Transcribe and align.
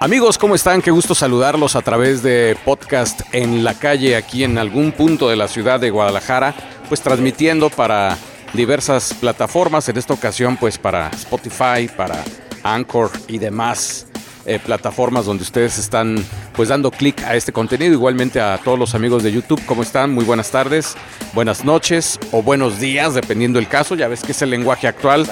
Amigos, 0.00 0.38
¿cómo 0.38 0.54
están? 0.54 0.80
Qué 0.80 0.92
gusto 0.92 1.12
saludarlos 1.12 1.74
a 1.74 1.82
través 1.82 2.22
de 2.22 2.56
podcast 2.64 3.22
en 3.32 3.64
la 3.64 3.74
calle 3.74 4.14
aquí 4.14 4.44
en 4.44 4.56
algún 4.56 4.92
punto 4.92 5.28
de 5.28 5.34
la 5.34 5.48
ciudad 5.48 5.80
de 5.80 5.90
Guadalajara, 5.90 6.54
pues 6.88 7.00
transmitiendo 7.00 7.68
para 7.68 8.16
diversas 8.52 9.12
plataformas, 9.12 9.88
en 9.88 9.96
esta 9.96 10.14
ocasión 10.14 10.56
pues 10.56 10.78
para 10.78 11.08
Spotify, 11.08 11.90
para 11.96 12.22
Anchor 12.62 13.10
y 13.26 13.38
demás 13.38 14.06
eh, 14.46 14.60
plataformas 14.64 15.26
donde 15.26 15.42
ustedes 15.42 15.78
están 15.78 16.24
pues 16.54 16.68
dando 16.68 16.92
clic 16.92 17.20
a 17.24 17.34
este 17.34 17.50
contenido. 17.50 17.92
Igualmente 17.92 18.40
a 18.40 18.56
todos 18.58 18.78
los 18.78 18.94
amigos 18.94 19.24
de 19.24 19.32
YouTube, 19.32 19.60
¿cómo 19.66 19.82
están? 19.82 20.14
Muy 20.14 20.24
buenas 20.24 20.52
tardes, 20.52 20.94
buenas 21.34 21.64
noches 21.64 22.20
o 22.30 22.40
buenos 22.40 22.78
días, 22.78 23.14
dependiendo 23.14 23.58
del 23.58 23.66
caso. 23.66 23.96
Ya 23.96 24.06
ves 24.06 24.22
que 24.22 24.30
es 24.30 24.42
el 24.42 24.50
lenguaje 24.50 24.86
actual. 24.86 25.26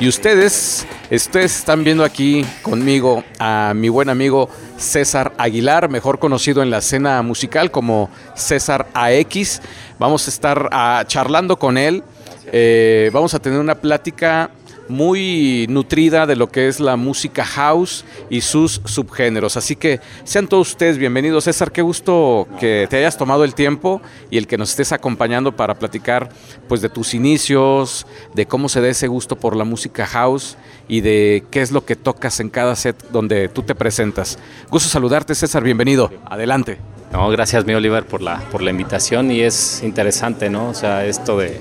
Y 0.00 0.08
ustedes, 0.08 0.86
ustedes 1.08 1.56
están 1.56 1.84
viendo 1.84 2.02
aquí 2.02 2.44
conmigo 2.62 3.22
a 3.38 3.72
mi 3.76 3.88
buen 3.88 4.08
amigo 4.08 4.48
César 4.76 5.32
Aguilar, 5.38 5.88
mejor 5.88 6.18
conocido 6.18 6.64
en 6.64 6.70
la 6.70 6.78
escena 6.78 7.22
musical 7.22 7.70
como 7.70 8.10
César 8.34 8.88
AX. 8.92 9.62
Vamos 10.00 10.26
a 10.26 10.30
estar 10.30 10.68
ah, 10.72 11.04
charlando 11.06 11.60
con 11.60 11.78
él. 11.78 12.02
Eh, 12.50 13.08
vamos 13.12 13.34
a 13.34 13.38
tener 13.38 13.60
una 13.60 13.76
plática 13.76 14.50
muy 14.88 15.66
nutrida 15.68 16.26
de 16.26 16.36
lo 16.36 16.48
que 16.48 16.68
es 16.68 16.80
la 16.80 16.96
música 16.96 17.44
house 17.44 18.04
y 18.30 18.40
sus 18.40 18.80
subgéneros. 18.84 19.56
Así 19.56 19.76
que 19.76 20.00
sean 20.24 20.48
todos 20.48 20.70
ustedes 20.70 20.98
bienvenidos. 20.98 21.44
César, 21.44 21.72
qué 21.72 21.82
gusto 21.82 22.46
que 22.60 22.86
te 22.88 22.98
hayas 22.98 23.16
tomado 23.16 23.44
el 23.44 23.54
tiempo 23.54 24.02
y 24.30 24.38
el 24.38 24.46
que 24.46 24.58
nos 24.58 24.70
estés 24.70 24.92
acompañando 24.92 25.56
para 25.56 25.74
platicar 25.74 26.28
pues 26.68 26.80
de 26.80 26.88
tus 26.88 27.14
inicios, 27.14 28.06
de 28.34 28.46
cómo 28.46 28.68
se 28.68 28.80
da 28.80 28.88
ese 28.88 29.08
gusto 29.08 29.36
por 29.36 29.56
la 29.56 29.64
música 29.64 30.06
house 30.06 30.56
y 30.88 31.00
de 31.00 31.44
qué 31.50 31.62
es 31.62 31.72
lo 31.72 31.84
que 31.84 31.96
tocas 31.96 32.40
en 32.40 32.50
cada 32.50 32.76
set 32.76 33.10
donde 33.10 33.48
tú 33.48 33.62
te 33.62 33.74
presentas. 33.74 34.38
Gusto 34.70 34.88
saludarte, 34.88 35.34
César, 35.34 35.62
bienvenido. 35.62 36.10
Adelante. 36.26 36.78
No, 37.12 37.28
gracias 37.30 37.64
mi 37.64 37.74
Oliver 37.74 38.04
por 38.04 38.22
la 38.22 38.40
por 38.50 38.60
la 38.60 38.70
invitación 38.70 39.30
y 39.30 39.40
es 39.40 39.82
interesante, 39.84 40.50
¿no? 40.50 40.68
O 40.68 40.74
sea, 40.74 41.06
esto 41.06 41.38
de 41.38 41.60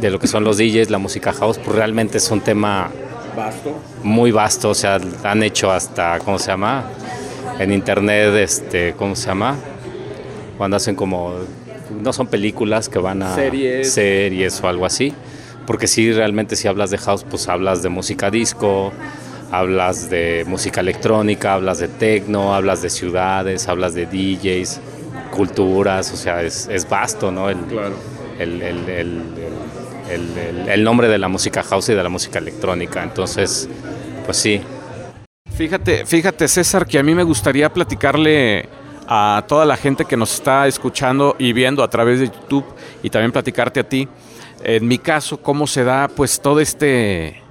de 0.00 0.10
lo 0.10 0.18
que 0.18 0.26
son 0.26 0.44
los 0.44 0.56
DJs, 0.58 0.90
la 0.90 0.98
música 0.98 1.32
house, 1.32 1.58
pues 1.58 1.76
realmente 1.76 2.18
es 2.18 2.30
un 2.30 2.40
tema 2.40 2.90
vasto. 3.36 3.78
Muy 4.02 4.32
vasto, 4.32 4.70
o 4.70 4.74
sea, 4.74 4.98
han 5.24 5.42
hecho 5.42 5.70
hasta, 5.70 6.18
¿cómo 6.20 6.38
se 6.38 6.48
llama? 6.48 6.84
En 7.58 7.72
internet, 7.72 8.34
este, 8.34 8.94
¿cómo 8.96 9.14
se 9.14 9.26
llama? 9.26 9.56
Cuando 10.56 10.76
hacen 10.76 10.94
como, 10.94 11.34
no 12.02 12.12
son 12.12 12.26
películas 12.26 12.88
que 12.88 12.98
van 12.98 13.22
a 13.22 13.34
series, 13.34 13.92
series 13.92 14.60
o 14.62 14.68
algo 14.68 14.86
así, 14.86 15.12
porque 15.66 15.86
sí, 15.86 16.12
realmente 16.12 16.56
si 16.56 16.68
hablas 16.68 16.90
de 16.90 16.98
house, 16.98 17.24
pues 17.28 17.48
hablas 17.48 17.82
de 17.82 17.88
música 17.88 18.30
disco, 18.30 18.92
hablas 19.50 20.10
de 20.10 20.44
música 20.46 20.80
electrónica, 20.80 21.54
hablas 21.54 21.78
de 21.78 21.88
techno, 21.88 22.54
hablas 22.54 22.82
de 22.82 22.90
ciudades, 22.90 23.68
hablas 23.68 23.94
de 23.94 24.06
DJs, 24.06 24.80
culturas, 25.30 26.12
o 26.12 26.16
sea, 26.16 26.42
es, 26.42 26.68
es 26.68 26.88
vasto, 26.88 27.30
¿no? 27.30 27.50
El, 27.50 27.58
claro. 27.58 27.94
el, 28.38 28.62
el, 28.62 28.88
el 28.88 29.22
el, 30.10 30.84
nombre 30.84 31.08
de 31.08 31.18
la 31.18 31.28
música 31.28 31.62
house 31.62 31.90
y 31.90 31.94
de 31.94 32.02
la 32.02 32.08
música 32.08 32.38
electrónica. 32.38 33.02
Entonces, 33.02 33.68
pues 34.24 34.36
sí. 34.36 34.60
Fíjate, 35.52 36.06
fíjate 36.06 36.48
César, 36.48 36.86
que 36.86 36.98
a 36.98 37.02
mí 37.02 37.14
me 37.14 37.22
gustaría 37.22 37.72
platicarle 37.72 38.68
a 39.06 39.44
toda 39.48 39.64
la 39.64 39.76
gente 39.76 40.04
que 40.04 40.16
nos 40.16 40.32
está 40.34 40.66
escuchando 40.66 41.34
y 41.38 41.52
viendo 41.52 41.82
a 41.82 41.90
través 41.90 42.20
de 42.20 42.26
YouTube 42.26 42.64
y 43.02 43.10
también 43.10 43.32
platicarte 43.32 43.80
a 43.80 43.88
ti, 43.88 44.08
en 44.62 44.86
mi 44.86 44.98
caso, 44.98 45.38
cómo 45.38 45.66
se 45.66 45.84
da 45.84 46.08
pues 46.08 46.40
todo 46.40 46.60
este 46.60 47.42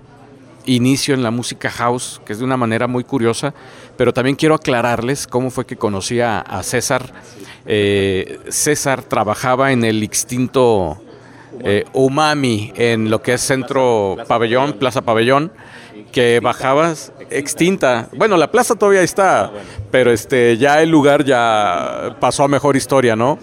inicio 0.65 1.15
en 1.15 1.23
la 1.23 1.31
música 1.31 1.69
house, 1.69 2.21
que 2.25 2.33
es 2.33 2.39
de 2.39 2.45
una 2.45 2.57
manera 2.57 2.87
muy 2.87 3.03
curiosa, 3.03 3.53
pero 3.97 4.13
también 4.13 4.35
quiero 4.35 4.55
aclararles 4.55 5.27
cómo 5.27 5.49
fue 5.49 5.65
que 5.65 5.75
conocí 5.75 6.21
a, 6.21 6.43
César. 6.63 7.11
Eh, 7.65 8.39
César 8.49 9.03
trabajaba 9.03 9.71
en 9.71 9.83
el 9.83 10.03
extinto 10.03 11.02
eh, 11.64 11.86
Umami 11.93 12.73
en 12.75 13.09
lo 13.09 13.21
que 13.21 13.33
es 13.33 13.42
Centro 13.42 14.17
Pabellón, 14.27 14.73
Plaza 14.73 15.02
Pabellón, 15.02 15.52
que 16.11 16.39
bajabas 16.39 17.14
extinta. 17.30 18.09
Bueno, 18.15 18.37
la 18.37 18.52
plaza 18.52 18.75
todavía 18.75 19.02
está, 19.02 19.52
pero 19.92 20.11
este 20.11 20.58
ya 20.58 20.81
el 20.81 20.89
lugar 20.89 21.23
ya 21.23 22.15
pasó 22.20 22.43
a 22.43 22.47
mejor 22.47 22.75
historia, 22.75 23.15
¿no? 23.15 23.39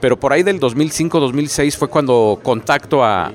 Pero 0.00 0.18
por 0.18 0.32
ahí 0.32 0.42
del 0.42 0.60
2005-2006 0.60 1.76
fue 1.76 1.88
cuando 1.88 2.38
contacto 2.42 3.04
a, 3.04 3.32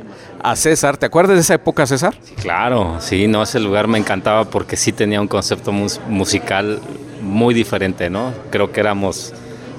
César. 0.56 0.98
¿Te 0.98 1.06
acuerdas 1.06 1.36
de 1.36 1.42
esa 1.42 1.54
época, 1.54 1.88
César? 1.88 2.14
claro, 2.42 2.98
sí, 3.00 3.28
no, 3.28 3.44
ese 3.44 3.62
lugar 3.62 3.88
me 3.88 3.98
encantaba 3.98 4.44
porque 4.44 4.76
sí 4.76 4.92
tenía 4.92 5.22
un 5.22 5.30
concepto 5.30 5.72
musical 5.72 6.82
muy 7.22 7.54
diferente, 7.54 8.10
¿no? 8.10 8.34
Creo 8.50 8.70
que 8.70 8.82
éramos 8.82 9.34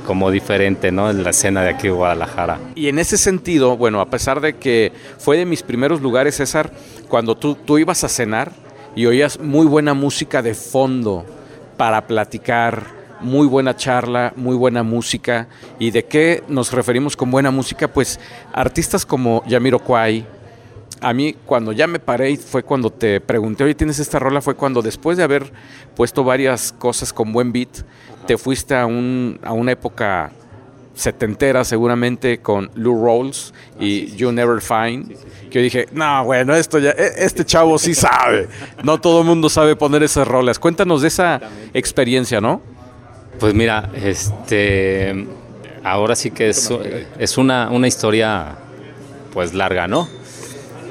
como 0.04 0.30
diferente, 0.30 0.92
¿no? 0.92 1.10
En 1.10 1.24
la 1.24 1.30
escena 1.30 1.62
de 1.62 1.70
aquí 1.70 1.88
de 1.88 1.94
Guadalajara. 1.94 2.58
Y 2.74 2.88
en 2.88 2.98
ese 2.98 3.16
sentido, 3.16 3.76
bueno, 3.76 4.00
a 4.00 4.10
pesar 4.10 4.40
de 4.40 4.54
que 4.54 4.92
fue 5.18 5.36
de 5.36 5.46
mis 5.46 5.62
primeros 5.62 6.00
lugares, 6.00 6.36
César, 6.36 6.70
cuando 7.08 7.36
tú, 7.36 7.54
tú 7.54 7.78
ibas 7.78 8.04
a 8.04 8.08
cenar 8.08 8.52
y 8.94 9.06
oías 9.06 9.40
muy 9.40 9.66
buena 9.66 9.94
música 9.94 10.42
de 10.42 10.54
fondo 10.54 11.24
para 11.76 12.06
platicar, 12.06 13.04
muy 13.20 13.46
buena 13.46 13.74
charla, 13.76 14.32
muy 14.36 14.56
buena 14.56 14.82
música. 14.82 15.48
¿Y 15.78 15.90
de 15.90 16.04
qué 16.04 16.42
nos 16.48 16.72
referimos 16.72 17.16
con 17.16 17.30
buena 17.30 17.50
música? 17.50 17.88
Pues 17.88 18.20
artistas 18.52 19.04
como 19.04 19.42
Yamiro 19.46 19.78
Kwai. 19.78 20.26
A 21.00 21.12
mí 21.12 21.34
cuando 21.44 21.72
ya 21.72 21.86
me 21.86 21.98
paré 21.98 22.30
y 22.30 22.36
fue 22.36 22.62
cuando 22.62 22.90
te 22.90 23.20
pregunté, 23.20 23.64
oye, 23.64 23.74
¿tienes 23.74 23.98
esta 23.98 24.18
rola? 24.18 24.40
Fue 24.40 24.54
cuando 24.54 24.80
después 24.80 25.18
de 25.18 25.24
haber 25.24 25.52
puesto 25.96 26.24
varias 26.24 26.72
cosas 26.72 27.12
con 27.12 27.32
buen 27.32 27.52
beat, 27.52 27.82
te 28.26 28.38
fuiste 28.38 28.74
a, 28.74 28.86
un, 28.86 29.38
a 29.42 29.52
una 29.52 29.72
época 29.72 30.32
setentera 30.94 31.64
seguramente 31.64 32.38
con 32.38 32.70
Lou 32.74 33.04
Rolls 33.04 33.52
y 33.80 34.14
You 34.14 34.32
Never 34.32 34.60
Find, 34.60 35.08
que 35.50 35.58
yo 35.58 35.60
dije, 35.60 35.88
no, 35.92 36.24
bueno, 36.24 36.54
esto 36.54 36.78
ya, 36.78 36.90
e, 36.90 37.24
este 37.24 37.44
chavo 37.44 37.78
sí 37.78 37.94
sabe, 37.94 38.48
no 38.82 39.00
todo 39.00 39.20
el 39.20 39.26
mundo 39.26 39.48
sabe 39.48 39.76
poner 39.76 40.02
esas 40.02 40.26
rolas. 40.26 40.58
Cuéntanos 40.58 41.02
de 41.02 41.08
esa 41.08 41.40
experiencia, 41.74 42.40
¿no? 42.40 42.62
Pues 43.40 43.54
mira, 43.54 43.90
este, 43.94 45.26
ahora 45.82 46.14
sí 46.14 46.30
que 46.30 46.50
es, 46.50 46.70
es 47.18 47.36
una, 47.36 47.70
una 47.70 47.88
historia 47.88 48.56
pues 49.32 49.52
larga, 49.52 49.88
¿no? 49.88 50.08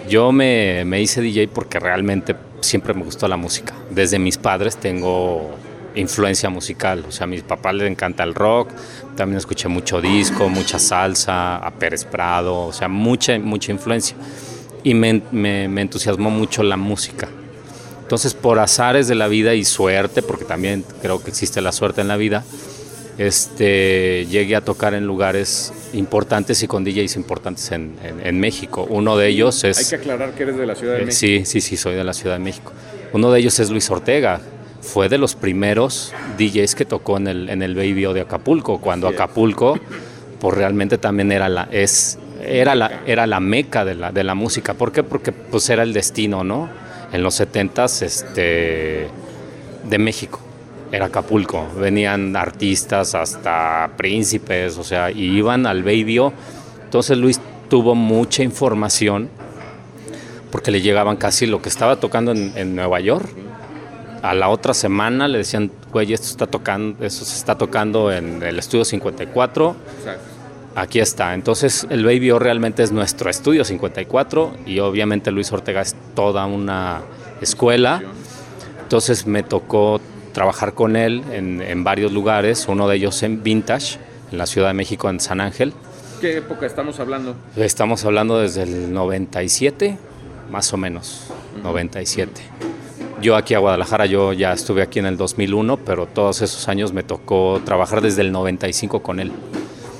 Yo 0.10 0.32
me, 0.32 0.84
me 0.86 1.02
hice 1.02 1.22
DJ 1.22 1.48
porque 1.48 1.80
realmente 1.80 2.36
siempre 2.62 2.94
me 2.94 3.04
gustó 3.04 3.28
la 3.28 3.38
música. 3.38 3.74
Desde 3.90 4.20
mis 4.20 4.38
padres 4.38 4.78
tengo 4.78 5.52
influencia 5.96 6.50
musical. 6.50 7.06
O 7.08 7.12
sea, 7.12 7.26
a 7.26 7.28
mi 7.28 7.42
papá 7.42 7.74
le 7.74 7.88
encanta 7.88 8.24
el 8.24 8.34
rock, 8.34 8.70
también 9.16 9.38
escuché 9.38 9.68
mucho 9.68 10.02
disco, 10.02 10.50
mucha 10.50 10.80
salsa, 10.80 11.58
a 11.58 11.72
Pérez 11.72 12.06
Prado, 12.06 12.68
o 12.68 12.74
sea, 12.74 12.88
mucha, 12.88 13.38
mucha 13.40 13.72
influencia. 13.72 14.16
Y 14.84 14.94
me, 14.94 15.22
me, 15.32 15.82
entusiasmó 15.82 16.30
mucho 16.30 16.64
la 16.64 16.78
música. 16.78 17.30
Entonces, 18.02 18.34
por 18.34 18.60
azares 18.60 19.08
de 19.08 19.16
la 19.16 19.28
vida 19.28 19.54
y 19.54 19.64
suerte, 19.64 20.22
porque 20.22 20.46
también 20.46 20.84
creo 21.02 21.24
que 21.24 21.30
existe 21.30 21.62
la 21.62 21.72
suerte 21.72 22.02
en 22.02 22.10
la 22.10 22.18
vida, 22.18 22.44
este, 23.18 24.26
llegué 24.30 24.56
a 24.56 24.62
tocar 24.62 24.94
en 24.94 25.06
lugares 25.06 25.74
importantes 25.94 26.64
y 26.64 26.68
con 26.68 26.84
DJs 26.84 27.16
importantes 27.16 27.72
en, 27.72 27.96
en, 28.04 28.40
México. 28.40 28.86
Uno 28.90 29.18
de 29.18 29.28
ellos 29.28 29.64
es... 29.64 29.78
Hay 29.78 29.86
que 29.86 29.96
aclarar 29.96 30.34
que 30.34 30.44
eres 30.44 30.58
de 30.58 30.66
la 30.66 30.76
Ciudad 30.76 30.94
de 30.94 31.04
eh, 31.04 31.06
México. 31.06 31.20
Sí, 31.20 31.46
sí, 31.46 31.62
sí, 31.62 31.78
soy 31.78 31.96
de 31.96 32.04
la 32.04 32.14
Ciudad 32.14 32.36
de 32.36 32.44
México. 32.44 32.72
Uno 33.14 33.32
de 33.32 33.40
ellos 33.40 33.60
es 33.60 33.70
Luis 33.70 33.90
Ortega, 33.92 34.42
fue 34.82 35.10
de 35.10 35.18
los 35.18 35.36
primeros 35.36 36.14
DJs 36.38 36.76
que 36.76 36.86
tocó 36.86 37.18
en 37.18 37.28
el, 37.28 37.50
en 37.50 37.62
el 37.62 37.76
Baby 37.76 38.14
de 38.14 38.22
Acapulco, 38.22 38.80
cuando 38.82 39.08
Acapulco 39.08 39.80
pues 40.40 40.58
realmente 40.58 40.98
también 40.98 41.32
era 41.32 41.48
la, 41.48 41.70
es, 41.72 42.20
era 42.46 42.76
la, 42.76 43.02
era 43.06 43.26
la 43.28 43.40
meca 43.40 43.86
de 43.86 43.96
la, 43.96 44.12
de 44.12 44.26
la 44.26 44.36
música. 44.36 44.74
¿Por 44.74 44.92
qué? 44.92 45.02
Porque 45.02 45.32
pues 45.32 45.70
era 45.70 45.84
el 45.84 45.94
destino, 45.94 46.44
¿no? 46.44 46.70
En 47.14 47.24
los 47.24 47.36
70 47.36 47.86
este, 47.86 49.08
de 49.86 49.98
México, 50.00 50.42
era 50.94 51.08
Acapulco. 51.08 51.68
Venían 51.78 52.36
artistas 52.36 53.16
hasta 53.16 53.92
príncipes, 53.98 54.78
o 54.78 54.84
sea, 54.84 55.12
y 55.12 55.38
iban 55.38 55.66
al 55.66 55.84
Baby 55.84 56.22
Entonces 56.86 57.18
Luis 57.18 57.42
tuvo 57.70 57.96
mucha 57.96 58.44
información 58.44 59.30
porque 60.52 60.72
le 60.72 60.82
llegaban 60.82 61.18
casi 61.18 61.48
lo 61.48 61.62
que 61.62 61.70
estaba 61.70 61.96
tocando 61.96 62.32
en, 62.32 62.54
en 62.56 62.76
Nueva 62.76 63.00
York 63.00 63.28
a 64.24 64.34
la 64.34 64.48
otra 64.48 64.74
semana 64.74 65.28
le 65.28 65.40
decían, 65.40 65.70
güey, 65.92 66.14
esto 66.14 66.28
está 66.28 66.48
tocando, 66.48 67.04
eso 67.06 67.26
se 67.26 67.36
está 67.36 67.58
tocando 67.58 68.10
en 68.10 68.42
el 68.42 68.58
estudio 68.58 68.86
54. 68.86 69.76
Aquí 70.76 71.02
está. 71.02 71.34
Entonces 71.34 71.86
el 71.90 72.06
Baby 72.06 72.32
O 72.32 72.40
realmente 72.40 72.84
es 72.84 72.94
nuestro 72.94 73.30
estudio 73.30 73.66
54 73.66 74.54
y 74.66 74.80
obviamente 74.80 75.30
Luis 75.30 75.52
Ortega 75.52 75.82
es 75.82 75.94
toda 76.16 76.46
una 76.46 77.02
escuela. 77.42 78.02
Entonces 78.84 79.28
me 79.28 79.44
tocó 79.44 80.00
trabajar 80.34 80.74
con 80.74 80.96
él 80.96 81.24
en, 81.32 81.62
en 81.62 81.84
varios 81.84 82.12
lugares, 82.12 82.68
uno 82.68 82.88
de 82.88 82.98
ellos 82.98 83.24
en 83.24 83.44
Vintage, 83.44 83.98
en 84.32 84.38
la 84.38 84.46
Ciudad 84.46 84.68
de 84.68 84.74
México, 84.74 85.10
en 85.10 85.20
San 85.20 85.40
Ángel. 85.40 85.74
¿Qué 86.20 86.38
época 86.38 86.66
estamos 86.66 87.00
hablando? 87.00 87.36
Estamos 87.56 88.04
hablando 88.06 88.40
desde 88.40 88.64
el 88.64 88.94
97, 88.94 89.98
más 90.52 90.74
o 90.74 90.78
menos, 90.78 91.28
97 91.62 92.42
yo 93.24 93.38
aquí 93.38 93.54
a 93.54 93.60
Guadalajara, 93.60 94.06
yo 94.06 94.34
ya 94.34 94.52
estuve 94.52 94.82
aquí 94.82 95.00
en 95.00 95.06
el 95.06 95.16
2001, 95.18 95.78
pero 95.78 96.06
todos 96.06 96.42
esos 96.42 96.68
años 96.68 96.92
me 96.92 97.04
tocó 97.04 97.62
trabajar 97.64 98.02
desde 98.02 98.22
el 98.22 98.34
95 98.34 99.02
con 99.02 99.20
él. 99.20 99.32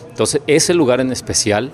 Entonces, 0.10 0.42
ese 0.46 0.74
lugar 0.74 1.00
en 1.00 1.12
especial, 1.12 1.72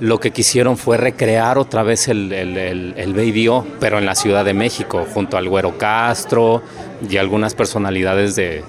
lo 0.00 0.20
que 0.20 0.30
quisieron 0.30 0.76
fue 0.76 0.96
recrear 0.96 1.58
otra 1.58 1.82
vez 1.82 2.08
el, 2.08 2.32
el, 2.32 2.56
el, 2.56 3.62
pero 3.80 3.98
en 3.98 4.06
la 4.06 4.14
Ciudad 4.14 4.44
de 4.44 4.54
México, 4.54 5.06
junto 5.12 5.36
al 5.36 5.48
Güero 5.48 5.78
Castro 5.78 6.62
y 7.08 7.16
algunas 7.16 7.54
personalidades 7.54 8.36
de, 8.36 8.62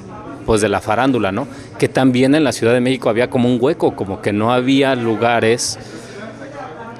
pues 0.45 0.61
de 0.61 0.69
la 0.69 0.81
farándula, 0.81 1.31
¿no? 1.31 1.47
Que 1.77 1.89
también 1.89 2.35
en 2.35 2.43
la 2.43 2.51
Ciudad 2.51 2.73
de 2.73 2.81
México 2.81 3.09
había 3.09 3.29
como 3.29 3.49
un 3.49 3.57
hueco, 3.59 3.95
como 3.95 4.21
que 4.21 4.31
no 4.31 4.53
había 4.53 4.95
lugares 4.95 5.77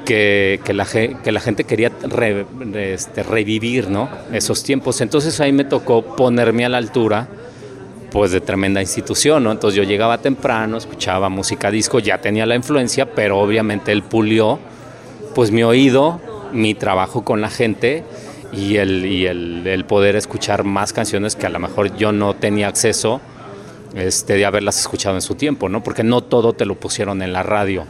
que, 0.07 0.59
la, 0.73 0.85
que 0.85 1.31
la, 1.31 1.39
gente 1.39 1.65
quería 1.65 1.91
este, 2.75 3.23
revivir 3.23 3.89
¿no? 3.89 4.09
esos 4.31 4.63
tiempos. 4.63 5.01
Entonces 5.01 5.39
ahí 5.41 5.51
me 5.51 5.65
tocó 5.65 6.15
ponerme 6.15 6.65
a 6.65 6.69
la 6.69 6.77
altura 6.77 7.27
pues 8.12 8.31
de 8.31 8.42
tremenda 8.42 8.81
institución, 8.81 9.44
¿no? 9.44 9.51
Entonces 9.51 9.77
yo 9.77 9.83
llegaba 9.83 10.19
temprano, 10.19 10.77
escuchaba 10.77 11.30
música 11.30 11.71
disco, 11.71 12.00
ya 12.00 12.19
tenía 12.19 12.45
la 12.45 12.56
influencia, 12.56 13.13
pero 13.13 13.39
obviamente 13.39 13.92
él 13.92 14.04
pulió 14.04 14.59
pues 15.36 15.51
mi 15.51 15.63
oído, 15.63 16.19
mi 16.51 16.74
trabajo 16.74 17.24
con 17.24 17.42
la 17.42 17.50
gente 17.50 18.04
y 18.54 18.77
el, 18.77 19.06
y 19.06 19.27
el, 19.27 19.68
el 19.68 19.86
poder 19.86 20.15
escuchar 20.15 20.63
más 20.63 20.94
canciones 20.94 21.36
que 21.36 21.45
a 21.45 21.50
lo 21.50 21.59
mejor 21.59 21.95
yo 21.98 22.12
no 22.12 22.33
tenía 22.33 22.68
acceso 22.68 23.21
este, 23.95 24.33
de 24.33 24.45
haberlas 24.45 24.80
escuchado 24.80 25.15
en 25.15 25.21
su 25.21 25.36
tiempo, 25.36 25.69
¿no? 25.69 25.83
Porque 25.83 26.04
no 26.04 26.21
todo 26.21 26.54
te 26.54 26.65
lo 26.65 26.75
pusieron 26.75 27.21
en 27.21 27.33
la 27.33 27.44
radio 27.44 27.86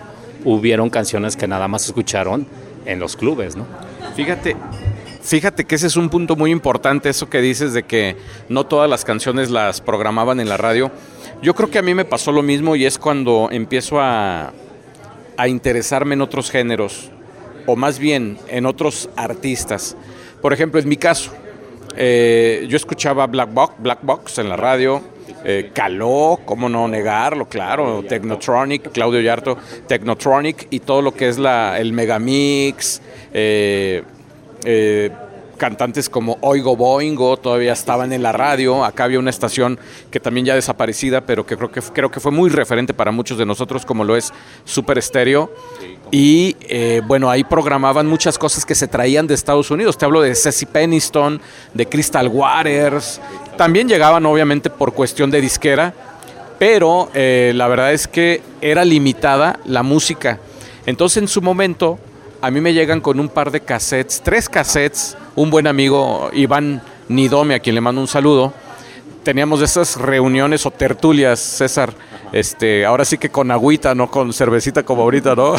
hubieron 0.46 0.90
canciones 0.90 1.36
que 1.36 1.48
nada 1.48 1.68
más 1.68 1.86
escucharon 1.86 2.48
en 2.86 3.00
los 3.00 3.16
clubes, 3.16 3.56
¿no? 3.56 3.66
Fíjate, 4.16 4.56
Fíjate 5.28 5.66
que 5.66 5.76
ese 5.76 5.88
es 5.88 5.98
un 5.98 6.08
punto 6.08 6.38
muy 6.38 6.52
importante, 6.52 7.10
eso 7.10 7.30
que 7.30 7.42
dices 7.42 7.74
de 7.74 7.84
que 7.84 8.16
no 8.48 8.66
todas 8.66 8.90
las 8.90 9.04
canciones 9.04 9.52
las 9.52 9.82
programaban 9.82 10.40
en 10.40 10.48
la 10.48 10.56
radio. 10.56 10.90
Yo 11.42 11.54
creo 11.54 11.70
que 11.70 11.80
a 11.80 11.82
mí 11.82 11.94
me 11.94 12.06
pasó 12.06 12.32
lo 12.32 12.42
mismo 12.42 12.78
y 12.78 12.86
es 12.86 12.98
cuando 12.98 13.50
empiezo 13.52 14.00
a, 14.00 14.54
a 15.36 15.48
interesarme 15.50 16.14
en 16.14 16.22
otros 16.22 16.50
géneros, 16.50 17.12
o 17.66 17.76
más 17.76 18.00
bien 18.00 18.38
en 18.48 18.66
otros 18.66 19.10
artistas. 19.18 19.98
Por 20.42 20.54
ejemplo, 20.54 20.80
en 20.80 20.88
mi 20.88 20.96
caso, 20.96 21.34
eh, 21.98 22.66
yo 22.70 22.78
escuchaba 22.78 23.28
Black 23.28 23.54
Box, 23.54 23.74
Black 23.80 24.00
Box 24.04 24.38
en 24.38 24.48
la 24.48 24.56
radio, 24.56 25.02
eh, 25.44 25.72
Caló, 25.74 26.40
cómo 26.46 26.70
no 26.70 26.88
negarlo, 26.88 27.50
claro, 27.50 28.02
Technotronic, 28.08 28.94
Claudio 28.94 29.20
Yarto, 29.20 29.58
Technotronic 29.90 30.68
y 30.70 30.80
todo 30.80 31.02
lo 31.02 31.14
que 31.14 31.28
es 31.28 31.38
la, 31.38 31.78
el 31.80 31.92
Megamix, 31.92 33.02
eh, 33.34 34.04
eh, 34.63 35.12
cantantes 35.57 36.09
como 36.09 36.38
Oigo 36.42 36.75
Boingo 36.75 37.36
todavía 37.36 37.74
estaban 37.74 38.13
en 38.13 38.24
la 38.24 38.31
radio. 38.31 38.86
Acá 38.86 39.04
había 39.04 39.19
una 39.19 39.30
estación 39.30 39.77
que 40.09 40.19
también 40.19 40.45
ya 40.45 40.56
desaparecida, 40.56 41.21
pero 41.21 41.45
que 41.45 41.57
creo 41.57 41.71
que, 41.71 41.81
creo 41.81 42.12
que 42.12 42.19
fue 42.19 42.31
muy 42.31 42.50
referente 42.50 42.94
para 42.94 43.12
muchos 43.12 43.38
de 43.38 43.45
nosotros, 43.45 43.86
como 43.86 44.04
lo 44.04 44.15
es 44.15 44.31
Super 44.63 44.98
Estéreo. 44.98 45.51
Y 46.12 46.56
eh, 46.62 47.01
bueno, 47.06 47.30
ahí 47.30 47.44
programaban 47.44 48.07
muchas 48.07 48.38
cosas 48.38 48.65
que 48.65 48.75
se 48.75 48.88
traían 48.88 49.27
de 49.27 49.33
Estados 49.33 49.69
Unidos. 49.71 49.98
Te 49.98 50.06
hablo 50.06 50.21
de 50.21 50.33
Ceci 50.36 50.65
Peniston, 50.65 51.42
de 51.74 51.86
Crystal 51.88 52.27
Waters. 52.27 53.19
También 53.57 53.89
llegaban, 53.89 54.25
obviamente, 54.25 54.69
por 54.69 54.94
cuestión 54.94 55.31
de 55.31 55.42
disquera, 55.42 55.94
pero 56.59 57.09
eh, 57.13 57.51
la 57.56 57.68
verdad 57.68 57.92
es 57.92 58.07
que 58.07 58.42
era 58.62 58.86
limitada 58.86 59.59
la 59.65 59.83
música. 59.83 60.39
Entonces, 60.86 61.21
en 61.24 61.27
su 61.27 61.42
momento, 61.42 62.00
a 62.42 62.51
mí 62.51 62.62
me 62.62 62.74
llegan 62.74 63.01
con 63.01 63.19
un 63.19 63.30
par 63.30 63.51
de 63.51 63.62
cassettes, 63.62 64.22
tres 64.24 64.50
cassettes, 64.50 65.18
un 65.36 65.50
buen 65.50 65.68
amigo, 65.68 66.30
Iván 66.34 66.81
Nidome, 67.07 67.56
a 67.56 67.60
quien 67.60 67.75
le 67.75 67.81
mando 67.81 68.01
un 68.01 68.07
saludo. 68.07 68.54
Teníamos 69.24 69.62
esas 69.62 69.98
reuniones 69.98 70.66
o 70.66 70.72
tertulias, 70.72 71.39
César, 71.39 71.94
este, 72.31 72.86
ahora 72.86 73.06
sí 73.06 73.18
que 73.18 73.30
con 73.30 73.51
agüita, 73.51 73.94
no 73.95 74.10
con 74.10 74.31
cervecita 74.34 74.84
como 74.84 75.01
ahorita, 75.04 75.36
¿no? 75.36 75.56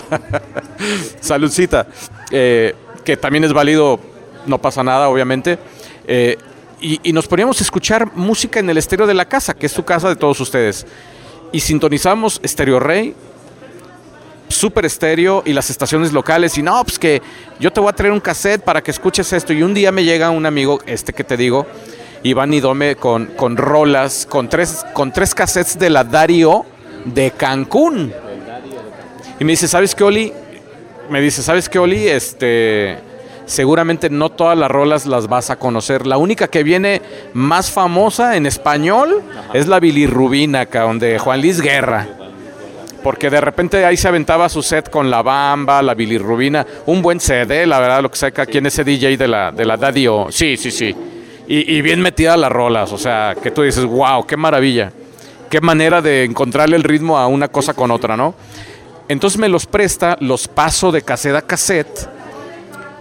Saludcita, 1.20 1.86
eh, 2.30 2.74
que 3.04 3.16
también 3.16 3.44
es 3.44 3.52
válido, 3.52 4.00
no 4.46 4.58
pasa 4.58 4.82
nada, 4.82 5.08
obviamente. 5.08 5.58
Eh, 6.06 6.38
y, 6.80 7.00
y, 7.02 7.12
nos 7.12 7.26
poníamos 7.26 7.60
a 7.60 7.64
escuchar 7.64 8.14
música 8.14 8.60
en 8.60 8.70
el 8.70 8.78
estéreo 8.78 9.06
de 9.06 9.14
la 9.14 9.26
casa, 9.26 9.52
que 9.52 9.66
es 9.66 9.72
su 9.72 9.84
casa 9.84 10.08
de 10.08 10.16
todos 10.16 10.40
ustedes. 10.40 10.86
Y 11.50 11.60
sintonizamos 11.60 12.40
Estéreo 12.42 12.78
Rey, 12.78 13.14
super 14.58 14.84
estéreo 14.84 15.42
y 15.46 15.52
las 15.52 15.70
estaciones 15.70 16.12
locales 16.12 16.58
y 16.58 16.62
no, 16.62 16.82
pues 16.84 16.98
que 16.98 17.22
yo 17.58 17.72
te 17.72 17.80
voy 17.80 17.88
a 17.88 17.92
traer 17.92 18.12
un 18.12 18.20
cassette 18.20 18.62
para 18.62 18.82
que 18.82 18.90
escuches 18.90 19.32
esto 19.32 19.52
y 19.52 19.62
un 19.62 19.72
día 19.72 19.92
me 19.92 20.04
llega 20.04 20.30
un 20.30 20.44
amigo, 20.44 20.80
este 20.86 21.12
que 21.12 21.24
te 21.24 21.36
digo, 21.36 21.66
Iván 22.22 22.52
Idome 22.52 22.96
con, 22.96 23.26
con 23.26 23.56
rolas, 23.56 24.26
con 24.28 24.48
tres, 24.48 24.84
con 24.92 25.12
tres 25.12 25.34
cassettes 25.34 25.78
de 25.78 25.90
la 25.90 26.04
Dario 26.04 26.66
de 27.04 27.30
Cancún. 27.30 28.12
Y 29.38 29.44
me 29.44 29.52
dice, 29.52 29.68
¿sabes 29.68 29.94
qué, 29.94 30.02
Oli? 30.02 30.32
Me 31.08 31.20
dice, 31.20 31.42
¿sabes 31.42 31.68
qué, 31.68 31.78
Oli? 31.78 32.08
Este, 32.08 32.98
seguramente 33.46 34.10
no 34.10 34.30
todas 34.30 34.58
las 34.58 34.68
rolas 34.68 35.06
las 35.06 35.28
vas 35.28 35.50
a 35.50 35.56
conocer. 35.56 36.06
La 36.06 36.18
única 36.18 36.48
que 36.48 36.64
viene 36.64 37.00
más 37.34 37.70
famosa 37.70 38.36
en 38.36 38.46
español 38.46 39.22
es 39.54 39.68
la 39.68 39.78
bilirrubina, 39.78 40.66
de 40.66 41.18
Juan 41.20 41.40
Luis 41.40 41.60
Guerra 41.60 42.17
porque 43.02 43.30
de 43.30 43.40
repente 43.40 43.84
ahí 43.84 43.96
se 43.96 44.08
aventaba 44.08 44.48
su 44.48 44.62
set 44.62 44.90
con 44.90 45.10
la 45.10 45.22
bamba, 45.22 45.82
la 45.82 45.94
bilirrubina, 45.94 46.66
un 46.86 47.02
buen 47.02 47.20
CD, 47.20 47.66
la 47.66 47.78
verdad, 47.78 48.02
lo 48.02 48.10
que 48.10 48.18
saca 48.18 48.42
aquí 48.42 48.58
en 48.58 48.66
ese 48.66 48.84
DJ 48.84 49.16
de 49.16 49.28
la, 49.28 49.52
de 49.52 49.64
la 49.64 49.76
Daddy 49.76 50.06
o, 50.08 50.28
sí, 50.30 50.56
sí, 50.56 50.70
sí, 50.70 50.94
y, 51.46 51.80
bien 51.80 52.02
metida 52.02 52.36
las 52.36 52.52
rolas, 52.52 52.92
o 52.92 52.98
sea, 52.98 53.34
que 53.42 53.50
tú 53.50 53.62
dices, 53.62 53.84
wow, 53.84 54.26
qué 54.26 54.36
maravilla, 54.36 54.92
qué 55.48 55.60
manera 55.60 56.02
de 56.02 56.24
encontrarle 56.24 56.76
el 56.76 56.82
ritmo 56.82 57.18
a 57.18 57.26
una 57.26 57.48
cosa 57.48 57.72
con 57.72 57.90
otra, 57.90 58.16
¿no? 58.16 58.34
Entonces 59.08 59.38
me 59.38 59.48
los 59.48 59.64
presta, 59.64 60.18
los 60.20 60.46
paso 60.46 60.92
de 60.92 61.00
cassette 61.00 61.36
a 61.36 61.42
cassette, 61.42 62.08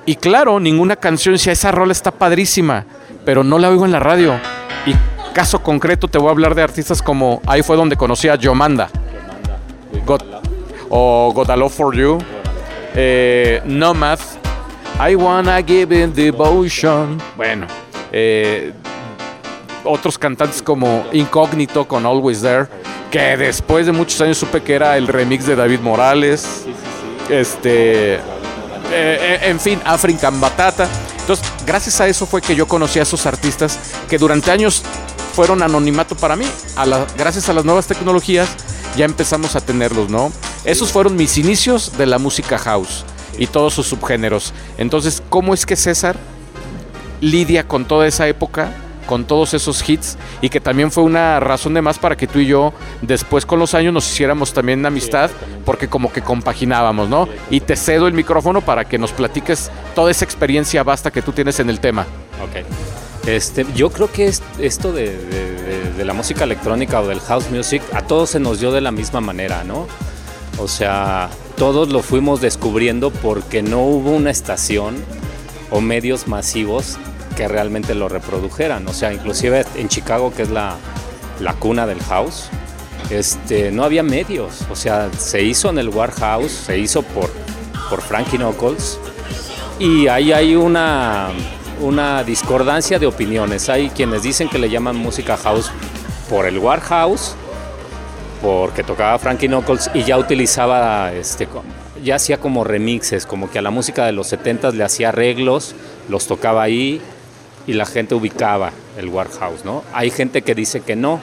y 0.05 0.15
claro, 0.15 0.61
ninguna 0.61 0.95
canción, 0.95 1.37
si 1.37 1.49
esa 1.49 1.71
rola 1.71 1.91
está 1.91 2.11
padrísima, 2.11 2.85
pero 3.25 3.43
no 3.43 3.59
la 3.59 3.69
oigo 3.69 3.83
en 3.83 3.91
la 3.91 3.99
radio. 3.99 4.39
Y 4.85 4.93
caso 5.33 5.61
concreto 5.61 6.07
te 6.07 6.17
voy 6.17 6.29
a 6.29 6.31
hablar 6.31 6.55
de 6.55 6.61
artistas 6.61 7.01
como, 7.01 7.41
ahí 7.45 7.61
fue 7.61 7.75
donde 7.75 7.97
conocí 7.97 8.29
a 8.29 8.35
Yomanda 8.35 8.89
o 10.89 11.31
Got 11.33 11.49
a 11.49 11.55
Love 11.55 11.73
for 11.73 11.95
You, 11.95 12.17
eh, 12.95 13.61
Nomad, 13.65 14.19
I 14.99 15.15
Wanna 15.15 15.61
Give 15.61 16.03
in 16.03 16.13
Devotion. 16.13 17.21
Bueno, 17.35 17.67
eh, 18.11 18.73
otros 19.83 20.17
cantantes 20.17 20.61
como 20.61 21.05
Incógnito 21.11 21.87
con 21.87 22.05
Always 22.05 22.41
There, 22.41 22.67
que 23.11 23.37
después 23.37 23.85
de 23.85 23.91
muchos 23.91 24.19
años 24.21 24.37
supe 24.37 24.61
que 24.61 24.75
era 24.75 24.97
el 24.97 25.07
remix 25.07 25.45
de 25.45 25.55
David 25.55 25.79
Morales. 25.79 26.65
Este, 27.29 28.15
eh, 28.15 28.19
eh, 28.91 29.39
en 29.43 29.59
fin, 29.59 29.79
African 29.85 30.39
Batata. 30.39 30.87
Entonces, 31.19 31.45
gracias 31.65 31.99
a 31.99 32.07
eso 32.07 32.25
fue 32.25 32.41
que 32.41 32.55
yo 32.55 32.67
conocí 32.67 32.99
a 32.99 33.01
esos 33.03 33.25
artistas 33.25 33.77
que 34.09 34.17
durante 34.17 34.49
años 34.49 34.81
fueron 35.33 35.61
anonimato 35.61 36.15
para 36.15 36.35
mí. 36.35 36.45
A 36.75 36.85
la, 36.85 37.05
gracias 37.17 37.49
a 37.49 37.53
las 37.53 37.65
nuevas 37.65 37.85
tecnologías 37.85 38.49
ya 38.97 39.05
empezamos 39.05 39.55
a 39.55 39.61
tenerlos, 39.61 40.09
¿no? 40.09 40.31
Esos 40.65 40.91
fueron 40.91 41.15
mis 41.15 41.37
inicios 41.37 41.97
de 41.97 42.05
la 42.05 42.17
música 42.17 42.57
house 42.57 43.05
y 43.37 43.47
todos 43.47 43.73
sus 43.73 43.87
subgéneros. 43.87 44.53
Entonces, 44.77 45.23
¿cómo 45.29 45.53
es 45.53 45.65
que 45.65 45.75
César 45.75 46.17
lidia 47.21 47.67
con 47.67 47.85
toda 47.85 48.07
esa 48.07 48.27
época, 48.27 48.71
con 49.05 49.25
todos 49.25 49.53
esos 49.53 49.87
hits 49.87 50.17
y 50.41 50.49
que 50.49 50.59
también 50.59 50.91
fue 50.91 51.03
una 51.03 51.39
razón 51.39 51.73
de 51.73 51.81
más 51.81 51.97
para 51.97 52.17
que 52.17 52.27
tú 52.27 52.39
y 52.39 52.47
yo 52.47 52.73
después 53.01 53.45
con 53.45 53.59
los 53.59 53.73
años 53.73 53.93
nos 53.93 54.11
hiciéramos 54.11 54.53
también 54.53 54.85
amistad 54.85 55.31
porque 55.65 55.87
como 55.87 56.11
que 56.11 56.21
compaginábamos, 56.21 57.07
¿no? 57.07 57.29
Y 57.49 57.61
te 57.61 57.75
cedo 57.75 58.07
el 58.07 58.13
micrófono 58.13 58.61
para 58.61 58.85
que 58.85 58.97
nos 58.97 59.11
platiques 59.11 59.71
toda 59.95 60.11
esa 60.11 60.25
experiencia 60.25 60.83
vasta 60.83 61.11
que 61.11 61.21
tú 61.21 61.31
tienes 61.31 61.59
en 61.59 61.69
el 61.69 61.79
tema. 61.79 62.05
Ok. 62.43 63.06
Este, 63.27 63.65
yo 63.75 63.89
creo 63.89 64.09
que 64.09 64.31
esto 64.59 64.93
de, 64.93 65.93
la 65.97 66.13
música 66.13 66.45
electrónica 66.45 67.01
o 67.01 67.07
del 67.09 67.19
house 67.19 67.49
music 67.51 67.83
a 67.91 68.01
todos 68.01 68.29
se 68.29 68.39
nos 68.39 68.61
dio 68.61 68.71
de 68.71 68.79
la 68.79 68.91
misma 68.91 69.19
manera, 69.19 69.65
¿no? 69.65 69.85
O 70.57 70.69
sea, 70.69 71.29
todos 71.57 71.89
lo 71.89 72.01
fuimos 72.01 72.39
descubriendo 72.39 73.11
porque 73.11 73.61
no 73.61 73.81
hubo 73.81 74.11
una 74.11 74.31
estación 74.31 74.95
o 75.71 75.81
medios 75.81 76.29
masivos 76.29 76.97
que 77.35 77.49
realmente 77.49 77.95
lo 77.95 78.07
reprodujeran. 78.07 78.87
O 78.87 78.93
sea, 78.93 79.11
inclusive 79.11 79.65
en 79.75 79.89
Chicago, 79.89 80.33
que 80.33 80.43
es 80.43 80.49
la, 80.49 80.77
cuna 81.59 81.85
del 81.85 81.99
house, 82.03 82.45
este, 83.09 83.73
no 83.73 83.83
había 83.83 84.03
medios. 84.03 84.61
O 84.71 84.75
sea, 84.77 85.09
se 85.17 85.43
hizo 85.43 85.69
en 85.69 85.79
el 85.79 85.89
Warehouse, 85.89 86.51
se 86.51 86.79
hizo 86.79 87.01
por, 87.01 87.29
por 87.89 88.01
Frankie 88.01 88.37
Knuckles. 88.37 88.97
Y 89.79 90.07
ahí 90.07 90.31
hay 90.31 90.55
una 90.55 91.29
una 91.81 92.23
discordancia 92.23 92.99
de 92.99 93.07
opiniones. 93.07 93.69
Hay 93.69 93.89
quienes 93.89 94.23
dicen 94.23 94.49
que 94.49 94.59
le 94.59 94.69
llaman 94.69 94.95
música 94.95 95.37
house 95.37 95.71
por 96.29 96.45
el 96.45 96.57
Warhouse, 96.57 97.35
porque 98.41 98.83
tocaba 98.83 99.17
Frankie 99.19 99.47
Knuckles 99.47 99.89
y 99.93 100.03
ya 100.03 100.17
utilizaba, 100.17 101.11
este, 101.13 101.47
ya 102.03 102.15
hacía 102.15 102.39
como 102.39 102.63
remixes, 102.63 103.25
como 103.25 103.49
que 103.49 103.59
a 103.59 103.61
la 103.61 103.71
música 103.71 104.05
de 104.05 104.11
los 104.11 104.27
70 104.27 104.71
le 104.71 104.83
hacía 104.83 105.09
arreglos, 105.09 105.75
los 106.09 106.27
tocaba 106.27 106.63
ahí. 106.63 107.01
y 107.65 107.73
la 107.73 107.85
gente 107.85 108.15
ubicaba 108.15 108.71
el 108.97 109.09
Warhouse, 109.09 109.65
¿no? 109.65 109.83
Hay 109.91 110.09
gente 110.09 110.41
que 110.41 110.55
dice 110.55 110.79
que 110.79 110.95
no, 110.95 111.19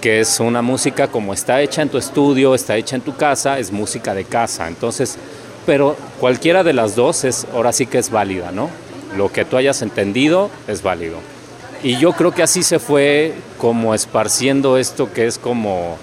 que 0.00 0.20
es 0.20 0.38
una 0.38 0.62
música 0.62 1.08
como 1.08 1.34
está 1.34 1.60
hecha 1.62 1.82
en 1.82 1.88
tu 1.88 1.98
estudio, 1.98 2.54
está 2.54 2.76
hecha 2.76 2.94
en 2.94 3.02
tu 3.02 3.16
casa, 3.16 3.58
es 3.58 3.72
música 3.72 4.14
de 4.14 4.22
casa. 4.22 4.68
Entonces, 4.68 5.18
pero 5.66 5.96
cualquiera 6.20 6.62
de 6.62 6.74
las 6.74 6.94
dos 6.94 7.24
es, 7.24 7.46
ahora 7.52 7.72
sí 7.72 7.86
que 7.86 7.98
es 7.98 8.10
válida, 8.10 8.52
¿no? 8.52 8.70
Lo 9.16 9.32
que 9.32 9.44
tú 9.44 9.56
hayas 9.56 9.82
entendido 9.82 10.50
es 10.68 10.82
válido. 10.82 11.18
Y 11.82 11.98
yo 11.98 12.12
creo 12.12 12.32
que 12.32 12.42
así 12.42 12.62
se 12.62 12.78
fue 12.78 13.34
como 13.58 13.94
esparciendo 13.94 14.78
esto 14.78 15.12
que 15.12 15.26
es 15.26 15.38
como, 15.38 15.98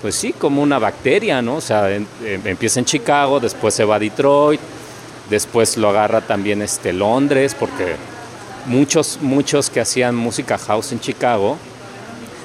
pues 0.00 0.14
sí, 0.14 0.32
como 0.32 0.62
una 0.62 0.78
bacteria, 0.78 1.42
¿no? 1.42 1.56
O 1.56 1.60
sea, 1.60 1.90
empieza 1.90 2.80
en 2.80 2.86
Chicago, 2.86 3.38
después 3.38 3.74
se 3.74 3.84
va 3.84 3.96
a 3.96 3.98
Detroit, 3.98 4.60
después 5.28 5.76
lo 5.76 5.90
agarra 5.90 6.22
también 6.22 6.62
este 6.62 6.92
Londres, 6.92 7.54
porque 7.58 7.96
muchos, 8.66 9.18
muchos 9.20 9.68
que 9.68 9.80
hacían 9.80 10.14
música 10.14 10.56
house 10.56 10.92
en 10.92 11.00
Chicago 11.00 11.58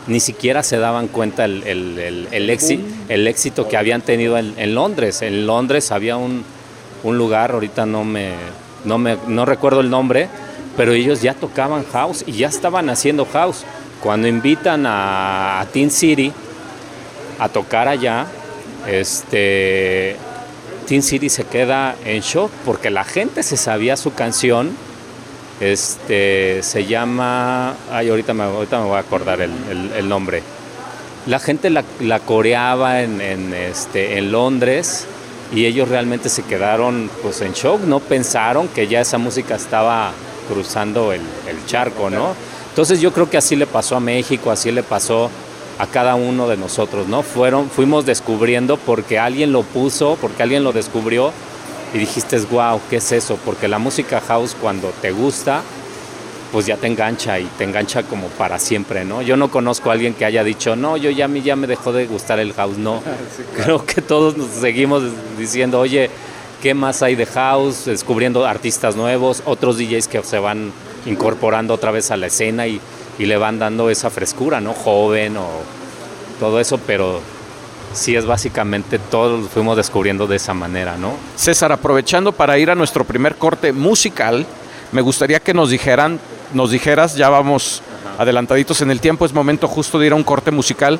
ni 0.07 0.19
siquiera 0.21 0.63
se 0.63 0.77
daban 0.77 1.07
cuenta 1.07 1.45
el, 1.45 1.63
el, 1.65 2.49
éxito, 2.49 3.67
que 3.67 3.77
habían 3.77 4.01
tenido 4.01 4.37
en, 4.37 4.73
Londres. 4.73 5.21
En 5.21 5.45
Londres 5.45 5.91
había 5.91 6.17
un, 6.17 6.43
lugar, 7.03 7.51
ahorita 7.51 7.85
no 7.85 8.03
me, 8.03 8.31
no 8.87 8.97
me 8.97 9.17
no 9.27 9.45
recuerdo 9.45 9.81
el 9.81 9.89
nombre, 9.89 10.29
pero 10.75 10.93
ellos 10.93 11.21
ya 11.21 11.33
tocaban 11.33 11.85
house 11.91 12.23
y 12.25 12.33
ya 12.33 12.47
estaban 12.47 12.89
haciendo 12.89 13.25
house. 13.25 13.65
Cuando 14.01 14.27
invitan 14.27 14.85
a, 14.85 15.59
a 15.59 15.65
Teen 15.65 15.91
City 15.91 16.31
a 17.39 17.49
tocar 17.49 17.87
allá, 17.87 18.27
este, 18.87 20.15
Teen 20.87 21.03
City 21.03 21.29
se 21.29 21.43
queda 21.43 21.95
en 22.05 22.21
shock 22.21 22.51
porque 22.65 22.89
la 22.89 23.03
gente 23.03 23.43
se 23.43 23.57
sabía 23.57 23.97
su 23.97 24.13
canción 24.13 24.71
este, 25.59 26.61
se 26.61 26.85
llama, 26.85 27.75
ay, 27.91 28.09
ahorita 28.09 28.33
me, 28.33 28.43
ahorita 28.43 28.79
me 28.79 28.85
voy 28.85 28.97
a 28.97 28.99
acordar 28.99 29.41
el, 29.41 30.07
nombre. 30.09 30.43
La 31.25 31.39
gente 31.39 31.69
la, 31.69 31.83
coreaba 32.19 33.01
en, 33.01 33.53
este, 33.53 34.17
en 34.17 34.31
Londres 34.31 35.07
y 35.53 35.65
ellos 35.65 35.89
realmente 35.89 36.29
se 36.29 36.43
quedaron 36.43 37.09
pues 37.21 37.41
en 37.41 37.53
shock, 37.53 37.81
no 37.81 37.99
pensaron 37.99 38.67
que 38.67 38.87
ya 38.87 39.01
esa 39.01 39.17
música 39.17 39.55
estaba 39.55 40.11
cruzando 40.47 41.13
el, 41.13 41.21
charco, 41.65 42.09
¿no? 42.09 42.33
Entonces 42.69 43.01
yo 43.01 43.11
creo 43.11 43.29
que 43.29 43.37
así 43.37 43.55
le 43.55 43.67
pasó 43.67 43.95
a 43.95 43.99
México, 43.99 44.51
así 44.51 44.71
le 44.71 44.83
pasó 44.83 45.29
a 45.79 45.87
cada 45.87 46.15
uno 46.15 46.47
de 46.47 46.57
nosotros, 46.57 47.07
¿no? 47.07 47.23
Fueron, 47.23 47.69
fuimos 47.69 48.05
descubriendo 48.05 48.77
porque 48.77 49.19
alguien 49.19 49.51
lo 49.51 49.63
puso, 49.63 50.17
porque 50.21 50.43
alguien 50.43 50.63
lo 50.63 50.71
descubrió 50.71 51.31
y 51.93 51.97
dijiste, 51.97 52.37
wow, 52.51 52.79
¿qué 52.89 52.97
es 52.97 53.11
eso? 53.11 53.37
Porque 53.45 53.67
la 53.67 53.79
música 53.79 54.21
house 54.21 54.55
cuando 54.59 54.89
te 55.01 55.11
gusta, 55.11 55.61
pues 56.51 56.65
ya 56.65 56.77
te 56.77 56.87
engancha 56.87 57.39
y 57.39 57.45
te 57.57 57.63
engancha 57.63 58.03
como 58.03 58.27
para 58.27 58.59
siempre, 58.59 59.03
¿no? 59.03 59.21
Yo 59.21 59.37
no 59.37 59.49
conozco 59.51 59.89
a 59.89 59.93
alguien 59.93 60.13
que 60.13 60.25
haya 60.25 60.43
dicho, 60.43 60.75
no, 60.75 60.97
yo 60.97 61.09
ya, 61.09 61.27
ya 61.27 61.55
me 61.55 61.67
dejó 61.67 61.91
de 61.91 62.05
gustar 62.07 62.39
el 62.39 62.53
house, 62.53 62.77
no. 62.77 63.01
Creo 63.55 63.85
que 63.85 64.01
todos 64.01 64.37
nos 64.37 64.49
seguimos 64.51 65.03
diciendo, 65.37 65.79
oye, 65.79 66.09
¿qué 66.61 66.73
más 66.73 67.03
hay 67.03 67.15
de 67.15 67.25
house? 67.25 67.85
Descubriendo 67.85 68.45
artistas 68.45 68.95
nuevos, 68.95 69.43
otros 69.45 69.77
DJs 69.77 70.07
que 70.07 70.23
se 70.23 70.39
van 70.39 70.71
incorporando 71.05 71.73
otra 71.73 71.91
vez 71.91 72.11
a 72.11 72.17
la 72.17 72.27
escena 72.27 72.67
y, 72.67 72.79
y 73.19 73.25
le 73.25 73.37
van 73.37 73.59
dando 73.59 73.89
esa 73.89 74.09
frescura, 74.09 74.61
¿no? 74.61 74.73
Joven 74.73 75.37
o 75.37 75.47
todo 76.39 76.59
eso, 76.59 76.79
pero 76.85 77.19
sí 77.93 78.15
es 78.15 78.25
básicamente 78.25 78.99
todo 78.99 79.37
lo 79.37 79.47
fuimos 79.47 79.75
descubriendo 79.77 80.27
de 80.27 80.35
esa 80.35 80.53
manera, 80.53 80.97
¿no? 80.97 81.13
César, 81.35 81.71
aprovechando 81.71 82.31
para 82.31 82.57
ir 82.57 82.69
a 82.69 82.75
nuestro 82.75 83.03
primer 83.03 83.35
corte 83.35 83.73
musical, 83.73 84.45
me 84.91 85.01
gustaría 85.01 85.39
que 85.39 85.53
nos 85.53 85.69
dijeran, 85.69 86.19
nos 86.53 86.71
dijeras, 86.71 87.15
ya 87.15 87.29
vamos 87.29 87.81
adelantaditos 88.17 88.81
en 88.81 88.91
el 88.91 88.99
tiempo, 88.99 89.25
es 89.25 89.33
momento 89.33 89.67
justo 89.67 89.99
de 89.99 90.07
ir 90.07 90.11
a 90.13 90.15
un 90.15 90.23
corte 90.23 90.51
musical. 90.51 90.99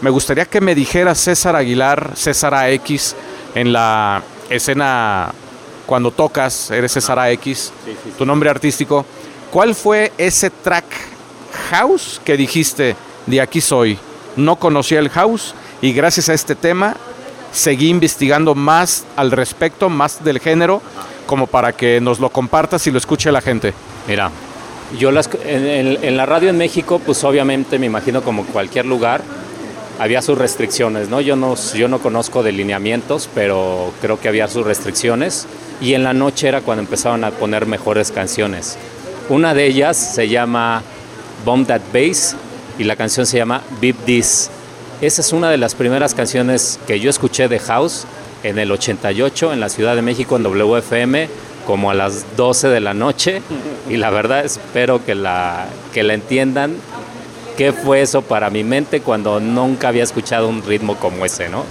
Me 0.00 0.10
gustaría 0.10 0.44
que 0.44 0.60
me 0.60 0.74
dijeras 0.74 1.18
César 1.18 1.56
Aguilar, 1.56 2.12
César 2.14 2.54
AX, 2.54 3.14
en 3.54 3.72
la 3.72 4.22
escena 4.48 5.32
cuando 5.86 6.10
tocas, 6.10 6.70
eres 6.70 6.92
César 6.92 7.18
AX, 7.18 7.72
tu 8.16 8.24
nombre 8.24 8.50
artístico. 8.50 9.04
¿Cuál 9.50 9.74
fue 9.74 10.12
ese 10.18 10.50
track 10.50 10.84
house 11.70 12.20
que 12.24 12.36
dijiste, 12.36 12.96
de 13.26 13.40
aquí 13.40 13.60
soy? 13.60 13.98
No 14.36 14.56
conocía 14.56 15.00
el 15.00 15.08
house 15.10 15.54
y 15.82 15.92
gracias 15.92 16.28
a 16.28 16.34
este 16.34 16.54
tema 16.54 16.96
seguí 17.52 17.88
investigando 17.88 18.54
más 18.54 19.04
al 19.16 19.30
respecto, 19.30 19.88
más 19.88 20.22
del 20.22 20.38
género, 20.38 20.80
como 21.26 21.46
para 21.46 21.72
que 21.72 22.00
nos 22.00 22.20
lo 22.20 22.30
compartas 22.30 22.86
y 22.86 22.90
lo 22.90 22.98
escuche 22.98 23.32
la 23.32 23.40
gente. 23.40 23.74
Mira, 24.06 24.30
yo 24.98 25.10
en, 25.44 26.16
la 26.16 26.26
radio 26.26 26.50
en 26.50 26.58
México, 26.58 27.00
pues 27.04 27.22
obviamente 27.24 27.78
me 27.78 27.86
imagino 27.86 28.22
como 28.22 28.44
cualquier 28.44 28.86
lugar, 28.86 29.22
había 29.98 30.22
sus 30.22 30.38
restricciones, 30.38 31.08
¿no? 31.08 31.20
Yo 31.20 31.36
no, 31.36 31.54
yo 31.74 31.88
no 31.88 31.98
conozco 31.98 32.42
de 32.42 32.52
lineamientos, 32.52 33.28
pero 33.34 33.92
creo 34.00 34.18
que 34.18 34.28
había 34.28 34.48
sus 34.48 34.64
restricciones. 34.64 35.46
Y 35.80 35.94
en 35.94 36.04
la 36.04 36.12
noche 36.12 36.48
era 36.48 36.62
cuando 36.62 36.82
empezaban 36.82 37.22
a 37.24 37.30
poner 37.30 37.66
mejores 37.66 38.10
canciones. 38.10 38.76
Una 39.28 39.54
de 39.54 39.66
ellas 39.66 39.96
se 39.96 40.28
llama 40.28 40.82
Bomb 41.44 41.66
That 41.66 41.82
Bass 41.92 42.34
y 42.78 42.84
la 42.84 42.96
canción 42.96 43.26
se 43.26 43.36
llama 43.36 43.62
Beep 43.80 43.96
This. 44.04 44.50
Esa 45.00 45.20
es 45.20 45.32
una 45.32 45.50
de 45.50 45.56
las 45.56 45.74
primeras 45.74 46.14
canciones 46.14 46.78
que 46.86 46.98
yo 46.98 47.10
escuché 47.10 47.48
de 47.48 47.58
House 47.58 48.06
en 48.42 48.58
el 48.58 48.72
88 48.72 49.52
en 49.52 49.60
la 49.60 49.68
Ciudad 49.68 49.94
de 49.94 50.02
México 50.02 50.36
en 50.36 50.42
WFM 50.42 51.28
como 51.70 51.88
a 51.88 51.94
las 51.94 52.36
12 52.36 52.66
de 52.66 52.80
la 52.80 52.94
noche 52.94 53.42
y 53.88 53.96
la 53.96 54.10
verdad 54.10 54.44
espero 54.44 55.04
que 55.04 55.14
la, 55.14 55.68
que 55.94 56.02
la 56.02 56.14
entiendan 56.14 56.74
qué 57.56 57.72
fue 57.72 58.02
eso 58.02 58.22
para 58.22 58.50
mi 58.50 58.64
mente 58.64 59.02
cuando 59.02 59.38
nunca 59.38 59.86
había 59.86 60.02
escuchado 60.02 60.48
un 60.48 60.64
ritmo 60.64 60.96
como 60.96 61.24
ese, 61.24 61.48
¿no? 61.48 61.64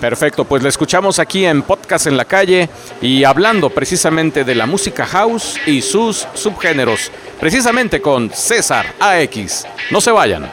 Perfecto, 0.00 0.44
pues 0.44 0.62
la 0.62 0.68
escuchamos 0.68 1.18
aquí 1.18 1.44
en 1.44 1.62
Podcast 1.62 2.06
en 2.06 2.16
la 2.16 2.24
Calle 2.24 2.68
y 3.00 3.24
hablando 3.24 3.68
precisamente 3.68 4.44
de 4.44 4.54
la 4.54 4.66
música 4.66 5.06
house 5.06 5.58
y 5.66 5.82
sus 5.82 6.28
subgéneros, 6.32 7.10
precisamente 7.40 8.00
con 8.00 8.30
César 8.30 8.94
AX. 9.00 9.66
No 9.90 10.00
se 10.00 10.12
vayan. 10.12 10.48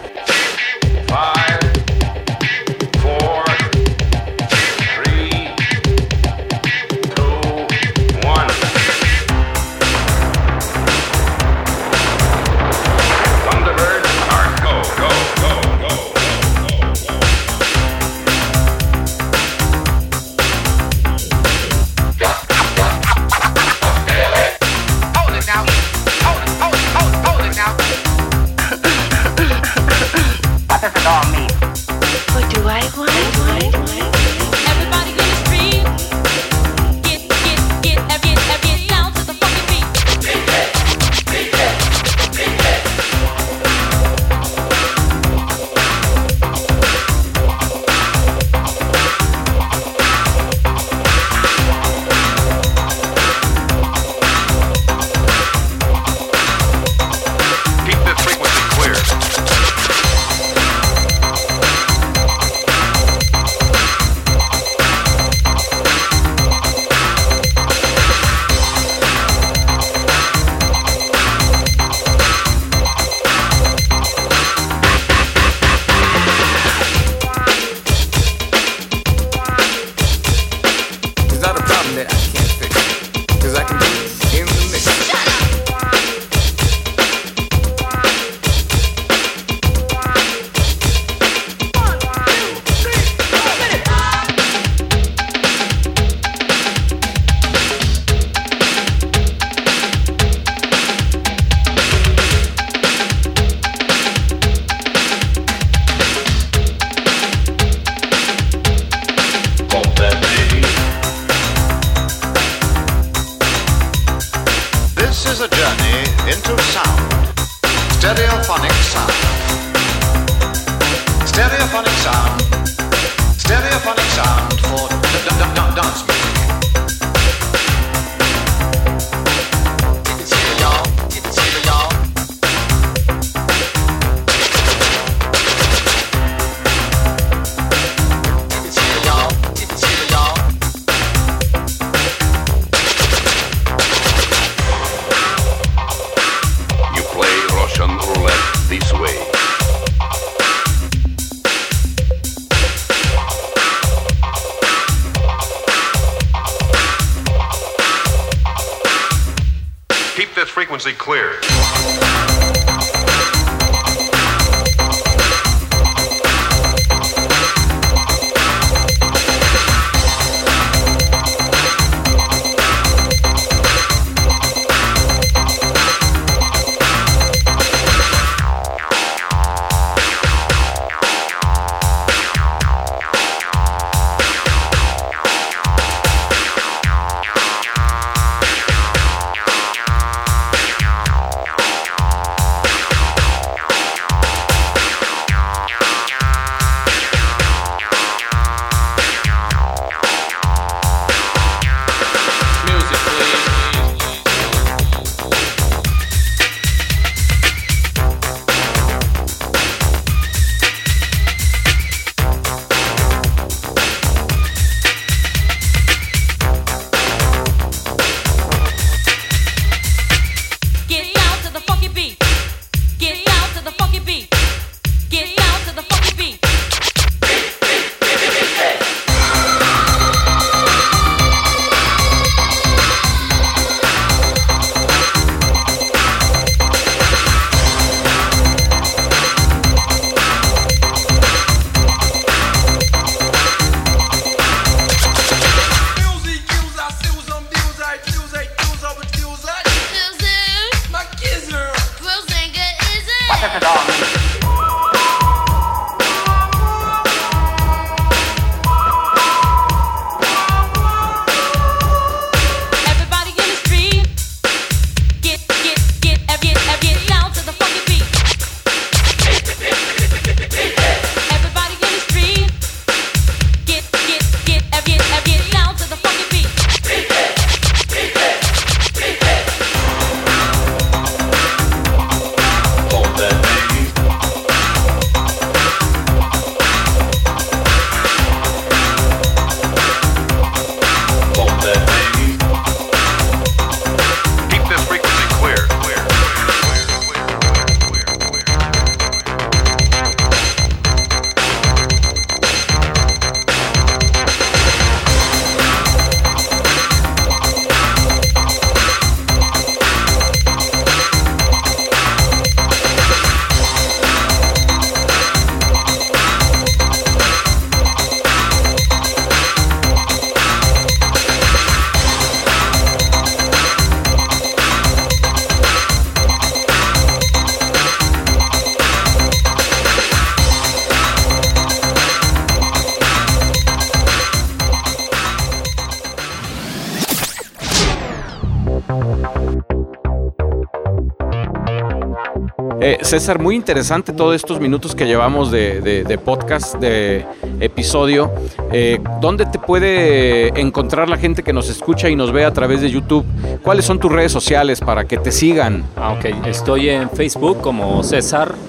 César, 343.09 343.39
muy 343.39 343.55
interesante 343.55 344.13
todos 344.13 344.35
estos 344.35 344.59
minutos 344.59 344.93
que 344.93 345.07
llevamos 345.07 345.49
de, 345.49 346.19
podcast, 346.23 346.75
de 346.75 347.25
episodio. 347.59 348.31
Eh, 348.71 348.99
¿Dónde 349.19 349.47
te 349.47 349.57
puede 349.57 350.49
encontrar 350.61 351.09
la 351.09 351.17
gente 351.17 351.41
que 351.41 351.51
nos 351.51 351.71
escucha 351.71 352.07
y 352.07 352.15
nos 352.15 352.31
ve 352.31 352.45
a 352.45 352.53
través 352.53 352.81
de 352.81 352.91
YouTube? 352.91 353.25
¿Cuáles 353.63 353.85
son 353.85 353.99
tus 353.99 354.11
redes 354.11 354.31
sociales 354.31 354.79
para 354.79 355.05
que 355.05 355.17
te 355.17 355.31
sigan? 355.31 355.85
Ah, 355.95 356.11
ok, 356.11 356.25
estoy 356.45 356.89
en 356.89 357.09
Facebook 357.09 357.61
como 357.61 358.03
César-AX, 358.03 358.59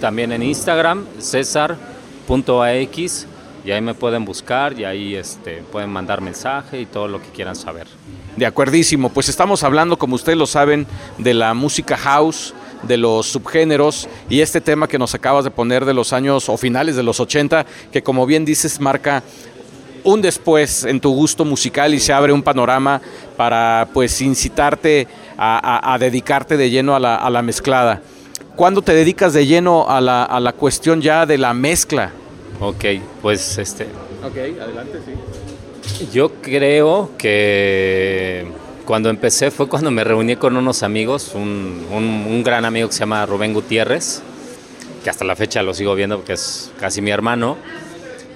también 0.00 0.32
en 0.32 0.42
Instagram, 0.42 1.04
César.ax 1.20 1.78
y 3.64 3.70
ahí 3.70 3.80
me 3.80 3.94
pueden 3.94 4.24
buscar 4.24 4.76
y 4.76 4.84
ahí 4.84 5.14
este, 5.14 5.62
pueden 5.70 5.90
mandar 5.90 6.20
mensaje 6.20 6.80
y 6.80 6.86
todo 6.86 7.06
lo 7.06 7.22
que 7.22 7.28
quieran 7.28 7.54
saber. 7.54 7.86
De 8.36 8.44
acuerdísimo, 8.44 9.10
pues 9.10 9.28
estamos 9.28 9.62
hablando, 9.62 9.96
como 9.98 10.16
ustedes 10.16 10.36
lo 10.36 10.46
saben, 10.46 10.86
de 11.18 11.32
la 11.34 11.54
música 11.54 11.96
house, 11.96 12.54
de 12.82 12.96
los 12.96 13.26
subgéneros 13.26 14.08
y 14.28 14.40
este 14.40 14.60
tema 14.60 14.88
que 14.88 14.98
nos 14.98 15.14
acabas 15.14 15.44
de 15.44 15.50
poner 15.50 15.84
de 15.84 15.94
los 15.94 16.12
años 16.12 16.48
o 16.48 16.56
finales 16.56 16.96
de 16.96 17.02
los 17.02 17.20
80, 17.20 17.66
que 17.92 18.02
como 18.02 18.26
bien 18.26 18.44
dices 18.44 18.80
marca 18.80 19.22
un 20.04 20.20
después 20.20 20.84
en 20.84 21.00
tu 21.00 21.14
gusto 21.14 21.44
musical 21.44 21.94
y 21.94 22.00
se 22.00 22.12
abre 22.12 22.32
un 22.32 22.42
panorama 22.42 23.00
para 23.36 23.88
pues 23.92 24.20
incitarte 24.20 25.06
a, 25.38 25.96
dedicarte 25.98 26.56
de 26.56 26.70
lleno 26.70 26.94
a 26.94 27.00
la, 27.00 27.42
mezclada. 27.42 28.02
¿Cuándo 28.56 28.82
te 28.82 28.94
dedicas 28.94 29.32
de 29.32 29.46
lleno 29.46 29.88
a 29.88 30.00
la, 30.00 30.24
a 30.24 30.38
la 30.40 30.52
cuestión 30.52 31.00
ya 31.00 31.26
de 31.26 31.38
la 31.38 31.54
mezcla? 31.54 32.12
Ok, 32.60 32.84
pues 33.20 33.58
este... 33.58 33.84
Ok, 34.24 34.36
adelante, 34.60 34.98
sí. 35.04 36.06
Yo 36.12 36.32
creo 36.40 37.10
que 37.18 38.46
cuando 38.84 39.10
empecé 39.10 39.50
fue 39.50 39.68
cuando 39.68 39.90
me 39.90 40.04
reuní 40.04 40.36
con 40.36 40.56
unos 40.56 40.82
amigos, 40.82 41.32
un, 41.34 42.42
gran 42.44 42.64
amigo 42.64 42.88
que 42.88 42.94
se 42.94 43.00
llama 43.00 43.24
Rubén 43.26 43.52
Gutiérrez, 43.52 44.22
que 45.04 45.10
hasta 45.10 45.24
la 45.24 45.36
fecha 45.36 45.62
lo 45.62 45.74
sigo 45.74 45.94
viendo 45.94 46.16
porque 46.16 46.34
es 46.34 46.72
casi 46.78 47.00
mi 47.00 47.10
hermano. 47.10 47.56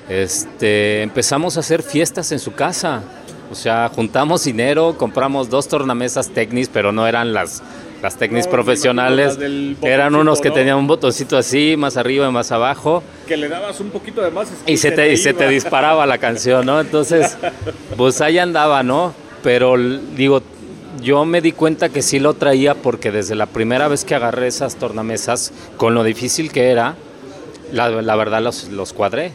Este, 0.09 1.03
empezamos 1.03 1.57
a 1.57 1.61
hacer 1.61 1.83
fiestas 1.83 2.31
en 2.31 2.39
su 2.39 2.55
casa 2.55 3.03
O 3.51 3.57
sea, 3.57 3.91
juntamos 3.93 4.45
dinero, 4.45 4.95
compramos 4.97 5.51
dos 5.51 5.67
tornamesas 5.67 6.31
Technis, 6.31 6.69
pero 6.69 6.93
no 6.93 7.09
eran 7.09 7.33
las, 7.33 7.61
las 8.03 8.17
Technis 8.17 8.47
No, 8.47 8.53
profesionales. 8.53 9.37
las 9.37 9.83
Eran 9.83 10.15
unos 10.15 10.41
que 10.41 10.51
tenían 10.53 10.77
un 10.77 10.87
botoncito 10.87 11.37
así, 11.37 11.75
más 11.77 11.97
arriba 11.97 12.29
y 12.29 12.31
más 12.31 12.53
abajo. 12.53 13.03
Que 13.27 13.37
le 13.37 13.49
dabas 13.49 13.81
un 13.81 13.91
poquito 13.91 14.23
de 14.23 14.31
más 14.31 14.49
Y 14.67 14.77
se 14.77 14.93
te, 14.93 15.13
y 15.13 15.17
se 15.17 15.35
te 15.35 15.49
disparaba 15.49 16.07
la 16.07 16.19
canción, 16.19 16.67
¿no? 16.67 16.81
Entonces, 16.81 17.37
pues 17.97 18.21
ahí 18.21 18.39
andaba, 18.39 18.85
¿no? 18.85 19.26
Pero 19.47 19.77
digo, 19.79 20.43
yo 21.01 21.25
me 21.25 21.41
di 21.41 21.53
cuenta 21.53 21.89
que 21.89 22.03
sí 22.03 22.19
lo 22.19 22.35
traía 22.35 22.75
porque 22.75 23.13
desde 23.13 23.37
la 23.37 23.47
primera 23.47 23.87
vez 23.87 24.05
que 24.05 24.17
agarré 24.17 24.49
esas 24.49 24.75
tornamesas, 24.75 25.53
con 25.77 25.95
lo 25.95 26.03
difícil 26.03 26.51
que 26.51 26.71
era, 26.71 26.97
la, 27.71 27.89
la 27.89 28.17
verdad 28.17 28.43
los, 28.43 28.71
los 28.71 28.93
cuadré. 28.93 29.31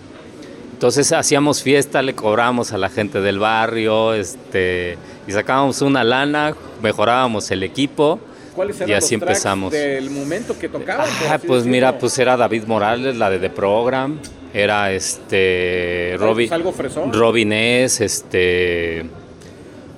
Entonces 0.74 1.14
hacíamos 1.14 1.64
fiesta, 1.64 2.02
le 2.02 2.14
cobrábamos 2.14 2.74
a 2.74 2.78
la 2.78 2.90
gente 2.90 3.22
del 3.22 3.40
barrio, 3.40 4.14
este, 4.14 4.98
y 5.30 5.32
sacábamos 5.32 5.82
una 5.82 6.04
lana, 6.04 6.58
mejorábamos 6.84 7.50
el 7.52 7.64
equipo. 7.64 8.20
¿Cuáles 8.54 8.76
eran 8.82 8.90
y 8.90 8.94
así 8.96 9.16
los 9.16 9.22
empezamos. 9.22 9.72
del 9.72 10.10
momento 10.10 10.60
que 10.60 10.68
tocaban? 10.68 11.08
Ah, 11.30 11.40
pues 11.48 11.64
mira, 11.64 11.98
pues 11.98 12.20
era 12.20 12.36
David 12.36 12.64
Morales, 12.68 13.16
la 13.16 13.30
de 13.30 13.40
The 13.40 13.50
Program, 13.50 14.20
era 14.54 14.92
este 14.92 16.18
Robin, 16.20 16.52
algo 16.52 16.74
fresón. 16.74 17.14
Robin 17.14 17.54
S, 17.54 18.04
este 18.04 19.06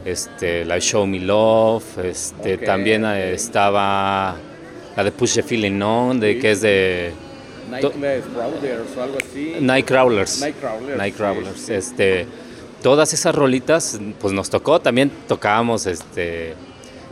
este 0.06 0.66
la 0.66 0.80
Show 0.80 1.06
Me 1.08 1.20
Love, 1.20 1.84
este 2.04 2.58
también 2.58 3.06
eh, 3.06 3.34
estaba 3.34 4.36
la 4.96 5.04
de 5.04 5.12
Push 5.12 5.36
the 5.36 5.44
Feeling 5.44 5.82
On, 5.82 6.20
de 6.20 6.34
Sí. 6.34 6.39
que 6.39 6.52
es 6.52 6.62
de 6.62 7.12
Nightless 7.72 8.24
Browders 8.34 8.98
o 8.98 9.02
algo 9.04 9.18
así. 9.18 9.56
Nightcrawlers. 9.60 10.42
Nightcrawlers, 10.42 10.98
Nightcrawlers, 10.98 11.58
sí, 11.58 11.66
sí. 11.68 11.74
este 11.74 12.28
todas 12.82 13.13
esas 13.13 13.34
rolitas 13.34 14.00
pues 14.20 14.34
nos 14.34 14.50
tocó, 14.50 14.80
también 14.82 15.10
tocábamos 15.28 15.86
este 15.86 16.54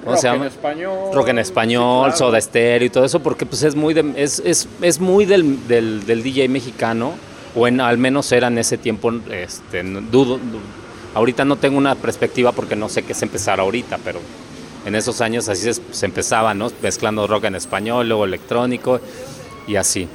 ¿cómo 0.02 0.12
Rock 0.12 0.20
se 0.22 0.28
llama? 0.28 0.46
en 0.46 0.52
español. 0.52 0.98
rock 1.14 1.28
en 1.30 1.40
español, 1.40 2.04
claro. 2.08 2.18
soda 2.18 2.38
estéreo 2.38 2.86
y 2.88 2.90
todo 2.90 3.06
eso, 3.06 3.22
porque 3.22 3.46
pues 3.46 3.64
es 3.64 3.76
muy, 3.76 3.94
de- 3.94 4.14
es, 4.18 4.42
es, 4.46 4.68
es 4.82 5.00
muy 5.00 5.26
del, 5.26 5.68
del, 5.68 6.06
del 6.06 6.24
DJ 6.24 6.50
mexicano, 6.50 7.14
o 7.56 7.68
en, 7.68 7.80
al 7.80 7.98
menos 7.98 8.32
era 8.34 8.48
en 8.48 8.58
ese 8.58 8.78
tiempo, 8.78 9.12
este, 9.32 9.82
dudo, 9.84 10.38
du- 10.40 10.60
ahorita 11.14 11.46
no 11.46 11.56
tengo 11.58 11.78
una 11.78 11.96
perspectiva 11.96 12.52
porque 12.52 12.76
no 12.76 12.90
sé 12.90 13.04
qué 13.04 13.14
es 13.14 13.22
empezar 13.22 13.60
ahorita, 13.60 14.00
pero 14.04 14.20
en 14.86 14.96
esos 14.96 15.22
años 15.22 15.50
así 15.50 15.74
se, 15.74 15.82
se 15.92 16.06
empezaba, 16.06 16.54
¿no? 16.54 16.72
Mezclando 16.82 17.28
rock 17.28 17.46
en 17.46 17.56
español, 17.56 18.08
luego 18.08 18.26
electrónico 18.26 19.00
y 19.68 19.76
así. 19.76 20.08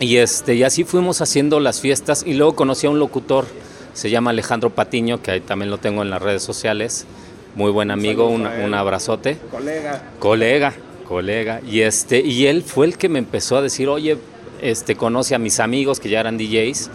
Y, 0.00 0.16
este, 0.16 0.54
y 0.54 0.64
así 0.64 0.84
fuimos 0.84 1.20
haciendo 1.20 1.60
las 1.60 1.80
fiestas 1.80 2.24
y 2.26 2.34
luego 2.34 2.56
conocí 2.56 2.86
a 2.86 2.90
un 2.90 2.98
locutor, 2.98 3.46
se 3.92 4.10
llama 4.10 4.30
Alejandro 4.30 4.70
Patiño, 4.70 5.22
que 5.22 5.30
ahí 5.30 5.40
también 5.40 5.70
lo 5.70 5.78
tengo 5.78 6.02
en 6.02 6.10
las 6.10 6.20
redes 6.20 6.42
sociales, 6.42 7.06
muy 7.54 7.70
buen 7.70 7.90
amigo, 7.92 8.26
un, 8.26 8.46
un 8.46 8.74
abrazote. 8.74 9.38
Colega. 9.50 10.02
Colega, 10.18 10.74
colega. 11.06 11.60
Y 11.66 11.82
este, 11.82 12.20
y 12.20 12.46
él 12.46 12.64
fue 12.64 12.86
el 12.86 12.98
que 12.98 13.08
me 13.08 13.20
empezó 13.20 13.56
a 13.56 13.62
decir, 13.62 13.88
oye, 13.88 14.18
este, 14.60 14.96
conoce 14.96 15.36
a 15.36 15.38
mis 15.38 15.60
amigos 15.60 16.00
que 16.00 16.08
ya 16.08 16.20
eran 16.20 16.38
DJs. 16.38 16.90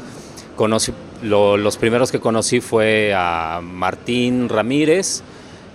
Conocí, 0.58 0.92
lo- 1.22 1.58
los 1.58 1.78
primeros 1.78 2.12
que 2.12 2.20
conocí 2.20 2.62
fue 2.62 3.14
a 3.16 3.60
Martín 3.64 4.50
Ramírez 4.50 5.22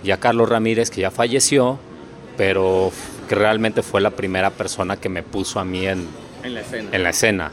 y 0.03 0.11
a 0.11 0.17
Carlos 0.19 0.49
Ramírez, 0.49 0.89
que 0.89 1.01
ya 1.01 1.11
falleció, 1.11 1.79
pero 2.37 2.91
que 3.29 3.35
realmente 3.35 3.81
fue 3.81 4.01
la 4.01 4.11
primera 4.11 4.49
persona 4.51 4.97
que 4.97 5.09
me 5.09 5.23
puso 5.23 5.59
a 5.59 5.65
mí 5.65 5.87
en, 5.87 6.07
En 6.43 6.53
la 6.53 6.61
escena. 6.61 6.89
en 6.91 7.03
la 7.03 7.09
escena. 7.09 7.51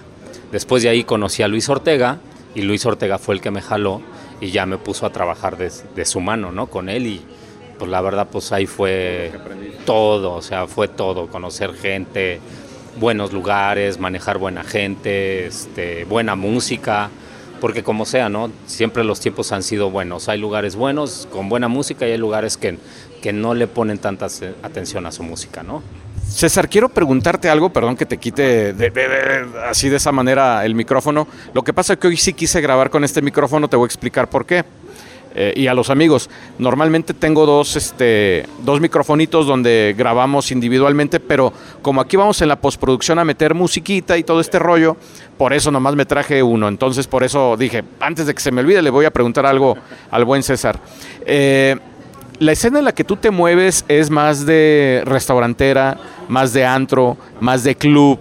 Después 0.50 0.82
de 0.82 0.88
ahí 0.90 1.04
conocí 1.04 1.42
a 1.42 1.48
Luis 1.48 1.68
Ortega 1.68 2.18
y 2.54 2.62
Luis 2.62 2.84
Ortega 2.84 3.18
fue 3.18 3.34
el 3.36 3.40
que 3.40 3.50
me 3.50 3.62
jaló 3.62 4.02
y 4.40 4.50
ya 4.50 4.66
me 4.66 4.76
puso 4.76 5.06
a 5.06 5.10
trabajar 5.10 5.56
de, 5.56 5.70
de 5.94 6.04
su 6.04 6.20
mano, 6.20 6.52
¿no? 6.52 6.66
Con 6.66 6.88
él 6.88 7.06
y 7.06 7.22
pues 7.78 7.90
la 7.90 8.00
verdad 8.02 8.28
pues 8.30 8.52
ahí 8.52 8.66
fue 8.66 9.32
todo, 9.86 10.34
o 10.34 10.42
sea, 10.42 10.66
fue 10.66 10.88
todo, 10.88 11.28
conocer 11.28 11.72
gente, 11.74 12.38
buenos 13.00 13.32
lugares, 13.32 13.98
manejar 13.98 14.36
buena 14.38 14.62
gente, 14.62 15.46
este, 15.46 16.04
buena 16.04 16.34
música, 16.36 17.08
porque 17.62 17.84
como 17.84 18.04
sea, 18.06 18.28
¿no? 18.28 18.50
Siempre 18.66 19.04
los 19.04 19.20
tiempos 19.20 19.52
han 19.52 19.62
sido 19.62 19.88
buenos. 19.88 20.28
Hay 20.28 20.36
lugares 20.40 20.74
buenos 20.74 21.28
con 21.30 21.48
buena 21.48 21.68
música 21.68 22.08
y 22.08 22.10
hay 22.10 22.18
lugares 22.18 22.56
que, 22.56 22.76
que 23.22 23.32
no 23.32 23.54
le 23.54 23.68
ponen 23.68 23.98
tanta 23.98 24.26
atención 24.64 25.06
a 25.06 25.12
su 25.12 25.22
música, 25.22 25.62
¿no? 25.62 25.80
César, 26.28 26.68
quiero 26.68 26.88
preguntarte 26.88 27.48
algo, 27.48 27.70
perdón 27.72 27.96
que 27.96 28.04
te 28.04 28.16
quite 28.18 28.72
de- 28.72 28.90
de- 28.90 29.46
así 29.68 29.88
de 29.88 29.96
esa 29.96 30.10
manera 30.10 30.64
el 30.64 30.74
micrófono. 30.74 31.28
Lo 31.54 31.62
que 31.62 31.72
pasa 31.72 31.92
es 31.92 31.98
que 32.00 32.08
hoy 32.08 32.16
sí 32.16 32.32
quise 32.32 32.60
grabar 32.60 32.90
con 32.90 33.04
este 33.04 33.22
micrófono, 33.22 33.68
te 33.68 33.76
voy 33.76 33.84
a 33.84 33.86
explicar 33.86 34.28
por 34.28 34.44
qué. 34.44 34.64
Eh, 35.34 35.54
y 35.56 35.66
a 35.66 35.74
los 35.74 35.88
amigos, 35.90 36.28
normalmente 36.58 37.14
tengo 37.14 37.46
dos, 37.46 37.76
este, 37.76 38.46
dos 38.64 38.80
microfonitos 38.80 39.46
donde 39.46 39.94
grabamos 39.96 40.50
individualmente, 40.50 41.20
pero 41.20 41.52
como 41.80 42.00
aquí 42.00 42.16
vamos 42.16 42.42
en 42.42 42.48
la 42.48 42.56
postproducción 42.56 43.18
a 43.18 43.24
meter 43.24 43.54
musiquita 43.54 44.18
y 44.18 44.24
todo 44.24 44.40
este 44.40 44.58
rollo, 44.58 44.96
por 45.38 45.52
eso 45.52 45.70
nomás 45.70 45.94
me 45.94 46.04
traje 46.04 46.42
uno. 46.42 46.68
Entonces 46.68 47.06
por 47.06 47.24
eso 47.24 47.56
dije, 47.56 47.82
antes 48.00 48.26
de 48.26 48.34
que 48.34 48.40
se 48.40 48.52
me 48.52 48.60
olvide, 48.60 48.82
le 48.82 48.90
voy 48.90 49.06
a 49.06 49.10
preguntar 49.10 49.46
algo 49.46 49.76
al 50.10 50.24
buen 50.24 50.42
César. 50.42 50.78
Eh, 51.24 51.76
la 52.38 52.52
escena 52.52 52.80
en 52.80 52.84
la 52.84 52.92
que 52.92 53.04
tú 53.04 53.16
te 53.16 53.30
mueves 53.30 53.84
es 53.88 54.10
más 54.10 54.44
de 54.44 55.02
restaurantera, 55.04 55.98
más 56.28 56.52
de 56.52 56.64
antro, 56.64 57.16
más 57.40 57.62
de 57.62 57.76
club. 57.76 58.18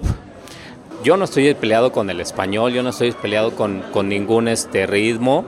Yo 1.04 1.18
no 1.18 1.26
estoy 1.26 1.54
peleado 1.56 1.92
con 1.92 2.10
el 2.12 2.22
español, 2.22 2.72
yo 2.72 2.84
no 2.84 2.90
estoy 2.90 3.12
peleado 3.14 3.56
con, 3.56 3.82
con 3.92 4.08
ningún 4.08 4.48
este 4.48 4.86
ritmo, 4.86 5.46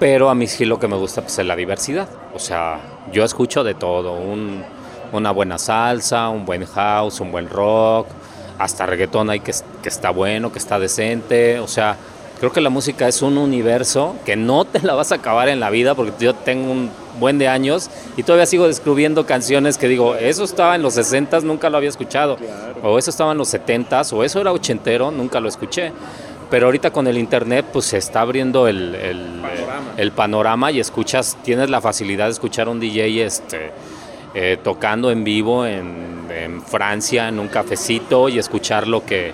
pero 0.00 0.28
a 0.30 0.34
mí 0.34 0.46
sí 0.48 0.64
lo 0.64 0.80
que 0.80 0.88
me 0.88 0.96
gusta 0.96 1.20
pues, 1.22 1.38
es 1.38 1.46
la 1.46 1.54
diversidad. 1.54 2.08
O 2.34 2.38
sea, 2.40 2.80
yo 3.12 3.22
escucho 3.22 3.62
de 3.62 3.74
todo, 3.74 4.14
un- 4.14 4.64
una 5.12 5.30
buena 5.30 5.58
salsa, 5.58 6.28
un 6.30 6.44
buen 6.44 6.64
house, 6.66 7.20
un 7.20 7.30
buen 7.30 7.48
rock, 7.48 8.06
hasta 8.58 8.86
reggaetón 8.86 9.30
hay 9.30 9.40
que, 9.40 9.52
que 9.82 9.88
está 9.88 10.10
bueno, 10.10 10.50
que 10.52 10.58
está 10.58 10.78
decente. 10.78 11.58
O 11.60 11.68
sea, 11.68 11.96
creo 12.38 12.50
que 12.52 12.60
la 12.60 12.70
música 12.70 13.06
es 13.08 13.20
un 13.22 13.36
universo 13.38 14.16
que 14.24 14.36
no 14.36 14.64
te 14.64 14.80
la 14.80 14.94
vas 14.94 15.12
a 15.12 15.16
acabar 15.16 15.48
en 15.48 15.60
la 15.60 15.68
vida 15.70 15.94
porque 15.94 16.12
yo 16.24 16.34
tengo 16.34 16.72
un 16.72 16.90
buen 17.18 17.38
de 17.38 17.48
años 17.48 17.90
y 18.16 18.22
todavía 18.22 18.46
sigo 18.46 18.66
descubriendo 18.66 19.26
canciones 19.26 19.76
que 19.76 19.88
digo, 19.88 20.14
eso 20.14 20.44
estaba 20.44 20.74
en 20.76 20.82
los 20.82 20.96
60s, 20.96 21.42
nunca 21.42 21.68
lo 21.68 21.76
había 21.76 21.90
escuchado. 21.90 22.38
O 22.82 22.98
eso 22.98 23.10
estaba 23.10 23.32
en 23.32 23.38
los 23.38 23.52
70s, 23.52 24.12
o 24.14 24.24
eso 24.24 24.40
era 24.40 24.52
ochentero, 24.52 25.10
nunca 25.10 25.40
lo 25.40 25.48
escuché. 25.48 25.92
Pero 26.50 26.66
ahorita 26.66 26.90
con 26.92 27.06
el 27.06 27.16
internet 27.18 27.64
pues 27.72 27.84
se 27.86 27.98
está 27.98 28.22
abriendo 28.22 28.66
el. 28.66 28.94
El 29.96 30.12
panorama 30.12 30.70
y 30.70 30.80
escuchas, 30.80 31.36
tienes 31.42 31.70
la 31.70 31.80
facilidad 31.80 32.26
de 32.26 32.32
escuchar 32.32 32.66
a 32.68 32.70
un 32.70 32.80
DJ 32.80 33.24
este, 33.24 33.70
eh, 34.34 34.58
tocando 34.62 35.10
en 35.10 35.24
vivo 35.24 35.66
en, 35.66 36.26
en 36.30 36.62
Francia, 36.62 37.28
en 37.28 37.38
un 37.38 37.48
cafecito 37.48 38.28
y 38.28 38.38
escuchar 38.38 38.86
lo 38.86 39.04
que, 39.04 39.32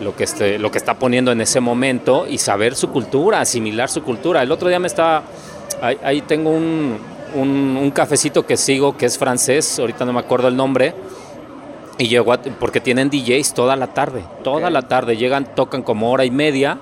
lo, 0.00 0.14
que 0.16 0.24
este, 0.24 0.58
lo 0.58 0.70
que 0.70 0.78
está 0.78 0.94
poniendo 0.98 1.32
en 1.32 1.40
ese 1.40 1.60
momento 1.60 2.26
y 2.28 2.38
saber 2.38 2.74
su 2.74 2.90
cultura, 2.90 3.40
asimilar 3.40 3.88
su 3.88 4.02
cultura. 4.02 4.42
El 4.42 4.52
otro 4.52 4.68
día 4.68 4.78
me 4.78 4.86
estaba, 4.88 5.22
ahí, 5.80 5.98
ahí 6.02 6.20
tengo 6.22 6.50
un, 6.50 6.98
un- 7.34 7.78
un 7.80 7.90
cafecito 7.90 8.44
que 8.46 8.56
sigo 8.56 8.96
que 8.96 9.06
es 9.06 9.18
francés, 9.18 9.78
ahorita 9.78 10.04
no 10.04 10.12
me 10.12 10.20
acuerdo 10.20 10.48
el 10.48 10.56
nombre. 10.56 10.94
Y 11.98 12.08
llegó 12.08 12.32
a- 12.32 12.38
porque 12.58 12.80
tienen 12.80 13.10
DJs 13.10 13.54
toda 13.54 13.76
la 13.76 13.88
tarde, 13.88 14.22
toda 14.42 14.70
la 14.70 14.82
tarde. 14.82 15.16
Llegan, 15.16 15.54
tocan 15.54 15.82
como 15.82 16.10
hora 16.10 16.24
y 16.24 16.30
media, 16.30 16.78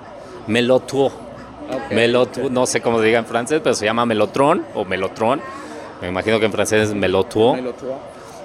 Melotro. 1.71 1.95
Melotro, 1.97 2.51
no 2.51 2.67
sé 2.67 2.81
cómo 2.81 2.99
se 2.99 3.07
diga 3.07 3.19
en 3.19 3.27
francés, 3.27 3.61
pero 3.63 3.75
se 3.75 3.85
llama 3.85 4.05
Melotron 4.07 4.65
o 4.75 4.85
Melotron. 4.85 5.41
Me 6.03 6.09
imagino 6.09 6.39
que 6.41 6.47
en 6.47 6.53
francés 6.53 6.89
es 6.89 6.95
Melotro. 6.95 7.57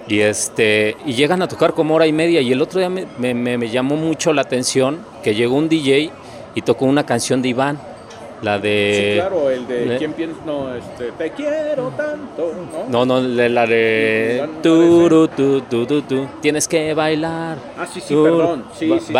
Y, 0.07 0.19
este, 0.19 0.95
y 1.05 1.13
llegan 1.13 1.41
a 1.41 1.47
tocar 1.47 1.73
como 1.73 1.95
hora 1.95 2.05
y 2.05 2.11
media. 2.13 2.39
Y 2.41 2.51
el 2.51 2.61
otro 2.61 2.79
día 2.79 2.89
me, 2.89 3.07
me- 3.17 3.33
me- 3.33 3.57
me 3.57 3.69
llamó 3.69 3.95
mucho 3.95 4.33
la 4.33 4.41
atención 4.43 4.99
que 5.23 5.33
llegó 5.33 5.55
un 5.55 5.67
DJ 5.69 6.11
y 6.53 6.61
tocó 6.61 6.85
una 6.85 7.05
canción 7.05 7.41
de 7.41 7.49
Iván. 7.49 7.79
La 8.41 8.59
de. 8.59 9.13
sí, 9.13 9.19
claro, 9.19 9.49
el 9.49 9.65
de 9.65 9.85
le- 9.85 9.97
quién 9.97 10.11
piensa, 10.13 10.37
no, 10.45 10.75
este, 10.75 11.11
te 11.17 11.31
quiero 11.31 11.87
tanto, 11.97 12.51
No, 12.89 13.05
¿no? 13.05 13.19
no, 13.21 13.27
la 13.27 13.65
de. 13.65 14.47
Turu, 14.61 15.29
tu, 15.29 15.61
tu, 15.61 15.85
tu, 15.85 16.01
tu, 16.01 16.25
Tienes 16.41 16.67
que 16.67 16.93
bailar. 16.93 17.57
Ah, 17.79 17.87
sí, 17.91 18.01
sí, 18.01 18.13
Turu, 18.13 18.23
perdón, 18.37 18.65
sí, 18.77 18.89
ba- 18.89 18.99
sí, 18.99 19.05
sí. 19.07 19.13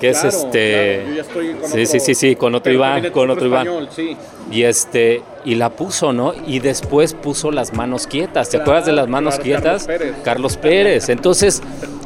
Que 0.00 0.08
es 0.10 0.24
este. 0.24 1.02
claro, 1.02 1.08
yo 1.10 1.14
ya 1.14 1.20
estoy 1.22 1.46
con 1.52 1.70
sí, 1.70 1.72
otro- 1.82 1.86
sí, 1.86 2.00
sí, 2.00 2.14
sí, 2.14 2.36
con 2.36 2.54
otro 2.54 2.72
Iván, 2.72 3.10
con 3.10 3.30
otro 3.30 3.46
Iván. 3.46 3.68
sí. 3.94 4.16
Y 4.50 4.62
este, 4.64 5.22
y 5.44 5.54
la 5.56 5.70
puso, 5.70 6.12
¿no? 6.12 6.32
Y 6.46 6.58
después 6.60 7.12
puso 7.14 7.50
las 7.52 7.72
manos 7.74 8.06
quietas. 8.06 8.48
¿Te 8.48 8.56
Claro, 8.56 8.62
acuerdas 8.64 8.86
de 8.86 8.92
las 8.92 9.08
manos 9.08 9.38
quietas? 9.38 9.86
Carlos 9.86 9.98
Pérez. 10.00 10.16
Carlos 10.24 10.56
Pérez. 10.56 11.08
Entonces, 11.10 11.62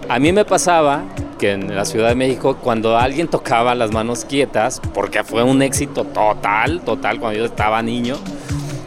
a 0.09 0.18
mí 0.18 0.33
me 0.33 0.44
pasaba 0.44 1.04
que 1.38 1.52
en 1.52 1.74
la 1.74 1.85
Ciudad 1.85 2.09
de 2.09 2.14
México, 2.16 2.57
cuando 2.61 2.98
alguien 2.98 3.28
tocaba 3.28 3.74
las 3.74 3.92
manos 3.92 4.24
quietas, 4.24 4.83
porque 4.92 5.22
fue 5.24 5.42
un 5.44 5.62
éxito 5.62 6.04
total, 6.04 6.80
total, 6.83 7.18
cuando 7.20 7.38
yo 7.38 7.44
estaba 7.46 7.80
niño, 7.80 8.16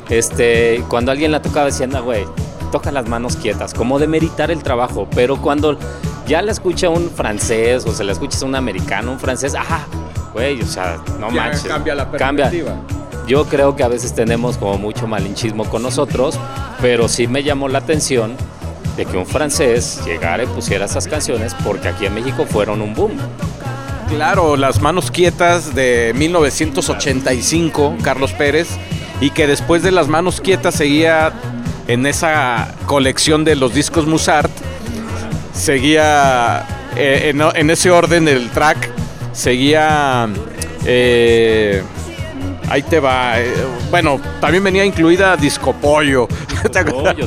este, 0.10 0.84
cuando 0.90 1.12
alguien 1.12 1.32
la 1.32 1.42
tocaba 1.42 1.66
decían, 1.68 1.96
"Ah, 1.96 2.00
güey, 2.02 2.26
toca 2.72 2.92
las 2.92 3.08
manos 3.08 3.36
quietas, 3.38 3.74
como 3.74 4.00
de 4.00 4.08
meritar 4.08 4.52
el 4.52 4.62
trabajo. 4.64 5.08
Pero 5.16 5.38
cuando 5.42 5.78
ya 6.28 6.42
la 6.42 6.52
escucha 6.52 6.90
un 6.90 7.10
francés 7.10 7.86
o 7.86 7.94
se 7.94 8.04
la 8.04 8.12
escucha 8.12 8.44
un 8.46 8.56
americano, 8.56 9.12
un 9.14 9.20
francés, 9.20 9.56
ajá, 9.56 9.88
güey, 10.34 10.62
o 10.62 10.66
sea, 10.66 10.98
no 11.20 11.30
Ya 11.32 11.44
manches. 11.44 11.64
cambia 11.64 11.96
la 11.96 12.12
Cambia. 12.12 12.46
perspectiva. 12.50 12.76
Yo 13.28 13.46
creo 13.46 13.76
que 13.76 13.84
a 13.84 13.88
veces 13.90 14.14
tenemos 14.16 14.58
como 14.58 14.78
mucho 14.78 15.06
malinchismo 15.08 15.66
con 15.66 15.84
nosotros, 15.84 16.40
pero 16.82 17.08
sí 17.10 17.28
me 17.28 17.44
llamó 17.44 17.68
la 17.68 17.80
atención 17.80 18.36
de 18.96 19.06
que 19.06 19.18
un 19.18 19.26
francés 19.26 20.00
llegara 20.06 20.44
y 20.44 20.48
pusiera 20.48 20.86
esas 20.86 21.08
canciones 21.08 21.54
porque 21.64 21.90
aquí 21.90 22.06
en 22.06 22.14
México 22.16 22.46
fueron 22.50 22.82
un 22.82 22.94
boom. 22.94 23.12
Claro, 24.10 24.56
las 24.56 24.82
manos 24.82 25.12
quietas 25.12 25.76
de 25.76 26.14
1985, 26.16 27.96
Carlos 28.02 28.32
Pérez, 28.34 28.70
y 29.20 29.32
que 29.32 29.48
después 29.48 29.84
de 29.84 29.92
las 29.92 30.08
manos 30.08 30.40
quietas 30.42 30.76
seguía 30.76 31.34
en 31.88 32.06
esa 32.06 32.74
colección 32.86 33.44
de 33.44 33.56
los 33.56 33.74
discos 33.74 34.06
Musart, 34.08 34.52
seguía 35.58 36.66
eh, 36.96 37.34
en, 37.34 37.70
ese 37.70 37.92
orden 37.92 38.28
el 38.28 38.50
track, 38.52 38.90
seguía... 39.34 40.30
eh, 40.86 41.82
ahí 42.70 42.84
te 42.84 43.00
va. 43.00 43.40
eh, 43.40 43.54
bueno, 43.90 44.20
también 44.40 44.64
venía 44.64 44.86
incluida 44.86 45.36
Disco 45.36 45.74
Pollo. 45.82 46.28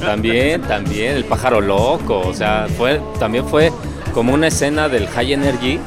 También, 0.00 0.62
también, 0.62 1.16
el 1.16 1.24
pájaro 1.24 1.60
loco, 1.60 2.20
o 2.20 2.34
sea, 2.34 2.66
fue, 2.76 3.00
también 3.18 3.46
fue 3.46 3.72
como 4.12 4.32
una 4.32 4.48
escena 4.48 4.88
del 4.88 5.06
High 5.08 5.32
Energy 5.32 5.78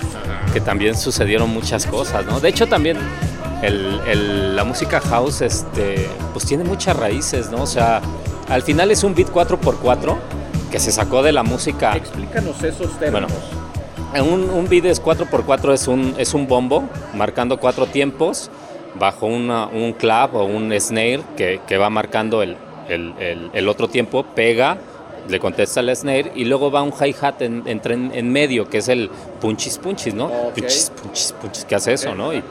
que 0.54 0.62
también 0.62 0.96
sucedieron 0.96 1.50
muchas 1.50 1.86
cosas, 1.86 2.26
¿no? 2.26 2.40
De 2.40 2.50
hecho 2.50 2.68
también 2.68 2.98
la 3.62 4.64
música 4.64 5.00
house, 5.00 5.42
este, 5.42 6.08
pues 6.32 6.46
tiene 6.46 6.64
muchas 6.64 6.96
raíces, 6.96 7.50
¿no? 7.50 7.64
O 7.64 7.68
sea, 7.68 8.02
al 8.50 8.62
final 8.62 8.92
es 8.92 9.04
un 9.04 9.16
beat 9.16 9.30
4x4 9.30 10.18
que 10.74 10.80
se 10.80 10.92
sacó 10.92 11.22
de 11.22 11.32
la 11.32 11.44
música. 11.44 11.96
Explícanos 11.96 12.64
esos 12.64 12.90
Bueno, 13.12 13.28
un, 14.16 14.50
un 14.50 14.68
beat 14.68 14.86
es 14.86 15.00
4x4 15.04 15.72
es 15.72 15.88
un, 15.88 16.16
es 16.18 16.34
un 16.34 16.48
bombo 16.48 16.84
marcando 17.14 17.60
cuatro 17.60 17.86
tiempos 17.86 18.50
bajo 19.00 19.28
una- 19.28 19.68
un 19.68 19.94
clap 19.94 20.34
o 20.34 20.46
un 20.46 20.74
snare 20.80 21.22
que, 21.38 21.62
que 21.68 21.78
va 21.78 21.92
marcando 21.92 22.42
el, 22.42 22.58
el- 22.90 23.14
el- 23.20 23.52
el 23.54 23.70
otro 23.70 23.88
tiempo, 23.88 24.24
pega, 24.34 24.80
le 25.30 25.40
contesta 25.40 25.80
el 25.82 25.96
snare 25.96 26.32
y 26.34 26.46
luego 26.46 26.72
va 26.72 26.82
un 26.82 26.92
hi-hat 26.92 27.44
en, 27.44 27.62
en, 27.68 28.12
en 28.12 28.32
medio 28.32 28.68
que 28.68 28.80
es 28.80 28.88
el 28.88 29.12
punchis 29.42 29.78
punchis, 29.78 30.16
¿no? 30.16 30.26
Ok. 30.26 30.56
Punchis 30.56 30.90
punchis 30.90 31.36
punchis 31.40 31.66
que 31.66 31.76
hace 31.76 31.94
eso, 31.94 32.16
¿no? 32.16 32.34
Y, 32.34 32.42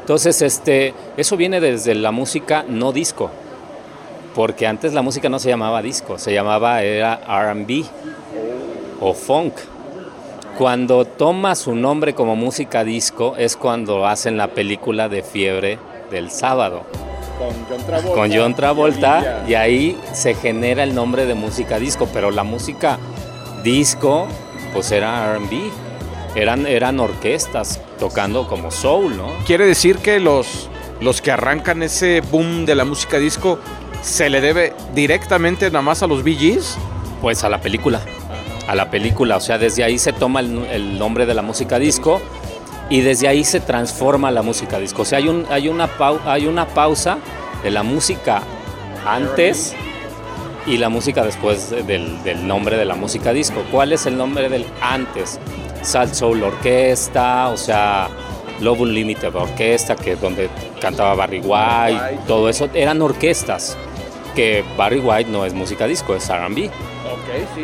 entonces, 0.00 0.40
este, 0.40 0.94
eso 1.18 1.36
viene 1.36 1.60
desde 1.60 1.94
la 1.94 2.10
música 2.10 2.64
no 2.66 2.90
disco, 2.90 3.30
porque 4.34 4.66
antes 4.66 4.92
la 4.92 5.02
música 5.02 5.28
no 5.28 5.38
se 5.38 5.48
llamaba 5.48 5.82
disco, 5.82 6.18
se 6.18 6.32
llamaba 6.32 6.82
era 6.82 7.20
R&B 7.26 7.84
o 9.00 9.14
funk. 9.14 9.54
Cuando 10.58 11.04
toma 11.04 11.54
su 11.54 11.74
nombre 11.74 12.14
como 12.14 12.36
música 12.36 12.84
disco 12.84 13.34
es 13.36 13.56
cuando 13.56 14.06
hacen 14.06 14.36
la 14.36 14.48
película 14.48 15.08
de 15.08 15.22
Fiebre 15.22 15.78
del 16.10 16.30
Sábado 16.30 16.82
Con 17.38 17.54
John 17.68 17.86
Travolta. 17.86 18.14
con 18.14 18.32
John 18.32 18.54
Travolta 18.54 19.44
y 19.48 19.54
ahí 19.54 19.98
se 20.12 20.34
genera 20.34 20.82
el 20.82 20.94
nombre 20.94 21.24
de 21.24 21.34
música 21.34 21.78
disco, 21.78 22.08
pero 22.12 22.30
la 22.30 22.42
música 22.44 22.98
disco 23.62 24.26
pues 24.74 24.92
era 24.92 25.32
R&B, 25.32 25.70
eran, 26.34 26.66
eran 26.66 27.00
orquestas 27.00 27.80
tocando 27.98 28.46
como 28.46 28.70
soul, 28.70 29.16
¿no? 29.16 29.28
Quiere 29.46 29.66
decir 29.66 29.98
que 29.98 30.20
los, 30.20 30.68
los 31.00 31.20
que 31.20 31.32
arrancan 31.32 31.82
ese 31.82 32.20
boom 32.20 32.66
de 32.66 32.74
la 32.74 32.84
música 32.84 33.18
disco 33.18 33.58
se 34.02 34.30
le 34.30 34.40
debe 34.40 34.72
directamente 34.94 35.66
nada 35.70 35.82
más 35.82 36.02
a 36.02 36.06
los 36.06 36.22
Bee 36.22 36.36
Gees. 36.36 36.76
Pues 37.20 37.44
a 37.44 37.50
la 37.50 37.60
película, 37.60 38.00
a 38.66 38.74
la 38.74 38.90
película, 38.90 39.36
o 39.36 39.40
sea, 39.40 39.58
desde 39.58 39.84
ahí 39.84 39.98
se 39.98 40.14
toma 40.14 40.40
el, 40.40 40.64
el 40.70 40.98
nombre 40.98 41.26
de 41.26 41.34
la 41.34 41.42
música 41.42 41.78
disco 41.78 42.18
y 42.88 43.02
desde 43.02 43.28
ahí 43.28 43.44
se 43.44 43.60
transforma 43.60 44.30
la 44.30 44.40
música 44.40 44.78
disco. 44.78 45.02
O 45.02 45.04
sea, 45.04 45.18
hay, 45.18 45.28
un, 45.28 45.44
hay, 45.50 45.68
una, 45.68 45.86
pau- 45.98 46.20
hay 46.24 46.46
una 46.46 46.66
pausa 46.66 47.18
de 47.62 47.70
la 47.70 47.82
música 47.82 48.40
antes 49.06 49.74
y 50.66 50.78
la 50.78 50.88
música 50.88 51.22
después 51.24 51.68
del, 51.86 52.22
del 52.22 52.46
nombre 52.48 52.78
de 52.78 52.86
la 52.86 52.94
música 52.94 53.34
disco. 53.34 53.62
¿Cuál 53.70 53.92
es 53.92 54.06
el 54.06 54.16
nombre 54.16 54.48
del 54.48 54.64
antes? 54.80 55.38
Salt 55.82 56.14
Soul 56.14 56.42
Orquesta, 56.42 57.48
o 57.48 57.56
sea, 57.58 58.08
Love 58.60 58.80
Unlimited 58.80 59.34
Orquesta, 59.34 59.94
que 59.94 60.12
es 60.12 60.20
donde 60.22 60.48
cantaba 60.80 61.14
Barry 61.14 61.40
White, 61.40 62.20
todo 62.26 62.48
eso, 62.48 62.68
eran 62.72 63.02
orquestas. 63.02 63.76
Que 64.34 64.64
Barry 64.76 65.00
White 65.00 65.30
no 65.30 65.44
es 65.44 65.54
música 65.54 65.86
disco, 65.86 66.14
es 66.14 66.28
RB. 66.28 66.70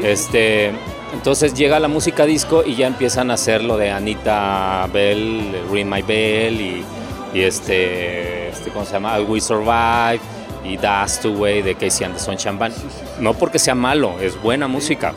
Este, 0.03 0.73
entonces 1.13 1.55
llega 1.55 1.81
la 1.81 1.89
música 1.89 2.27
disco 2.27 2.63
y 2.65 2.75
ya 2.75 2.87
empiezan 2.87 3.31
a 3.31 3.35
hacer 3.35 3.63
lo 3.63 3.77
de 3.77 3.91
Anita 3.91 4.89
Bell, 4.93 5.55
Ring 5.71 5.89
My 5.89 6.03
Bell 6.03 6.61
y, 6.61 6.85
y 7.33 7.41
este, 7.43 8.49
este, 8.49 8.71
¿cómo 8.71 8.85
se 8.85 8.93
llama? 8.93 9.21
We 9.21 9.41
Survive 9.41 10.21
y 10.65 10.77
Dust 10.77 11.25
Away 11.25 11.63
de 11.63 11.75
Casey 11.75 12.05
and 12.05 12.15
the 12.15 12.21
Sunshine 12.21 12.59
Band. 12.59 12.75
No 13.21 13.35
porque 13.35 13.59
sea 13.59 13.75
malo, 13.75 14.15
es 14.21 14.41
buena 14.41 14.67
música, 14.69 15.13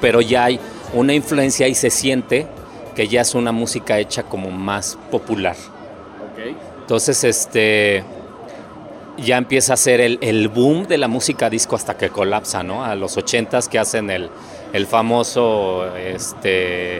pero 0.00 0.20
ya 0.20 0.44
hay 0.44 0.60
una 0.94 1.14
influencia 1.14 1.68
y 1.68 1.74
se 1.74 1.90
siente 1.90 2.46
que 2.94 3.06
ya 3.06 3.20
es 3.20 3.34
una 3.34 3.52
música 3.52 3.98
hecha 3.98 4.22
como 4.22 4.50
más 4.50 4.98
popular. 5.10 5.56
Entonces, 6.80 7.22
este, 7.22 8.02
ya 9.22 9.36
empieza 9.36 9.74
a 9.74 9.76
ser 9.76 10.00
el, 10.00 10.18
el 10.20 10.48
boom 10.48 10.86
de 10.86 10.98
la 10.98 11.08
música 11.08 11.48
disco 11.50 11.76
hasta 11.76 11.96
que 11.96 12.10
colapsa, 12.10 12.62
¿no? 12.62 12.84
A 12.84 12.94
los 12.94 13.16
ochentas 13.16 13.68
que 13.68 13.78
hacen 13.78 14.10
el, 14.10 14.30
el 14.72 14.86
famoso, 14.86 15.86
este, 15.96 16.98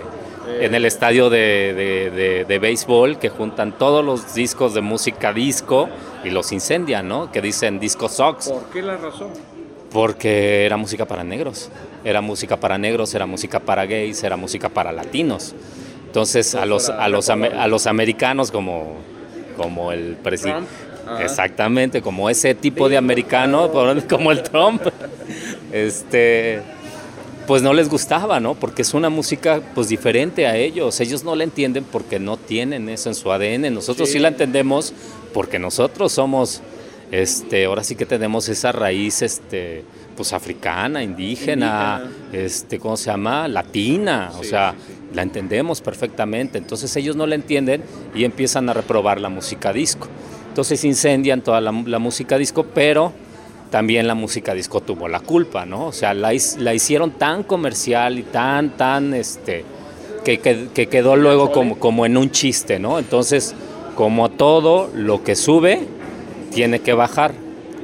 en 0.61 0.74
el 0.74 0.85
estadio 0.85 1.30
de, 1.30 1.74
de- 1.74 2.11
de- 2.11 2.44
de 2.44 2.59
béisbol, 2.59 3.18
que 3.18 3.28
juntan 3.28 3.72
todos 3.78 4.04
los 4.04 4.35
discos 4.35 4.74
de 4.74 4.80
música 4.80 5.33
disco 5.33 5.88
y 6.24 6.30
los 6.30 6.52
incendian, 6.52 7.06
¿no? 7.09 7.30
Que 7.33 7.40
dicen 7.40 7.78
Disco 7.80 8.09
Sox, 8.09 8.48
¿Por 8.48 8.64
qué 8.70 8.83
la 8.83 8.96
razón? 8.96 9.28
porque 9.92 10.64
era 10.66 10.76
música 10.76 11.04
para 11.06 11.24
negros, 11.24 11.68
era 12.04 12.20
música 12.20 12.56
para 12.59 12.78
negros, 12.78 13.12
era 13.14 13.26
música 13.26 13.59
para 13.61 13.87
gays, 13.87 14.22
era 14.22 14.37
música 14.37 14.68
para 14.68 14.92
latinos. 14.92 15.54
Entonces, 16.06 16.54
a 16.54 16.64
los, 16.66 16.88
a 16.88 17.09
los, 17.09 17.28
a 17.30 17.66
los 17.68 17.87
americanos 17.87 18.50
como, 18.50 18.96
como 19.56 19.92
el 19.92 20.16
presidente... 20.16 20.68
Exactamente, 21.18 22.02
como 22.02 22.30
ese 22.30 22.54
tipo 22.54 22.88
de 22.88 22.96
americano, 22.96 23.70
como 24.08 24.30
el 24.30 24.42
Trump, 24.42 24.82
este, 25.72 26.60
pues 27.46 27.62
no 27.62 27.72
les 27.72 27.88
gustaba, 27.88 28.38
¿no? 28.38 28.54
Porque 28.54 28.82
es 28.82 28.94
una 28.94 29.10
música 29.10 29.60
pues 29.74 29.88
diferente 29.88 30.46
a 30.46 30.56
ellos. 30.56 31.00
Ellos 31.00 31.24
no 31.24 31.34
la 31.34 31.44
entienden 31.44 31.84
porque 31.84 32.20
no 32.20 32.36
tienen 32.36 32.88
eso 32.88 33.08
en 33.08 33.14
su 33.16 33.32
ADN. 33.32 33.74
Nosotros 33.74 34.08
sí, 34.08 34.20
la 34.20 34.28
entendemos 34.28 34.92
porque 35.34 35.58
nosotros 35.58 36.12
somos, 36.12 36.62
este, 37.10 37.64
ahora 37.64 37.82
sí 37.82 37.96
que 37.96 38.06
tenemos 38.06 38.48
esa 38.48 38.70
raíz, 38.70 39.22
este, 39.22 39.82
pues 40.16 40.32
africana, 40.32 41.02
indígena, 41.02 42.08
este, 42.32 42.78
¿cómo 42.78 42.96
se 42.96 43.06
llama? 43.06 43.48
Latina, 43.48 44.30
o 44.38 44.44
sea, 44.44 44.74
la 45.14 45.23
entendemos 45.23 45.81
perfectamente. 45.81 46.59
Entonces 46.59 46.94
ellos 46.96 47.16
no 47.16 47.27
la 47.27 47.35
entienden 47.35 47.83
y 48.14 48.25
empiezan 48.25 48.68
a 48.68 48.73
reprobar 48.73 49.20
la 49.20 49.29
música 49.29 49.73
disco. 49.73 50.09
Entonces 50.49 50.85
incendian 50.85 51.42
toda 51.42 51.61
la, 51.61 51.73
la 51.87 51.99
música 51.99 52.37
disco, 52.38 52.64
pero 52.75 53.12
también 53.70 54.07
la 54.09 54.14
música 54.14 54.53
disco 54.53 54.81
tuvo 54.81 55.07
la 55.09 55.20
culpa, 55.20 55.64
¿no? 55.64 55.87
O 55.87 55.92
sea, 55.92 56.12
la, 56.12 56.33
la 56.59 56.75
hicieron 56.75 57.12
tan 57.12 57.44
comercial 57.44 58.18
y 58.18 58.23
tan, 58.25 58.77
tan, 58.77 59.14
este, 59.14 59.64
que, 60.25 60.38
que- 60.38 60.68
que 60.75 60.88
quedó 60.88 61.14
luego 61.16 61.53
como, 61.53 61.79
como 61.79 62.05
en 62.05 62.16
un 62.16 62.31
chiste, 62.33 62.79
¿no? 62.81 62.99
Entonces, 62.99 63.55
como 63.94 64.29
todo 64.31 64.90
lo 64.94 65.23
que 65.23 65.37
sube, 65.37 65.87
tiene 66.53 66.81
que 66.81 66.94
bajar. 66.94 67.33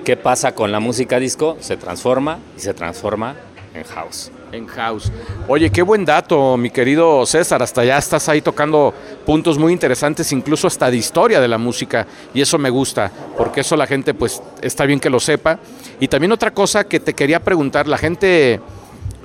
¿Qué 0.05 0.17
pasa 0.17 0.55
con 0.55 0.73
la 0.73 0.81
música 0.81 1.19
disco? 1.21 1.57
Se 1.61 1.77
transforma 1.77 2.39
y 2.57 2.61
se 2.61 2.75
transforma 2.75 3.37
en 3.75 3.85
house. 3.85 4.31
En 4.52 4.66
house. 4.66 5.11
Oye, 5.48 5.70
qué 5.70 5.82
buen 5.82 6.04
dato, 6.04 6.56
mi 6.56 6.70
querido 6.70 7.26
César. 7.26 7.62
Hasta 7.62 7.85
ya 7.85 7.98
estás 7.98 8.28
ahí 8.28 8.40
tocando 8.40 8.94
puntos 9.24 9.59
muy 9.59 9.72
interesantes, 9.72 10.32
incluso 10.32 10.66
hasta 10.66 10.90
de 10.90 10.96
historia 10.96 11.40
de 11.40 11.48
la 11.48 11.59
música. 11.59 12.06
Y 12.32 12.40
eso 12.40 12.56
me 12.59 12.70
gusta, 12.70 13.11
porque 13.37 13.61
eso 13.61 13.76
la 13.76 13.87
gente, 13.87 14.14
pues, 14.14 14.40
está 14.62 14.87
bien 14.87 15.00
que 15.00 15.11
lo 15.11 15.20
sepa. 15.20 15.59
Y 16.00 16.09
también 16.09 16.32
otra 16.32 16.52
cosa 16.52 16.85
que 16.85 17.00
te 17.00 17.14
quería 17.14 17.40
preguntar, 17.40 17.88
la 17.88 17.98
gente 17.98 18.61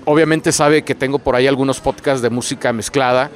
obviamente 0.06 0.52
sabe 0.52 0.82
que 0.82 0.96
tengo 0.96 1.20
por 1.20 1.36
ahí 1.36 1.48
algunos 1.48 1.80
podcasts 1.80 2.22
de 2.22 2.30
música 2.30 2.74
mezclada. 2.74 3.30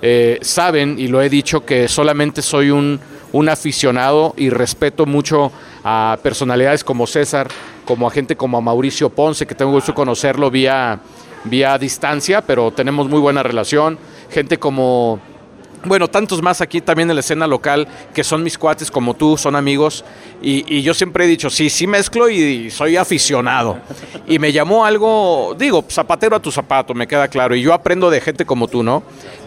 Eh, 0.00 0.38
saben, 0.42 0.98
y 0.98 1.08
lo 1.08 1.22
he 1.22 1.28
dicho, 1.28 1.64
que 1.64 1.88
solamente 1.88 2.42
soy 2.42 2.70
un, 2.70 3.00
un 3.32 3.48
aficionado 3.48 4.34
y 4.36 4.50
respeto 4.50 5.06
mucho 5.06 5.50
a 5.84 6.18
personalidades 6.22 6.84
como 6.84 7.06
César, 7.06 7.48
como 7.84 8.06
a 8.06 8.10
gente 8.10 8.36
como 8.36 8.58
a 8.58 8.60
Mauricio 8.60 9.10
Ponce, 9.10 9.46
que 9.46 9.54
tengo 9.54 9.72
gusto 9.72 9.94
conocerlo 9.94 10.50
vía, 10.50 11.00
vía 11.44 11.76
distancia, 11.78 12.42
pero 12.42 12.70
tenemos 12.70 13.08
muy 13.08 13.20
buena 13.20 13.42
relación. 13.42 13.98
Gente 14.30 14.58
como 14.58 15.20
bueno, 15.84 16.08
tantos 16.08 16.42
más 16.42 16.60
aquí 16.60 16.80
también 16.80 17.10
en 17.10 17.16
la 17.16 17.20
escena 17.20 17.46
local 17.46 17.88
que 18.14 18.22
son 18.22 18.42
mis 18.42 18.56
cuates 18.56 18.90
como 18.90 19.14
tú, 19.14 19.36
son 19.36 19.56
amigos. 19.56 20.04
Y, 20.40 20.64
y 20.76 20.82
yo 20.82 20.94
siempre 20.94 21.24
he 21.24 21.28
dicho, 21.28 21.50
sí, 21.50 21.70
sí 21.70 21.86
mezclo 21.86 22.28
y, 22.28 22.70
soy 22.70 22.96
aficionado. 22.96 23.78
Y 24.26 24.38
me 24.38 24.52
llamó 24.52 24.84
algo, 24.84 25.56
digo, 25.58 25.84
zapatero 25.88 26.36
a 26.36 26.40
tu 26.40 26.50
zapato, 26.50 26.94
me 26.94 27.06
queda 27.06 27.28
claro. 27.28 27.54
Y 27.54 27.62
yo 27.62 27.74
aprendo 27.74 28.10
de 28.10 28.20
gente 28.20 28.44
como 28.44 28.68
tú, 28.68 28.82
¿no? 28.82 29.02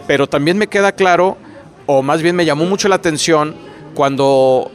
Pero 0.06 0.26
también 0.26 0.58
me 0.58 0.66
queda 0.66 0.92
claro, 0.92 1.36
o 1.86 2.02
más 2.02 2.22
bien 2.22 2.36
me 2.36 2.44
llamó 2.44 2.66
mucho 2.66 2.88
la 2.88 2.96
atención 2.96 3.54
cuando 3.94 4.70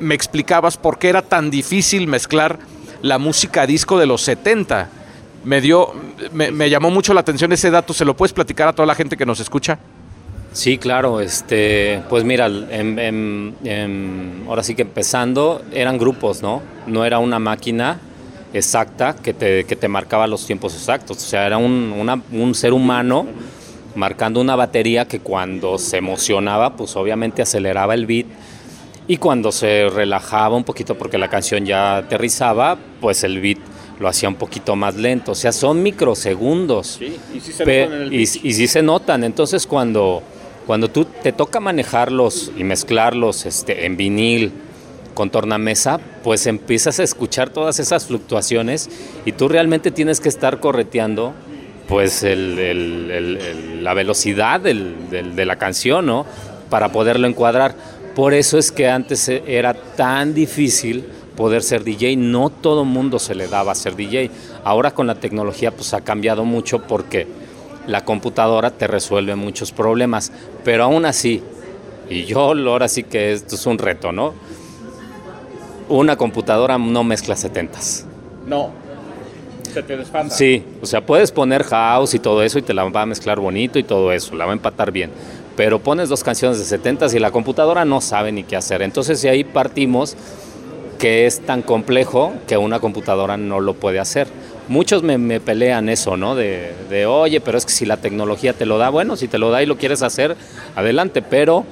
me 0.00 0.14
explicabas 0.14 0.76
por 0.76 0.98
qué 0.98 1.10
era 1.10 1.22
tan 1.22 1.50
difícil 1.50 2.06
mezclar 2.06 2.58
la 3.02 3.18
música 3.18 3.66
disco 3.66 3.98
de 3.98 4.06
los 4.06 4.22
70. 4.22 5.01
Me 5.44 5.60
dio, 5.60 5.92
me, 6.32 6.50
me 6.50 6.70
llamó 6.70 6.90
mucho 6.90 7.12
la 7.14 7.20
atención 7.20 7.52
ese 7.52 7.70
dato. 7.70 7.92
¿Se 7.92 8.04
lo 8.04 8.16
puedes 8.16 8.32
platicar 8.32 8.68
a 8.68 8.72
toda 8.72 8.86
la 8.86 8.94
gente 8.94 9.16
que 9.16 9.26
nos 9.26 9.40
escucha? 9.40 9.78
Sí, 10.52 10.76
claro, 10.78 11.20
este, 11.20 12.02
pues 12.10 12.24
mira, 12.24 12.46
en- 12.46 14.44
ahora 14.46 14.62
sí 14.62 14.74
que 14.74 14.82
empezando 14.82 15.62
eran 15.72 15.96
grupos, 15.98 16.42
¿no? 16.42 16.60
No 16.86 17.04
era 17.06 17.18
una 17.18 17.38
máquina 17.38 17.98
exacta 18.52 19.14
que 19.16 19.32
te, 19.32 19.64
que 19.64 19.76
te 19.76 19.88
marcaba 19.88 20.26
los 20.26 20.46
tiempos 20.46 20.74
exactos, 20.74 21.16
o 21.16 21.20
sea, 21.20 21.46
era 21.46 21.56
un, 21.56 22.22
un 22.32 22.54
ser 22.54 22.74
humano 22.74 23.26
marcando 23.94 24.40
una 24.42 24.54
batería 24.54 25.06
que 25.06 25.20
cuando 25.20 25.78
se 25.78 25.96
emocionaba, 25.96 26.76
pues 26.76 26.96
obviamente 26.96 27.40
aceleraba 27.40 27.94
el 27.94 28.04
beat 28.04 28.26
y 29.08 29.16
cuando 29.16 29.52
se 29.52 29.88
relajaba 29.88 30.54
un 30.54 30.64
poquito 30.64 30.96
porque 30.98 31.16
la 31.16 31.28
canción 31.28 31.64
ya 31.64 31.96
aterrizaba, 31.96 32.76
pues 33.00 33.24
el 33.24 33.40
beat 33.40 33.58
lo 34.02 34.08
hacía 34.08 34.28
un 34.28 34.34
poquito 34.34 34.74
más 34.76 34.96
lento, 34.96 35.32
o 35.32 35.34
sea, 35.34 35.52
son 35.52 35.82
microsegundos. 35.82 37.00
y 37.00 37.40
sí 37.40 37.52
Pe- 37.64 37.88
y, 38.10 38.22
y 38.22 38.26
sí 38.26 38.66
se 38.66 38.82
notan. 38.82 39.24
Entonces 39.24 39.66
cuando, 39.66 40.22
cuando 40.66 40.88
tú 40.90 41.04
te 41.22 41.32
toca 41.32 41.60
manejarlos 41.60 42.50
y 42.58 42.64
mezclarlos 42.64 43.46
este, 43.46 43.86
en 43.86 43.96
vinil 43.96 44.52
con 45.14 45.30
tornamesa, 45.30 46.00
pues 46.24 46.46
empiezas 46.46 46.98
a 46.98 47.02
escuchar 47.04 47.50
todas 47.50 47.78
esas 47.78 48.06
fluctuaciones 48.06 48.90
y 49.24 49.32
tú 49.32 49.48
realmente 49.48 49.90
tienes 49.90 50.20
que 50.20 50.28
estar 50.28 50.58
correteando 50.60 51.32
pues 51.88 52.22
el- 52.22 52.58
el- 52.58 53.10
el- 53.10 53.36
el- 53.36 53.84
la 53.84 53.94
velocidad 53.94 54.60
del- 54.60 55.10
del- 55.10 55.36
de 55.36 55.44
la 55.44 55.56
canción, 55.56 56.06
¿no? 56.06 56.24
Para 56.70 56.90
poderlo 56.90 57.26
encuadrar. 57.26 57.74
Por 58.14 58.34
eso 58.34 58.56
es 58.58 58.72
que 58.72 58.88
antes 58.88 59.28
era 59.28 59.74
tan 59.74 60.32
difícil 60.34 61.04
poder 61.36 61.62
ser 61.62 61.84
DJ, 61.84 62.16
no 62.16 62.50
todo 62.50 62.84
mundo 62.84 63.18
se 63.18 63.34
le 63.34 63.48
daba 63.48 63.72
a 63.72 63.74
ser 63.74 63.96
DJ. 63.96 64.30
Ahora 64.64 64.92
con 64.92 65.06
la 65.06 65.14
tecnología 65.16 65.70
pues 65.70 65.94
ha 65.94 66.00
cambiado 66.02 66.44
mucho 66.44 66.82
porque 66.82 67.26
la 67.86 68.04
computadora 68.04 68.70
te 68.70 68.86
resuelve 68.86 69.34
muchos 69.34 69.72
problemas, 69.72 70.30
pero 70.64 70.84
aún 70.84 71.04
así, 71.04 71.42
y 72.08 72.24
yo 72.24 72.54
lo- 72.54 72.72
ahora 72.72 72.88
sí 72.88 73.02
que 73.04 73.32
esto 73.32 73.54
es 73.56 73.66
un 73.66 73.78
reto, 73.78 74.12
¿no? 74.12 74.34
Una 75.88 76.16
computadora 76.16 76.78
no 76.78 77.04
mezcla 77.04 77.36
setentas. 77.36 78.06
No. 78.46 78.70
Se 79.72 79.82
te 79.82 79.96
desfasa. 79.96 80.30
Sí, 80.36 80.62
o 80.82 80.86
sea, 80.86 81.04
puedes 81.04 81.32
poner 81.32 81.64
house 81.64 82.14
y 82.14 82.18
todo 82.18 82.42
eso 82.42 82.58
y 82.58 82.62
te 82.62 82.74
la 82.74 82.84
va 82.84 83.02
a 83.02 83.06
mezclar 83.06 83.40
bonito 83.40 83.78
y 83.78 83.82
todo 83.82 84.12
eso, 84.12 84.34
la 84.36 84.44
va 84.44 84.52
a 84.52 84.54
empatar 84.54 84.92
bien. 84.92 85.10
Pero 85.56 85.78
pones 85.80 86.08
dos 86.08 86.22
canciones 86.22 86.58
de 86.58 86.64
70 86.64 87.06
y 87.14 87.18
la 87.18 87.30
computadora 87.30 87.84
no 87.84 88.00
sabe 88.00 88.32
ni 88.32 88.42
qué 88.44 88.56
hacer. 88.56 88.82
Entonces 88.82 89.20
de 89.22 89.30
ahí 89.30 89.44
partimos 89.44 90.16
que 91.02 91.26
es 91.26 91.40
tan 91.40 91.62
complejo 91.62 92.32
que 92.46 92.56
una 92.56 92.78
computadora 92.78 93.36
no 93.36 93.58
lo 93.58 93.74
puede 93.74 93.98
hacer. 93.98 94.28
Muchos 94.68 95.02
me, 95.02 95.40
pelean 95.40 95.88
eso, 95.88 96.16
¿no? 96.16 96.36
De, 96.36 96.74
de, 96.90 97.06
oye, 97.06 97.40
pero 97.40 97.58
es 97.58 97.66
que 97.66 97.72
si 97.72 97.84
la 97.84 97.96
tecnología 97.96 98.52
te 98.52 98.66
lo 98.66 98.78
da, 98.78 98.88
bueno, 98.88 99.16
si 99.16 99.26
te 99.26 99.36
lo 99.36 99.50
da 99.50 99.64
y 99.64 99.66
lo 99.66 99.76
quieres 99.78 100.02
hacer, 100.02 100.36
adelante, 100.76 101.20
pero 101.20 101.64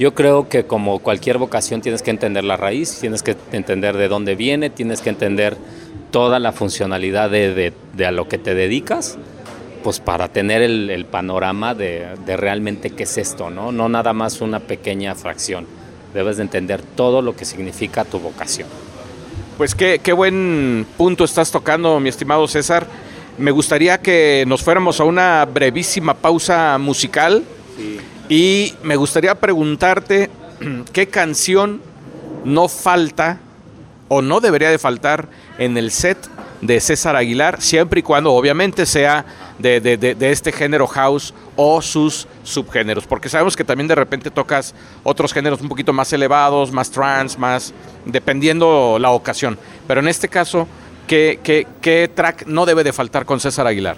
yo 0.00 0.16
creo 0.16 0.48
que 0.48 0.64
como 0.64 0.98
cualquier 0.98 1.38
vocación 1.38 1.80
tienes 1.80 2.02
que 2.02 2.10
entender 2.10 2.42
la 2.42 2.56
raíz, 2.56 2.98
tienes 2.98 3.22
que 3.22 3.36
entender 3.52 3.96
de 3.96 4.08
dónde 4.08 4.34
viene, 4.34 4.68
tienes 4.68 5.00
que 5.00 5.10
entender 5.10 5.56
toda 6.10 6.40
la 6.40 6.50
funcionalidad 6.50 7.30
de, 7.30 7.72
a 8.04 8.10
lo 8.10 8.26
que 8.26 8.38
te 8.38 8.56
dedicas, 8.56 9.16
pues 9.84 10.00
para 10.00 10.26
tener 10.26 10.62
el, 10.62 10.90
el 10.90 11.04
panorama 11.04 11.76
de 11.76 12.16
realmente 12.36 12.90
qué 12.90 13.04
es 13.04 13.16
esto, 13.16 13.48
¿no? 13.48 13.70
No 13.70 13.88
nada 13.88 14.12
más 14.12 14.40
una 14.40 14.58
pequeña 14.58 15.14
fracción. 15.14 15.87
Debes 16.14 16.36
de 16.36 16.42
entender 16.42 16.82
todo 16.82 17.22
lo 17.22 17.36
que 17.36 17.44
significa 17.44 18.04
tu 18.04 18.18
vocación. 18.18 18.68
Pues 19.56 19.74
qué, 19.74 20.00
qué 20.02 20.12
buen 20.12 20.86
punto 20.96 21.24
estás 21.24 21.50
tocando, 21.50 21.98
mi 22.00 22.08
estimado 22.08 22.46
César. 22.48 22.86
Me 23.38 23.50
gustaría 23.50 23.98
que 23.98 24.44
nos 24.46 24.62
fuéramos 24.62 25.00
a 25.00 25.04
una 25.04 25.44
brevísima 25.44 26.14
pausa 26.14 26.76
musical 26.78 27.44
y 28.28 28.74
me 28.82 28.96
gustaría 28.96 29.34
preguntarte 29.34 30.30
qué 30.92 31.08
canción 31.08 31.80
no 32.44 32.68
falta 32.68 33.38
o 34.08 34.22
no 34.22 34.40
debería 34.40 34.70
de 34.70 34.78
faltar 34.78 35.28
en 35.58 35.76
el 35.76 35.90
set 35.90 36.18
de 36.60 36.80
César 36.80 37.14
Aguilar, 37.16 37.60
siempre 37.60 38.00
y 38.00 38.02
cuando 38.02 38.32
obviamente 38.32 38.84
sea 38.86 39.24
de, 39.58 39.80
de- 39.80 39.96
de- 39.96 40.14
de 40.14 40.30
este 40.32 40.50
género 40.50 40.86
house 40.86 41.32
o 41.56 41.80
sus 41.80 42.26
subgéneros, 42.42 43.06
porque 43.06 43.28
sabemos 43.28 43.54
que 43.56 43.62
también 43.64 43.86
de 43.88 43.94
repente 43.94 44.30
tocas 44.30 44.74
otros 45.04 45.32
géneros 45.32 45.60
un 45.60 45.68
poquito 45.68 45.92
más 45.92 46.12
elevados, 46.12 46.72
más 46.72 46.90
trance, 46.90 47.38
más 47.38 47.72
dependiendo 48.04 48.98
la 49.00 49.10
ocasión. 49.10 49.56
Pero 49.86 50.00
en 50.00 50.08
este 50.08 50.28
caso, 50.28 50.66
¿qué, 51.06 51.38
qué, 51.42 51.66
qué 51.80 52.10
track 52.12 52.46
no 52.46 52.66
debe 52.66 52.82
de 52.84 52.92
faltar 52.92 53.24
con 53.24 53.38
César 53.40 53.66
Aguilar? 53.66 53.96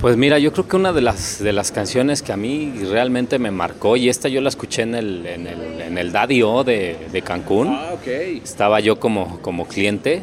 Pues 0.00 0.16
mira, 0.16 0.38
yo 0.38 0.52
creo 0.52 0.68
que 0.68 0.76
una 0.76 0.92
de 0.92 1.00
las, 1.00 1.40
de 1.42 1.52
las 1.52 1.72
canciones 1.72 2.22
que 2.22 2.32
a 2.32 2.36
mí 2.36 2.72
realmente 2.88 3.38
me 3.40 3.50
marcó, 3.50 3.96
y 3.96 4.08
esta 4.08 4.28
yo 4.28 4.40
la 4.40 4.48
escuché 4.48 4.82
en 4.82 4.94
el, 4.94 5.26
en 5.26 5.46
el, 5.48 5.80
en 5.80 5.98
el 5.98 6.12
Daddy 6.12 6.42
O 6.42 6.62
de, 6.62 7.08
de 7.10 7.22
Cancún, 7.22 7.68
ok. 7.92 8.06
estaba 8.44 8.78
yo 8.78 9.00
como, 9.00 9.40
como 9.42 9.66
cliente 9.66 10.22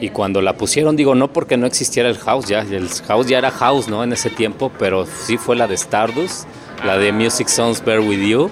y 0.00 0.10
cuando 0.10 0.42
la 0.42 0.56
pusieron, 0.56 0.96
digo, 0.96 1.14
no 1.14 1.32
porque 1.32 1.56
no 1.56 1.66
existiera 1.66 2.08
el 2.08 2.18
house, 2.18 2.46
ya 2.46 2.60
el 2.60 2.88
house 3.06 3.26
ya 3.26 3.38
era 3.38 3.50
house, 3.50 3.88
¿no? 3.88 4.04
En 4.04 4.12
ese 4.12 4.30
tiempo, 4.30 4.70
pero 4.78 5.06
sí 5.06 5.38
fue 5.38 5.56
la 5.56 5.66
de 5.66 5.74
Stardust, 5.74 6.46
la 6.84 6.98
de 6.98 7.12
Music 7.12 7.48
Sounds 7.48 7.84
Bear 7.84 8.00
With 8.00 8.20
You. 8.20 8.50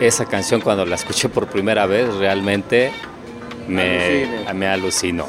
Esa 0.00 0.24
canción 0.24 0.60
cuando 0.60 0.86
la 0.86 0.94
escuché 0.94 1.28
por 1.28 1.48
primera 1.48 1.86
vez 1.86 2.14
realmente 2.14 2.92
me, 3.66 4.24
Alucine. 4.24 4.54
me 4.54 4.66
alucinó. 4.68 5.26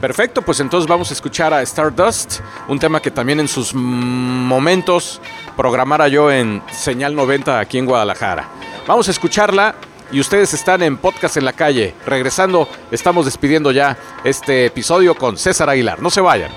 Perfecto, 0.00 0.42
pues 0.42 0.60
entonces 0.60 0.86
vamos 0.86 1.10
a 1.10 1.14
escuchar 1.14 1.54
a 1.54 1.62
Stardust, 1.62 2.40
un 2.68 2.78
tema 2.78 3.00
que 3.00 3.10
también 3.10 3.40
en 3.40 3.48
sus 3.48 3.72
momentos 3.74 5.20
programara 5.56 6.08
yo 6.08 6.30
en 6.30 6.62
Señal 6.70 7.14
90 7.14 7.58
aquí 7.58 7.78
en 7.78 7.86
Guadalajara. 7.86 8.46
Vamos 8.86 9.08
a 9.08 9.12
escucharla 9.12 9.74
y 10.12 10.20
ustedes 10.20 10.54
están 10.54 10.82
en 10.82 10.96
Podcast 10.96 11.36
en 11.36 11.44
la 11.44 11.52
Calle. 11.52 11.94
Regresando, 12.06 12.68
estamos 12.90 13.24
despidiendo 13.24 13.72
ya 13.72 13.96
este 14.24 14.66
episodio 14.66 15.14
con 15.14 15.36
César 15.36 15.70
Aguilar. 15.70 16.00
No 16.00 16.10
se 16.10 16.20
vayan. 16.20 16.50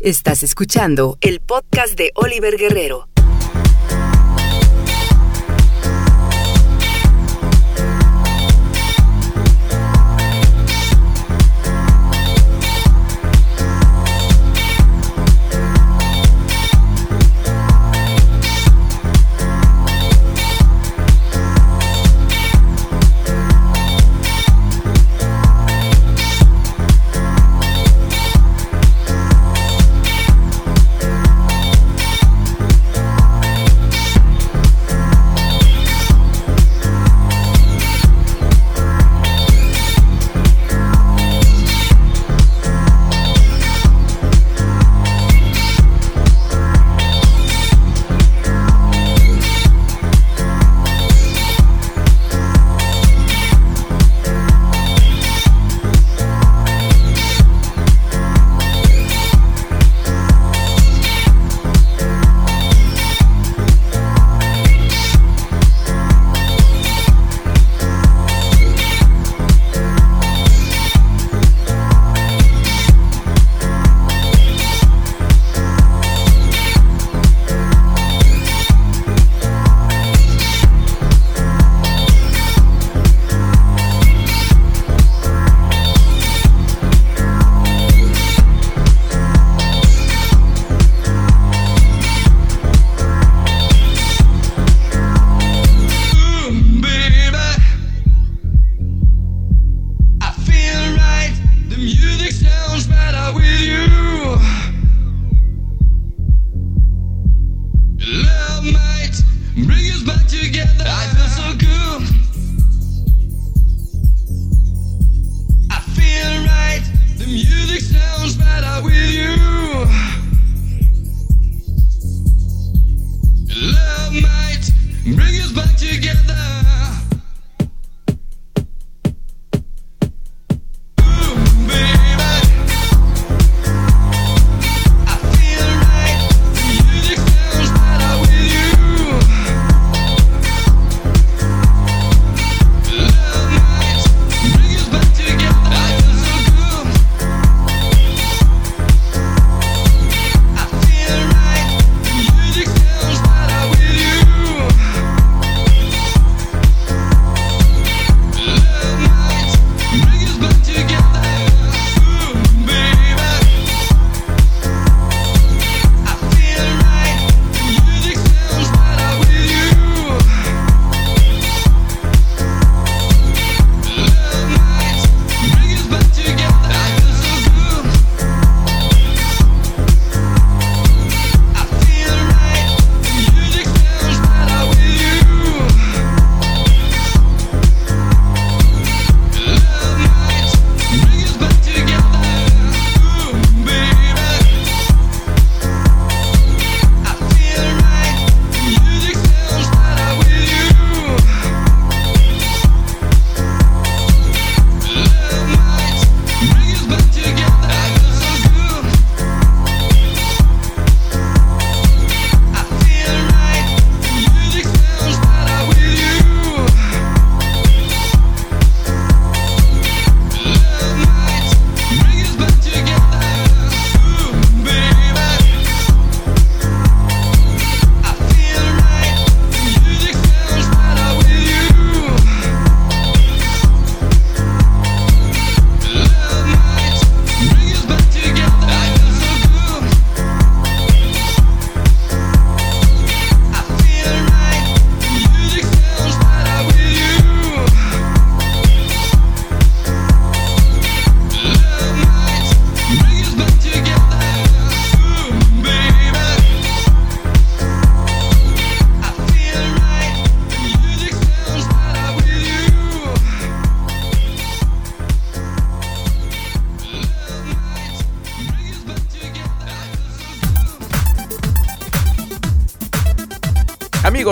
Estás 0.00 0.44
escuchando 0.44 1.18
el 1.20 1.40
podcast 1.40 1.98
de 1.98 2.12
Oliver 2.14 2.56
Guerrero. 2.56 3.08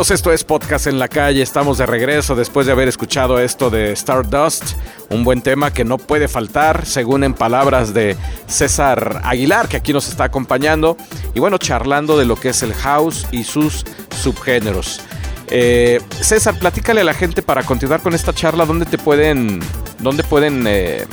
Esto 0.09 0.33
es 0.33 0.45
Podcast 0.45 0.87
en 0.87 1.01
la 1.01 1.09
calle. 1.09 1.43
Estamos 1.43 1.79
de 1.79 1.87
regreso 1.87 2.37
después 2.37 2.65
de 2.65 2.73
haber 2.73 2.87
escuchado 2.87 3.41
esto 3.41 3.71
de 3.71 3.91
Stardust, 3.91 4.75
un 5.11 5.25
buen 5.25 5.43
tema 5.43 5.73
que 5.73 5.85
no 5.85 5.99
puede 5.99 6.29
faltar, 6.29 6.87
según 6.87 7.25
en 7.25 7.35
palabras 7.35 7.93
de 7.93 8.17
César 8.47 9.23
Aguilar, 9.25 9.67
que 9.67 9.77
aquí 9.77 9.93
nos 9.93 10.09
está 10.09 10.23
acompañando. 10.25 10.97
Y 11.35 11.41
bueno, 11.41 11.59
charlando 11.59 12.17
de 12.17 12.25
lo 12.25 12.37
que 12.37 12.51
es 12.51 12.63
el 12.63 12.73
house 12.73 13.27
y 13.33 13.43
sus 13.43 13.85
subgéneros. 14.17 15.01
Eh, 15.49 16.01
César, 16.21 16.57
platícale 16.57 17.01
a 17.01 17.05
la 17.05 17.15
gente 17.15 17.43
para 17.43 17.65
continuar 17.65 18.01
con 18.01 18.15
esta 18.15 18.33
charla, 18.33 18.65
¿dónde 18.65 18.87
te 18.87 18.99
pueden, 18.99 19.59
dónde 19.99 20.23
pueden 20.23 20.67
eh, 20.69 21.05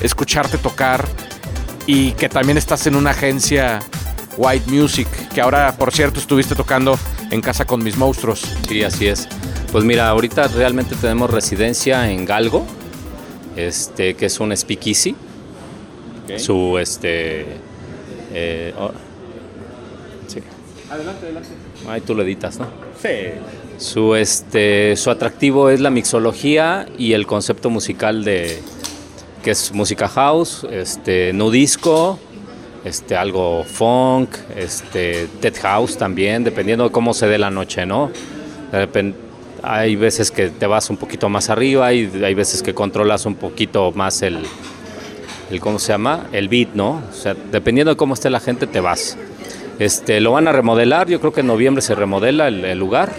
escucharte 0.00 0.58
tocar? 0.58 1.04
Y 1.86 2.12
que 2.12 2.28
también 2.28 2.56
estás 2.56 2.86
en 2.86 2.94
una 2.94 3.10
agencia 3.10 3.80
White 4.36 4.70
Music, 4.70 5.08
que 5.34 5.40
ahora, 5.40 5.74
por 5.76 5.92
cierto, 5.92 6.20
estuviste 6.20 6.54
tocando 6.54 6.96
en 7.30 7.40
casa 7.40 7.64
con 7.66 7.82
mis 7.82 7.96
monstruos. 7.96 8.42
Sí, 8.68 8.82
así 8.82 9.06
es. 9.06 9.28
Pues 9.72 9.84
mira, 9.84 10.08
ahorita 10.08 10.48
realmente 10.48 10.96
tenemos 10.96 11.30
residencia 11.30 12.10
en 12.10 12.24
Galgo, 12.24 12.64
este, 13.56 14.14
que 14.14 14.26
es 14.26 14.40
un 14.40 14.56
speakeasy. 14.56 15.14
Su, 16.36 16.78
este... 16.78 17.46
eh, 18.32 18.74
oh, 18.78 18.90
sí. 20.26 20.40
Adelante, 20.90 21.24
adelante. 21.24 21.48
Ahí 21.88 22.00
tú 22.02 22.14
lo 22.14 22.22
editas, 22.22 22.58
¿no? 22.58 22.66
Sí. 23.00 23.08
Su, 23.78 24.14
este, 24.14 24.94
su 24.96 25.10
atractivo 25.10 25.70
es 25.70 25.80
la 25.80 25.90
mixología 25.90 26.86
y 26.98 27.12
el 27.12 27.26
concepto 27.26 27.70
musical 27.70 28.24
de 28.24 28.60
que 29.42 29.52
es 29.52 29.72
música 29.72 30.08
house, 30.08 30.66
este, 30.70 31.32
no 31.32 31.50
disco, 31.50 32.18
este, 32.84 33.16
algo 33.16 33.64
funk, 33.64 34.30
este, 34.56 35.28
dead 35.40 35.54
house 35.62 35.96
también, 35.96 36.44
dependiendo 36.44 36.84
de 36.84 36.90
cómo 36.90 37.14
se 37.14 37.26
dé 37.26 37.38
la 37.38 37.50
noche, 37.50 37.86
¿no? 37.86 38.10
De 38.72 38.86
repen- 38.86 39.14
hay 39.62 39.96
veces 39.96 40.30
que 40.30 40.48
te 40.48 40.66
vas 40.66 40.88
un 40.90 40.96
poquito 40.96 41.28
más 41.28 41.50
arriba 41.50 41.92
y 41.92 42.10
hay 42.24 42.34
veces 42.34 42.62
que 42.62 42.74
controlas 42.74 43.26
un 43.26 43.34
poquito 43.34 43.90
más 43.92 44.22
el, 44.22 44.38
el 45.50 45.60
¿cómo 45.60 45.78
se 45.78 45.92
llama? 45.92 46.26
El 46.32 46.48
beat, 46.48 46.74
¿no? 46.74 47.02
O 47.10 47.14
sea, 47.14 47.34
dependiendo 47.50 47.90
de 47.90 47.96
cómo 47.96 48.14
esté 48.14 48.30
la 48.30 48.40
gente 48.40 48.66
te 48.66 48.80
vas. 48.80 49.16
Este, 49.78 50.20
lo 50.20 50.32
van 50.32 50.48
a 50.48 50.52
remodelar, 50.52 51.08
yo 51.08 51.20
creo 51.20 51.32
que 51.32 51.40
en 51.40 51.46
noviembre 51.48 51.82
se 51.82 51.94
remodela 51.94 52.48
el, 52.48 52.78
lugar, 52.78 53.12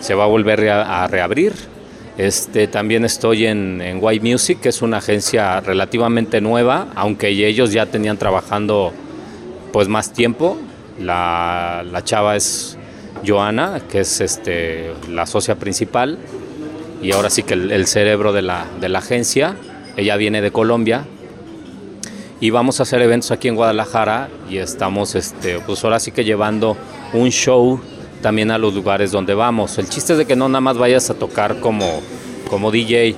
se 0.00 0.14
va 0.14 0.24
a 0.24 0.26
volver 0.26 0.68
a 0.70 1.06
reabrir. 1.06 1.52
Este, 2.16 2.68
también 2.68 3.04
estoy 3.04 3.46
en, 3.46 3.80
en 3.80 4.00
Music, 4.22 4.60
que 4.60 4.68
es 4.68 4.82
una 4.82 4.98
agencia 4.98 5.60
relativamente 5.60 6.40
nueva, 6.40 6.88
aunque 6.94 7.28
ellos 7.28 7.72
ya 7.72 7.86
tenían 7.86 8.18
trabajando 8.18 8.92
pues 9.72 9.88
más 9.88 10.12
tiempo. 10.12 10.56
La, 11.00 11.84
la 11.90 12.04
chava 12.04 12.36
es 12.36 12.78
Joana, 13.26 13.80
que 13.90 14.00
es 14.00 14.20
este, 14.20 14.92
la 15.10 15.26
socia 15.26 15.56
principal, 15.56 16.18
y 17.02 17.10
ahora 17.10 17.30
sí 17.30 17.42
que 17.42 17.54
el, 17.54 17.72
el 17.72 17.86
cerebro 17.86 18.32
de 18.32 18.42
la, 18.42 18.66
de 18.80 18.88
la 18.88 19.00
agencia. 19.00 19.56
Ella 19.96 20.16
viene 20.16 20.40
de 20.40 20.52
Colombia, 20.52 21.04
y 22.40 22.50
vamos 22.50 22.78
a 22.78 22.82
hacer 22.82 23.00
eventos 23.00 23.30
aquí 23.30 23.48
en 23.48 23.54
Guadalajara 23.54 24.28
y 24.50 24.58
estamos 24.58 25.14
este 25.14 25.60
pues 25.60 25.82
ahora 25.84 25.98
sí 25.98 26.10
que 26.10 26.24
llevando 26.24 26.76
un 27.12 27.30
show 27.30 27.80
también 28.24 28.50
a 28.50 28.56
los 28.56 28.72
lugares 28.72 29.12
donde 29.12 29.34
vamos. 29.34 29.76
El 29.76 29.86
chiste 29.86 30.14
es 30.14 30.18
de 30.18 30.24
que 30.24 30.34
no 30.34 30.48
nada 30.48 30.62
más 30.62 30.78
vayas 30.78 31.10
a 31.10 31.14
tocar 31.14 31.60
como, 31.60 32.00
como 32.48 32.70
DJ. 32.70 33.14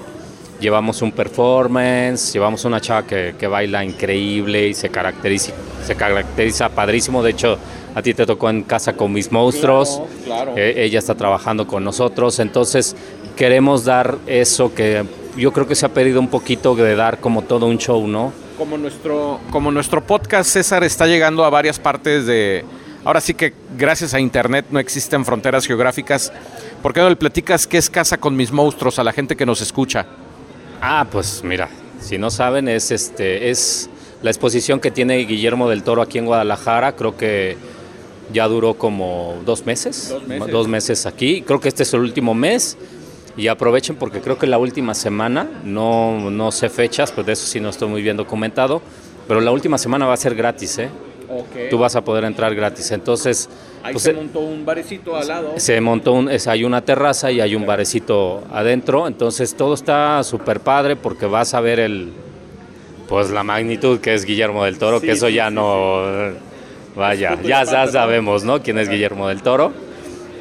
Llevamos 0.59 1.01
un 1.01 1.13
performance, 1.13 2.33
llevamos 2.33 2.65
una 2.65 2.81
chava 2.81 3.07
que, 3.07 3.37
que 3.39 3.47
baila 3.47 3.85
increíble 3.85 4.67
y 4.67 4.75
se 4.75 4.89
caracteriza, 4.89 5.53
se 5.87 5.95
caracteriza 5.95 6.71
padrísimo. 6.71 7.23
De 7.23 7.31
hecho, 7.31 7.57
a 7.95 8.03
ti 8.03 8.15
te 8.15 8.27
tocó 8.27 8.51
en 8.51 8.65
casa 8.65 8.95
con 8.95 9.13
mis 9.13 9.31
monstruos. 9.31 10.03
Claro, 10.25 10.55
claro. 10.55 10.55
Eh, 10.57 10.75
ella 10.85 10.99
está 10.99 11.15
trabajando 11.15 11.69
con 11.69 11.85
nosotros. 11.85 12.41
Entonces, 12.41 12.97
queremos 13.37 13.85
dar 13.85 14.19
eso 14.27 14.75
que 14.75 15.05
yo 15.37 15.53
creo 15.53 15.69
que 15.69 15.77
se 15.77 15.87
ha 15.87 15.91
pedido 15.91 16.19
un 16.19 16.29
poquito 16.29 16.75
de 16.75 16.97
dar 16.97 17.21
como 17.21 17.43
todo 17.43 17.67
un 17.67 17.79
show, 17.79 18.09
¿no? 18.09 18.33
Como 18.59 18.77
nuestro, 18.77 19.39
como 19.53 19.71
nuestro 19.71 20.05
podcast, 20.05 20.51
César, 20.51 20.83
está 20.83 21.07
llegando 21.07 21.45
a 21.45 21.51
varias 21.51 21.79
partes 21.79 22.27
de... 22.27 22.65
Ahora 23.07 23.21
sí 23.21 23.35
que 23.35 23.53
gracias 23.79 24.15
a 24.15 24.21
Internet 24.21 24.67
no 24.71 24.81
existen 24.81 25.25
fronteras 25.25 25.65
geográficas. 25.65 26.33
¿Por 26.83 26.93
qué 26.93 26.99
no 26.99 27.09
le 27.09 27.15
platicas 27.15 27.69
qué 27.69 27.79
es 27.79 27.89
Casa 27.89 28.19
con 28.19 28.35
mis 28.35 28.51
monstruos 28.51 28.99
a 28.99 29.05
la 29.05 29.13
gente 29.13 29.37
que 29.37 29.47
nos 29.47 29.61
escucha? 29.61 30.07
Ah, 30.83 31.07
pues 31.09 31.45
mira, 31.45 31.69
si 32.01 32.19
no 32.19 32.31
saben, 32.31 32.67
es 32.67 32.91
este, 32.91 33.49
es 33.49 33.89
la 34.23 34.31
exposición 34.31 34.81
que 34.81 34.91
tiene 34.91 35.19
Guillermo 35.19 35.69
del 35.69 35.85
Toro 35.85 36.03
aquí 36.03 36.19
en 36.19 36.27
Guadalajara. 36.27 36.97
Creo 36.97 37.17
que 37.17 37.57
ya 38.33 38.49
duró 38.49 38.75
como 38.75 39.37
dos 39.47 39.65
meses. 39.67 40.09
Dos 40.09 40.27
meses. 40.27 40.51
dos 40.51 40.67
meses 40.67 41.07
aquí. 41.07 41.43
Creo 41.43 41.61
que 41.61 41.69
este 41.69 41.85
es 41.85 41.95
el 41.95 42.01
último 42.01 42.35
mes. 42.35 42.77
Y 43.37 43.47
aprovechen 43.47 43.95
porque 43.95 44.21
creo 44.21 44.37
que 44.37 44.49
la 44.49 44.59
última 44.59 44.95
semana, 44.95 45.49
no, 45.63 46.29
no 46.29 46.51
sé 46.51 46.69
fechas, 46.71 47.13
pues 47.13 47.25
de 47.25 47.35
eso 47.35 47.47
sí 47.47 47.61
no 47.61 47.69
estoy 47.69 47.89
muy 47.89 48.03
bien 48.03 48.17
documentado, 48.17 48.83
pero 49.29 49.41
la 49.41 49.53
última 49.53 49.79
semana 49.79 50.07
va 50.07 50.15
a 50.15 50.17
ser 50.17 50.35
gratis, 50.35 50.79
¿eh? 50.79 50.91
Tú 51.71 51.79
vas 51.79 51.97
a 51.97 52.03
poder 52.05 52.25
entrar 52.25 52.55
gratis. 52.55 52.91
Entonces, 52.93 53.49
pues, 53.93 54.07
eh, 54.07 54.13
montó 54.13 54.41
un 54.41 54.65
barecito 54.65 55.17
al 55.17 55.29
lado. 55.29 55.53
se 55.57 55.81
montó 55.81 56.13
un, 56.13 56.31
es- 56.31 56.47
hay 56.47 56.65
una 56.65 56.83
terraza 56.83 57.31
y 57.31 57.41
hay 57.41 57.55
un 57.55 57.67
barecito 57.67 58.43
adentro, 58.53 59.07
entonces 59.07 59.55
todo 59.55 59.75
está 59.75 60.23
súper 60.25 60.61
padre 60.61 60.97
porque 60.97 61.27
vas 61.27 61.55
a 61.55 61.61
ver 61.61 61.81
el, 61.81 62.13
pues 63.09 63.31
la 63.31 63.43
magnitud 63.45 64.01
que 64.01 64.15
es 64.15 64.25
Guillermo 64.25 64.65
del 64.65 64.79
Toro, 64.79 65.01
que 65.01 65.13
eso 65.13 65.29
ya 65.29 65.51
no, 65.51 66.03
vaya, 66.97 67.39
ya, 67.43 67.65
ya 67.65 67.87
sabemos, 67.89 68.45
¿no? 68.45 68.63
Quién 68.63 68.79
es 68.79 68.89
Guillermo 68.89 69.29
del 69.29 69.43
Toro. 69.43 69.73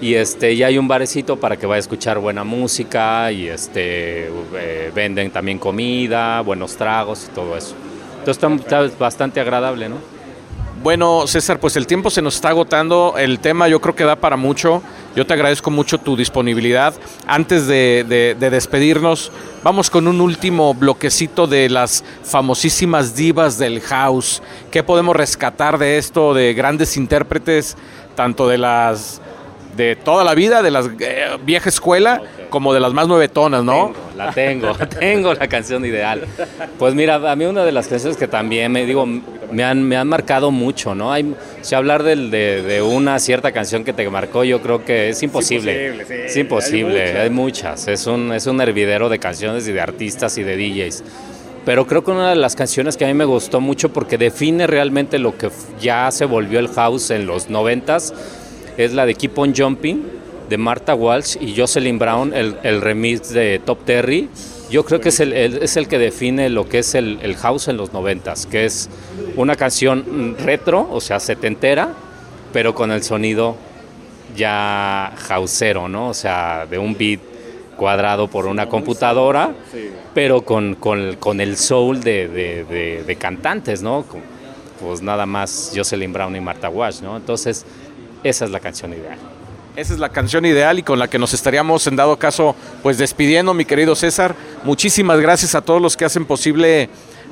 Y 0.02 0.16
este, 0.16 0.52
y 0.52 0.62
hay 0.62 0.78
un 0.78 0.90
barecito 0.90 1.38
para 1.38 1.56
que 1.58 1.66
vaya 1.66 1.78
a 1.78 1.80
escuchar 1.80 2.20
buena 2.20 2.44
música 2.44 3.32
y 3.32 3.48
este, 3.48 4.28
eh, 4.56 4.92
venden 4.94 5.32
también 5.32 5.58
comida, 5.58 6.42
buenos 6.42 6.76
tragos 6.76 7.28
y 7.32 7.34
todo 7.34 7.56
eso. 7.56 7.76
Entonces 8.20 8.44
está, 8.44 8.84
está 8.84 8.98
bastante 9.00 9.40
agradable, 9.40 9.88
¿no? 9.88 9.96
Bueno, 10.86 11.26
César, 11.26 11.60
pues 11.60 11.76
el 11.78 11.88
tiempo 11.88 12.12
se 12.12 12.22
nos 12.22 12.36
está 12.36 12.50
agotando. 12.50 13.16
El 13.18 13.40
tema 13.40 13.68
yo 13.68 13.82
creo 13.82 13.96
que 13.96 14.04
da 14.04 14.16
para 14.18 14.38
mucho. 14.38 14.84
Yo 15.16 15.26
te 15.26 15.34
agradezco 15.34 15.72
mucho 15.72 15.98
tu 15.98 16.16
disponibilidad. 16.16 16.94
Antes 17.26 17.66
de, 17.66 18.06
de- 18.08 18.36
de 18.40 18.50
despedirnos, 18.52 19.32
vamos 19.64 19.90
con 19.90 20.08
un 20.08 20.22
último 20.22 20.76
bloquecito 20.76 21.48
de 21.48 21.70
las 21.72 22.04
famosísimas 22.24 23.16
divas 23.16 23.58
del 23.58 23.82
house. 23.82 24.44
¿Qué 24.70 24.84
podemos 24.84 25.16
rescatar 25.16 25.80
de 25.80 25.98
esto, 25.98 26.36
de 26.36 26.54
grandes 26.54 26.98
intérpretes, 26.98 27.76
tanto 28.16 28.48
de 28.48 28.60
las 28.60 29.22
de 29.76 29.96
toda 29.96 30.24
la 30.24 30.34
vida, 30.36 30.62
de 30.62 30.72
las 30.72 30.90
eh, 31.00 31.26
vieja 31.46 31.70
escuela, 31.70 32.22
como 32.50 32.74
de 32.74 32.80
las 32.80 32.94
más 32.94 33.08
nuevetonas, 33.08 33.64
¿no? 33.64 33.94
Tengo, 33.94 33.98
la 34.16 34.32
tengo, 34.32 34.74
tengo 35.00 35.34
la 35.34 35.48
canción 35.48 35.84
ideal. 35.86 36.26
Pues 36.80 36.94
mira, 36.96 37.16
a 37.30 37.36
mí 37.36 37.46
una 37.46 37.66
de 37.66 37.72
las 37.72 37.88
canciones 37.88 38.18
que 38.18 38.28
también 38.28 38.72
me 38.72 38.86
digo, 38.86 39.06
me 39.52 39.64
han, 39.64 39.84
me 39.84 39.98
han 39.98 40.08
marcado 40.08 40.52
mucho, 40.52 40.96
¿no? 40.96 41.12
Hay, 41.12 41.36
si 41.62 41.76
hablar 41.76 42.04
del- 42.04 42.32
de, 42.32 42.62
de 42.62 42.82
una 42.82 43.20
cierta 43.20 43.52
canción 43.52 43.84
que 43.84 43.92
te 43.94 44.10
marcó, 44.10 44.44
yo 44.44 44.62
creo 44.62 44.86
que 44.86 45.10
es 45.10 45.22
imposible. 45.24 45.88
imposible, 45.88 46.06
sí, 46.06 46.24
es 46.26 46.38
imposible, 46.38 47.04
hay 47.12 47.18
hay 47.18 47.30
muchas. 47.30 47.88
Es 47.88 48.08
un, 48.08 48.32
es 48.32 48.46
un 48.48 48.62
hervidero 48.62 49.10
de 49.10 49.20
canciones 49.20 49.68
y 49.68 49.74
de 49.74 49.82
artistas 49.82 50.38
y 50.38 50.44
de 50.44 50.56
DJs. 50.56 51.04
Pero 51.66 51.88
creo 51.88 52.04
que 52.04 52.12
una 52.12 52.30
de 52.30 52.36
las 52.36 52.56
canciones 52.56 52.96
que 52.96 53.06
a 53.06 53.08
mí 53.08 53.16
me 53.16 53.26
gustó 53.26 53.60
mucho 53.60 53.92
porque 53.92 54.18
define 54.20 54.68
realmente 54.68 55.18
lo 55.18 55.36
que 55.36 55.50
ya 55.82 56.12
se 56.12 56.26
volvió 56.26 56.60
el 56.60 56.68
house 56.70 57.10
en 57.10 57.26
los 57.26 57.50
noventas 57.50 58.14
es 58.78 58.94
la 58.94 59.06
de 59.06 59.16
Keep 59.16 59.38
on 59.38 59.54
Jumping 59.56 60.04
de 60.50 60.58
Martha 60.58 60.94
Walsh 60.96 61.38
y 61.42 61.56
Jocelyn 61.58 61.98
Brown, 61.98 62.34
el, 62.34 62.56
el 62.64 62.82
remix 62.82 63.30
de 63.30 63.60
Top 63.66 63.84
Terry. 63.86 64.30
Yo 64.70 64.84
creo 64.84 65.00
que 65.00 65.10
es 65.10 65.20
el, 65.20 65.34
es 65.34 65.78
el 65.78 65.88
que 65.88 65.98
define 66.00 66.50
lo 66.50 66.68
que 66.68 66.80
es 66.80 66.96
el, 66.96 67.20
el 67.22 67.36
house 67.36 67.68
en 67.68 67.78
los 67.78 67.94
noventas, 67.94 68.46
que 68.46 68.66
es 68.66 68.90
una 69.36 69.56
canción 69.56 70.36
retro, 70.40 70.88
o 70.92 71.00
sea, 71.02 71.20
setentera, 71.20 71.94
pero 72.52 72.74
con 72.76 72.92
el 72.92 73.04
sonido 73.04 73.56
ya 74.36 75.14
houseero, 75.28 75.88
¿no? 75.88 76.10
O 76.10 76.14
sea, 76.14 76.66
de 76.70 76.78
un 76.78 76.98
beat 76.98 77.20
cuadrado 77.78 78.28
por 78.28 78.46
una 78.48 78.68
computadora, 78.68 79.54
pero 80.14 80.42
con, 80.44 80.76
con- 80.76 81.16
con 81.18 81.42
el 81.42 81.58
soul 81.58 82.02
de, 82.02 82.28
de- 82.28 83.04
de- 83.04 83.16
cantantes, 83.18 83.82
¿no? 83.82 84.06
Pues 84.80 85.02
nada 85.02 85.26
más 85.26 85.72
Jocelyn 85.76 86.12
Brown 86.14 86.36
y 86.36 86.40
Martha 86.42 86.70
Wash, 86.70 87.02
¿no? 87.02 87.18
Entonces, 87.18 87.66
esa 88.26 88.46
es 88.46 88.52
la 88.52 88.60
canción 88.60 88.92
ideal. 88.92 89.20
Esa 89.76 89.94
es 89.94 90.00
la 90.00 90.10
canción 90.10 90.46
ideal 90.46 90.80
y 90.80 90.84
con 90.84 90.98
la 90.98 91.08
que 91.08 91.20
nos 91.20 91.36
estaríamos 91.36 91.86
en 91.86 91.96
dado 91.96 92.18
caso 92.18 92.56
pues 92.82 92.98
despidiendo, 92.98 93.54
mi 93.54 93.66
querido 93.66 93.94
César. 93.94 94.36
Muchísimas 94.64 95.20
gracias 95.20 95.54
a 95.54 95.62
todos 95.62 95.80
los 95.80 95.96
que 95.96 96.06
hacen 96.06 96.26
posible 96.26 96.90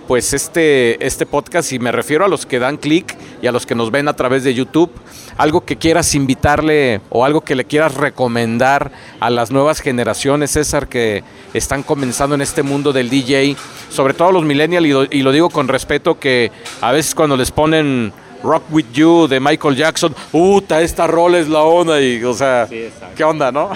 pues 0.08 0.34
este, 0.34 1.04
este 1.04 1.26
podcast 1.26 1.72
y 1.72 1.80
me 1.80 1.92
refiero 1.92 2.26
a 2.26 2.28
los 2.28 2.46
que 2.46 2.60
dan 2.60 2.78
clic 2.78 3.16
y 3.42 3.48
a 3.48 3.52
los 3.52 3.66
que 3.66 3.74
nos 3.74 3.90
ven 3.90 4.08
a 4.08 4.16
través 4.16 4.44
de 4.44 4.54
YouTube. 4.54 4.92
Algo 5.36 5.62
que 5.66 5.78
quieras 5.78 6.14
invitarle 6.14 7.02
o 7.10 7.26
algo 7.26 7.42
que 7.42 7.56
le 7.56 7.66
quieras 7.66 7.96
recomendar 7.96 8.92
a 9.20 9.32
las 9.32 9.50
nuevas 9.50 9.80
generaciones, 9.80 10.52
César, 10.52 10.90
que 10.90 11.24
están 11.56 11.82
comenzando 11.82 12.36
en 12.36 12.42
este 12.42 12.62
mundo 12.62 12.94
del 12.94 13.10
DJ, 13.10 13.56
sobre 13.90 14.14
todo 14.14 14.32
los 14.32 14.44
millennials 14.44 15.10
y, 15.12 15.18
y 15.18 15.22
lo 15.24 15.32
digo 15.32 15.50
con 15.50 15.68
respeto 15.68 16.20
que 16.20 16.52
a 16.82 16.92
veces 16.92 17.16
cuando 17.16 17.36
les 17.36 17.50
ponen 17.50 18.14
Rock 18.44 18.64
With 18.72 18.88
You 18.94 19.28
de 19.28 19.40
Michael 19.40 19.76
Jackson. 19.76 20.14
Uta, 20.34 20.82
esta 20.82 21.08
rola 21.08 21.40
es 21.40 21.48
la 21.48 21.62
onda 21.62 22.02
y, 22.02 22.22
o 22.24 22.34
sea, 22.34 22.68
¿qué 23.16 23.24
onda, 23.24 23.52
no? 23.52 23.70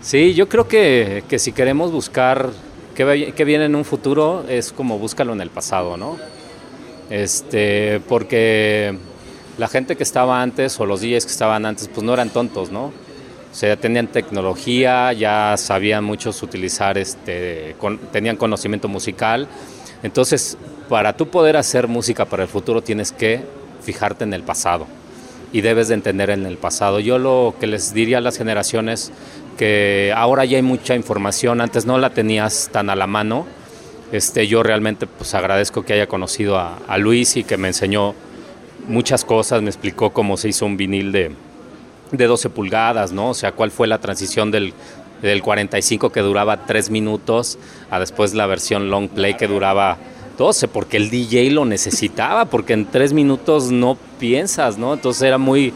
Sí, 0.00 0.34
yo 0.34 0.48
creo 0.48 0.66
que, 0.66 1.22
que 1.28 1.38
si 1.38 1.52
queremos 1.52 1.92
buscar 1.92 2.50
qué, 2.96 3.32
qué 3.34 3.44
viene 3.44 3.66
en 3.66 3.76
un 3.76 3.84
futuro, 3.84 4.44
es 4.48 4.72
como 4.72 4.98
búscalo 4.98 5.32
en 5.32 5.40
el 5.40 5.50
pasado, 5.50 5.96
¿no? 5.96 6.16
Este, 7.10 8.00
porque 8.08 8.98
la 9.56 9.68
gente 9.68 9.96
que 9.96 10.02
estaba 10.02 10.42
antes 10.42 10.78
o 10.80 10.86
los 10.86 11.00
DJs 11.00 11.24
que 11.24 11.32
estaban 11.32 11.64
antes, 11.64 11.88
pues 11.88 12.04
no 12.04 12.12
eran 12.12 12.30
tontos, 12.30 12.70
¿no? 12.70 12.86
O 13.50 13.54
sea, 13.54 13.76
tenían 13.76 14.08
tecnología, 14.08 15.12
ya 15.12 15.54
sabían 15.56 16.04
muchos 16.04 16.42
utilizar, 16.42 16.98
este, 16.98 17.76
tenían 18.12 18.36
conocimiento 18.36 18.88
musical. 18.88 19.48
Entonces, 20.02 20.58
para 20.88 21.16
tú 21.16 21.28
poder 21.28 21.56
hacer 21.56 21.88
música 21.88 22.24
para 22.24 22.42
el 22.42 22.48
futuro 22.48 22.82
tienes 22.82 23.10
que 23.10 23.42
fijarte 23.82 24.24
en 24.24 24.34
el 24.34 24.42
pasado 24.42 24.86
y 25.52 25.60
debes 25.60 25.88
de 25.88 25.94
entender 25.94 26.30
en 26.30 26.46
el 26.46 26.56
pasado. 26.56 27.00
Yo 27.00 27.18
lo 27.18 27.54
que 27.58 27.66
les 27.66 27.94
diría 27.94 28.18
a 28.18 28.20
las 28.20 28.36
generaciones 28.36 29.12
que 29.56 30.12
ahora 30.16 30.44
ya 30.44 30.56
hay 30.56 30.62
mucha 30.62 30.94
información, 30.94 31.60
antes 31.60 31.86
no 31.86 31.98
la 31.98 32.10
tenías 32.10 32.68
tan 32.72 32.90
a 32.90 32.96
la 32.96 33.06
mano. 33.06 33.46
Este, 34.12 34.46
yo 34.46 34.62
realmente 34.62 35.06
pues 35.06 35.34
agradezco 35.34 35.84
que 35.84 35.92
haya 35.92 36.06
conocido 36.06 36.58
a, 36.58 36.98
Luis 36.98 37.36
y 37.36 37.44
que 37.44 37.56
me 37.56 37.68
enseñó 37.68 38.14
muchas 38.86 39.24
cosas, 39.24 39.60
me 39.60 39.68
explicó 39.68 40.10
cómo 40.10 40.36
se 40.36 40.48
hizo 40.48 40.64
un 40.64 40.76
vinil 40.76 41.12
de, 41.12 41.32
de 42.12 42.26
12 42.26 42.48
pulgadas, 42.50 43.12
¿no? 43.12 43.30
O 43.30 43.34
sea, 43.34 43.52
cuál 43.52 43.70
fue 43.70 43.86
la 43.86 43.98
transición 43.98 44.50
del, 44.50 44.72
del 45.20 45.42
45 45.42 46.10
que 46.10 46.20
duraba 46.20 46.64
3 46.64 46.90
minutos 46.90 47.58
a 47.90 47.98
después 47.98 48.32
la 48.34 48.46
versión 48.46 48.90
long 48.90 49.08
play 49.08 49.34
que 49.34 49.46
duraba 49.46 49.98
12, 50.38 50.68
porque 50.68 50.96
el 50.96 51.10
DJ 51.10 51.50
lo 51.50 51.64
necesitaba, 51.64 52.46
porque 52.46 52.72
en 52.72 52.86
3 52.86 53.12
minutos 53.12 53.70
no 53.70 53.98
piensas, 54.18 54.78
¿no? 54.78 54.94
Entonces 54.94 55.22
era 55.22 55.36
muy, 55.36 55.74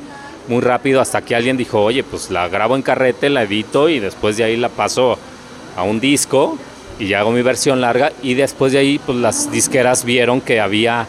muy 0.49 0.61
rápido 0.61 1.01
hasta 1.01 1.21
que 1.21 1.35
alguien 1.35 1.57
dijo, 1.57 1.83
oye, 1.83 2.05
pues 2.05 2.31
la 2.31 2.49
grabo 2.49 2.77
en 2.77 2.83
carrete, 2.83 3.29
la 3.29 3.43
edito 3.43 3.89
y 3.89 3.99
después 3.99 4.37
de 4.37 4.45
ahí 4.45 4.57
la 4.57 4.69
paso 4.69 5.19
a 5.77 5.83
un 5.83 6.01
disco 6.01 6.57
y 6.99 7.09
ya 7.09 7.21
hago 7.21 7.33
mi 7.33 7.43
versión 7.43 7.81
larga 7.81 8.13
y 8.23 8.35
después 8.35 8.73
de 8.73 8.79
ahí 8.79 9.01
pues 9.05 9.19
las 9.19 9.51
disqueras 9.51 10.05
vieron 10.05 10.41
que 10.41 10.61
había 10.61 11.07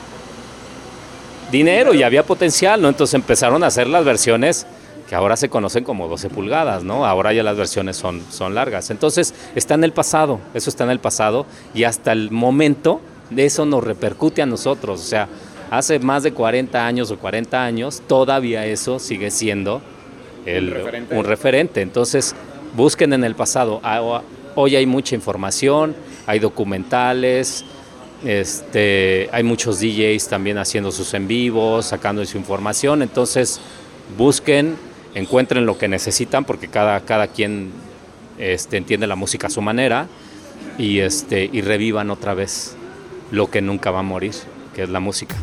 dinero 1.52 1.94
y 1.94 2.02
había 2.02 2.24
potencial, 2.24 2.82
¿no? 2.82 2.90
Entonces 2.90 3.14
empezaron 3.14 3.64
a 3.64 3.68
hacer 3.68 3.88
las 3.88 4.04
versiones 4.04 4.66
que 5.08 5.16
ahora 5.16 5.38
se 5.38 5.50
conocen 5.50 5.84
como 5.84 6.08
12 6.08 6.30
pulgadas, 6.30 6.84
¿no? 6.84 7.06
Ahora 7.06 7.34
ya 7.34 7.44
las 7.44 7.58
versiones 7.58 7.98
son, 7.98 8.24
son 8.32 8.56
largas. 8.56 8.90
Entonces 8.90 9.36
está 9.54 9.76
en 9.76 9.84
el 9.84 9.92
pasado, 9.92 10.40
eso 10.56 10.70
está 10.70 10.86
en 10.86 10.90
el 10.90 11.00
pasado 11.00 11.46
y 11.76 11.84
hasta 11.84 12.12
el 12.12 12.32
momento 12.32 13.02
de 13.30 13.46
eso 13.46 13.66
nos 13.66 13.84
repercute 13.84 14.42
a 14.42 14.46
nosotros. 14.46 15.00
O 15.00 15.04
sea, 15.04 15.28
hace 15.72 16.00
más 16.00 16.24
de 16.24 16.34
40 16.34 16.86
años 16.86 17.12
o 17.12 17.18
40 17.18 17.64
años 17.64 18.02
todavía 18.08 18.66
eso 18.66 19.00
sigue 19.00 19.32
siendo 19.32 19.82
un, 21.12 21.24
referente. 21.24 21.82
Entonces 21.82 22.36
busquen 22.76 23.14
en 23.14 23.24
el 23.24 23.36
pasado. 23.36 23.80
Ah, 23.84 24.22
hoy 24.56 24.76
hay 24.76 24.86
mucha 24.86 25.16
información, 25.16 25.96
hay 26.26 26.40
documentales, 26.40 27.66
este, 28.26 29.30
hay 29.32 29.44
muchos 29.44 29.80
DJs 29.80 30.28
también 30.28 30.58
haciendo 30.58 30.92
sus 30.92 31.14
en 31.14 31.28
vivos, 31.28 31.88
sacando 31.88 32.26
su 32.26 32.38
información. 32.38 33.02
Entonces 33.02 33.60
busquen 34.18 34.76
encuentren 35.16 35.66
lo 35.66 35.78
que 35.78 35.88
necesitan, 35.88 36.44
porque 36.46 36.68
cada, 36.68 37.00
cada 37.02 37.28
quien 37.28 37.72
este, 38.38 38.78
entiende 38.78 39.08
la 39.08 39.16
música 39.16 39.48
a 39.48 39.50
su 39.50 39.62
manera, 39.62 40.08
y, 40.78 41.00
este, 41.00 41.50
y 41.52 41.62
revivan 41.62 42.10
otra 42.10 42.34
vez 42.34 42.76
lo 43.34 43.50
que 43.50 43.64
nunca 43.64 43.90
va 43.90 44.00
a 44.00 44.04
morir, 44.04 44.36
que 44.76 44.84
es 44.84 44.90
la 44.90 45.00
música. 45.00 45.36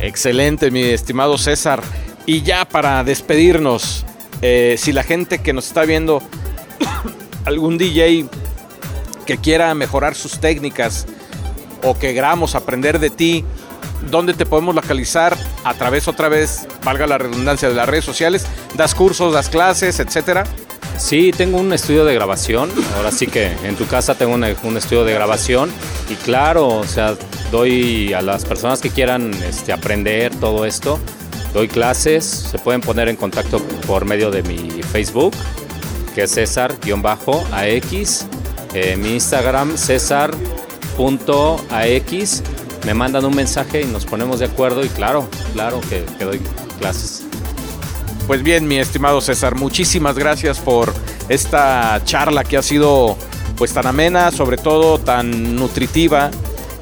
Excelente, 0.00 0.70
mi 0.70 0.80
estimado 0.80 1.36
César. 1.36 1.82
Y 2.24 2.40
ya 2.40 2.64
para 2.66 3.04
despedirnos, 3.04 4.06
eh, 4.40 4.76
si 4.78 4.90
la 4.90 5.02
gente 5.02 5.42
que 5.42 5.52
nos 5.52 5.66
está 5.66 5.84
viendo, 5.84 6.22
algún 7.44 7.76
DJ 7.76 8.26
que 9.26 9.36
quiera 9.36 9.74
mejorar 9.74 10.14
sus 10.14 10.40
técnicas 10.40 11.06
o 11.82 11.98
que 11.98 12.14
queramos 12.14 12.54
aprender 12.54 12.98
de 12.98 13.10
ti, 13.10 13.44
¿Dónde 14.10 14.34
te 14.34 14.44
podemos 14.44 14.74
localizar? 14.74 15.36
A 15.64 15.72
través, 15.74 16.06
otra 16.06 16.28
vez, 16.28 16.68
valga 16.84 17.06
la 17.06 17.16
redundancia, 17.16 17.68
de 17.68 17.74
las 17.74 17.88
redes 17.88 18.04
sociales. 18.04 18.46
¿Das 18.74 18.94
cursos, 18.94 19.32
das 19.32 19.48
clases, 19.48 19.98
etcétera? 19.98 20.44
Sí, 20.98 21.30
tengo 21.36 21.58
un 21.58 21.72
estudio 21.72 22.04
de 22.04 22.14
grabación. 22.14 22.70
Ahora 22.96 23.10
sí 23.10 23.26
que 23.26 23.52
en 23.64 23.76
tu 23.76 23.86
casa 23.86 24.14
tengo 24.14 24.34
un, 24.34 24.44
estudio 24.76 25.04
de 25.04 25.12
grabación. 25.12 25.70
Y 26.10 26.14
claro, 26.14 26.68
o 26.68 26.84
sea, 26.84 27.16
doy 27.50 28.12
a 28.12 28.22
las 28.22 28.44
personas 28.44 28.80
que 28.80 28.90
quieran 28.90 29.32
este, 29.44 29.72
aprender 29.72 30.34
todo 30.36 30.64
esto, 30.64 30.98
doy 31.52 31.68
clases. 31.68 32.24
Se 32.24 32.58
pueden 32.58 32.80
poner 32.80 33.08
en 33.08 33.16
contacto 33.16 33.60
por 33.86 34.04
medio 34.04 34.30
de 34.30 34.42
mi 34.42 34.82
Facebook, 34.82 35.34
que 36.14 36.22
es 36.22 36.32
César-AX. 36.32 38.26
Eh, 38.74 38.96
mi 38.96 39.12
Instagram, 39.14 39.76
César.ax 39.76 40.36
me 42.84 42.94
mandan 42.94 43.24
un 43.24 43.34
mensaje 43.34 43.82
y 43.82 43.86
nos 43.86 44.04
ponemos 44.04 44.38
de 44.38 44.46
acuerdo 44.46 44.84
y 44.84 44.88
claro, 44.88 45.28
claro 45.52 45.80
que, 45.88 46.04
que 46.18 46.24
doy 46.24 46.40
clases. 46.78 47.25
Pues 48.26 48.42
bien, 48.42 48.66
mi 48.66 48.78
estimado 48.78 49.20
César, 49.20 49.54
muchísimas 49.54 50.18
gracias 50.18 50.58
por 50.58 50.92
esta 51.28 52.02
charla 52.04 52.42
que 52.42 52.56
ha 52.56 52.62
sido 52.62 53.16
pues 53.56 53.72
tan 53.72 53.86
amena, 53.86 54.32
sobre 54.32 54.56
todo 54.56 54.98
tan 54.98 55.54
nutritiva 55.54 56.32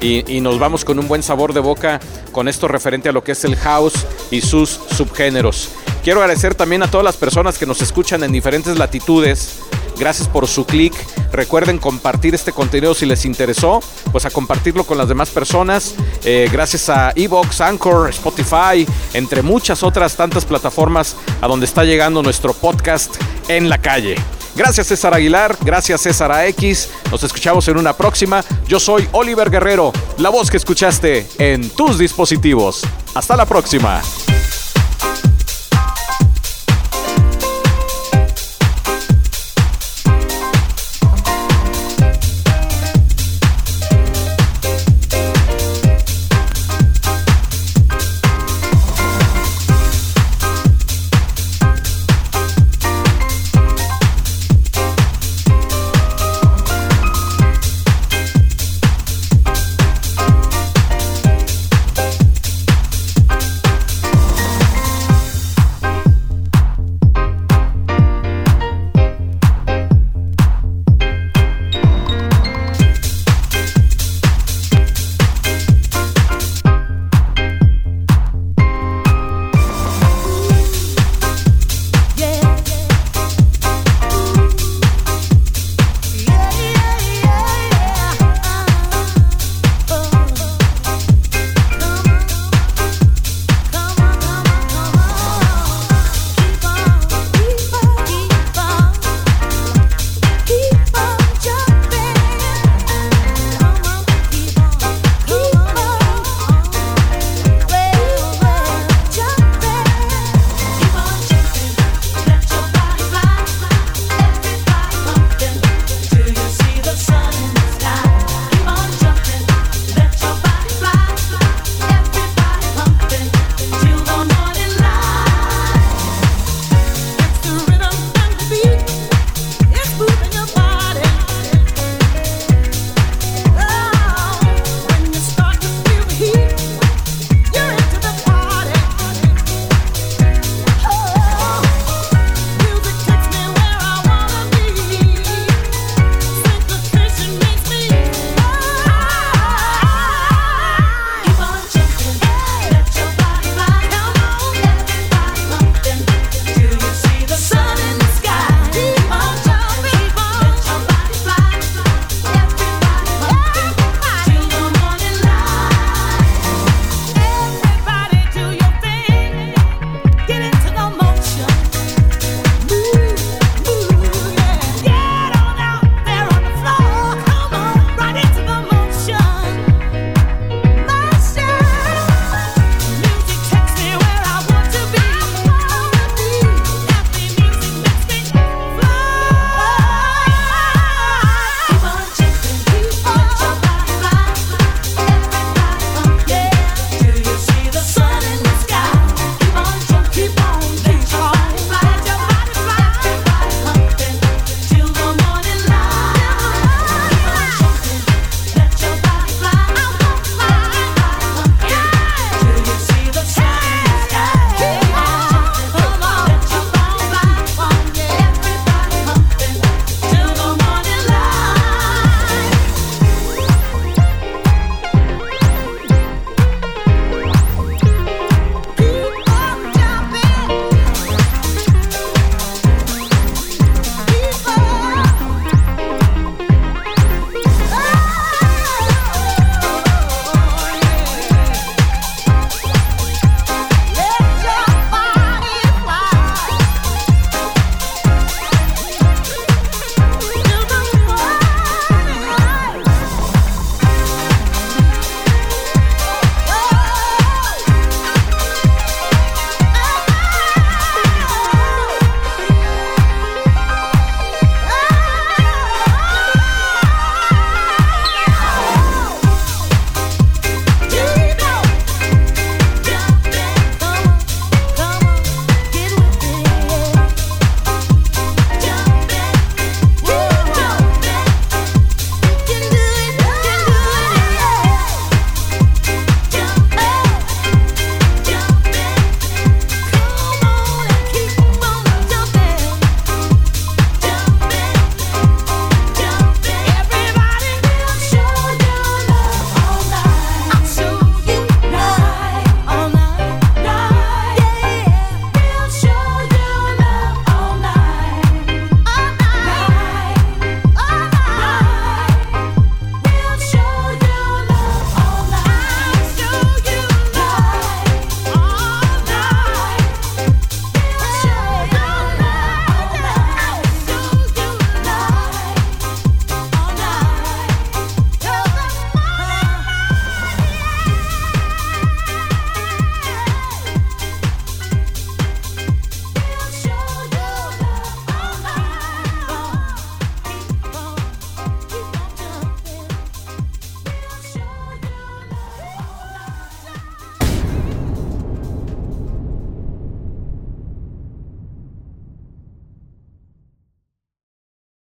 y, 0.01 0.29
y, 0.35 0.41
nos 0.41 0.57
vamos 0.57 0.83
con 0.83 0.97
un 0.97 1.07
buen 1.07 1.21
sabor 1.21 1.53
de 1.53 1.59
boca 1.59 1.99
con 2.31 2.47
esto 2.47 2.67
referente 2.67 3.09
a 3.09 3.11
lo 3.11 3.23
que 3.23 3.33
es 3.33 3.45
el 3.45 3.55
house 3.57 3.93
y 4.31 4.41
sus 4.41 4.69
subgéneros. 4.69 5.69
Quiero 6.03 6.19
agradecer 6.19 6.55
también 6.55 6.81
a 6.81 6.89
todas 6.89 7.05
las 7.05 7.15
personas 7.15 7.59
que 7.59 7.67
nos 7.67 7.79
escuchan 7.81 8.23
en 8.23 8.31
diferentes 8.31 8.77
latitudes 8.77 9.59
Gracias 9.97 10.27
por 10.27 10.47
su 10.47 10.65
clic. 10.65 10.93
Recuerden 11.31 11.77
compartir 11.77 12.35
este 12.35 12.51
contenido 12.51 12.93
si 12.93 13.05
les 13.05 13.25
interesó, 13.25 13.81
pues 14.11 14.25
a 14.25 14.29
compartirlo 14.29 14.83
con 14.85 14.97
las 14.97 15.07
demás 15.07 15.29
personas. 15.29 15.95
Eh, 16.23 16.49
gracias 16.51 16.89
a 16.89 17.11
Evox, 17.15 17.61
Anchor, 17.61 18.09
Spotify, 18.09 18.85
entre 19.13 19.41
muchas 19.41 19.83
otras 19.83 20.15
tantas 20.15 20.45
plataformas 20.45 21.15
a 21.41 21.47
donde 21.47 21.65
está 21.65 21.83
llegando 21.83 22.23
nuestro 22.23 22.53
podcast 22.53 23.15
en 23.47 23.69
la 23.69 23.77
calle. 23.77 24.15
Gracias 24.55 24.87
César 24.87 25.13
Aguilar, 25.13 25.57
gracias 25.61 26.01
César 26.01 26.31
AX. 26.31 26.89
Nos 27.11 27.23
escuchamos 27.23 27.67
en 27.67 27.77
una 27.77 27.93
próxima. 27.93 28.43
Yo 28.67 28.79
soy 28.79 29.07
Oliver 29.11 29.49
Guerrero, 29.49 29.91
la 30.17 30.29
voz 30.29 30.49
que 30.49 30.57
escuchaste 30.57 31.27
en 31.37 31.69
tus 31.69 31.99
dispositivos. 31.99 32.81
Hasta 33.13 33.35
la 33.35 33.45
próxima. 33.45 34.01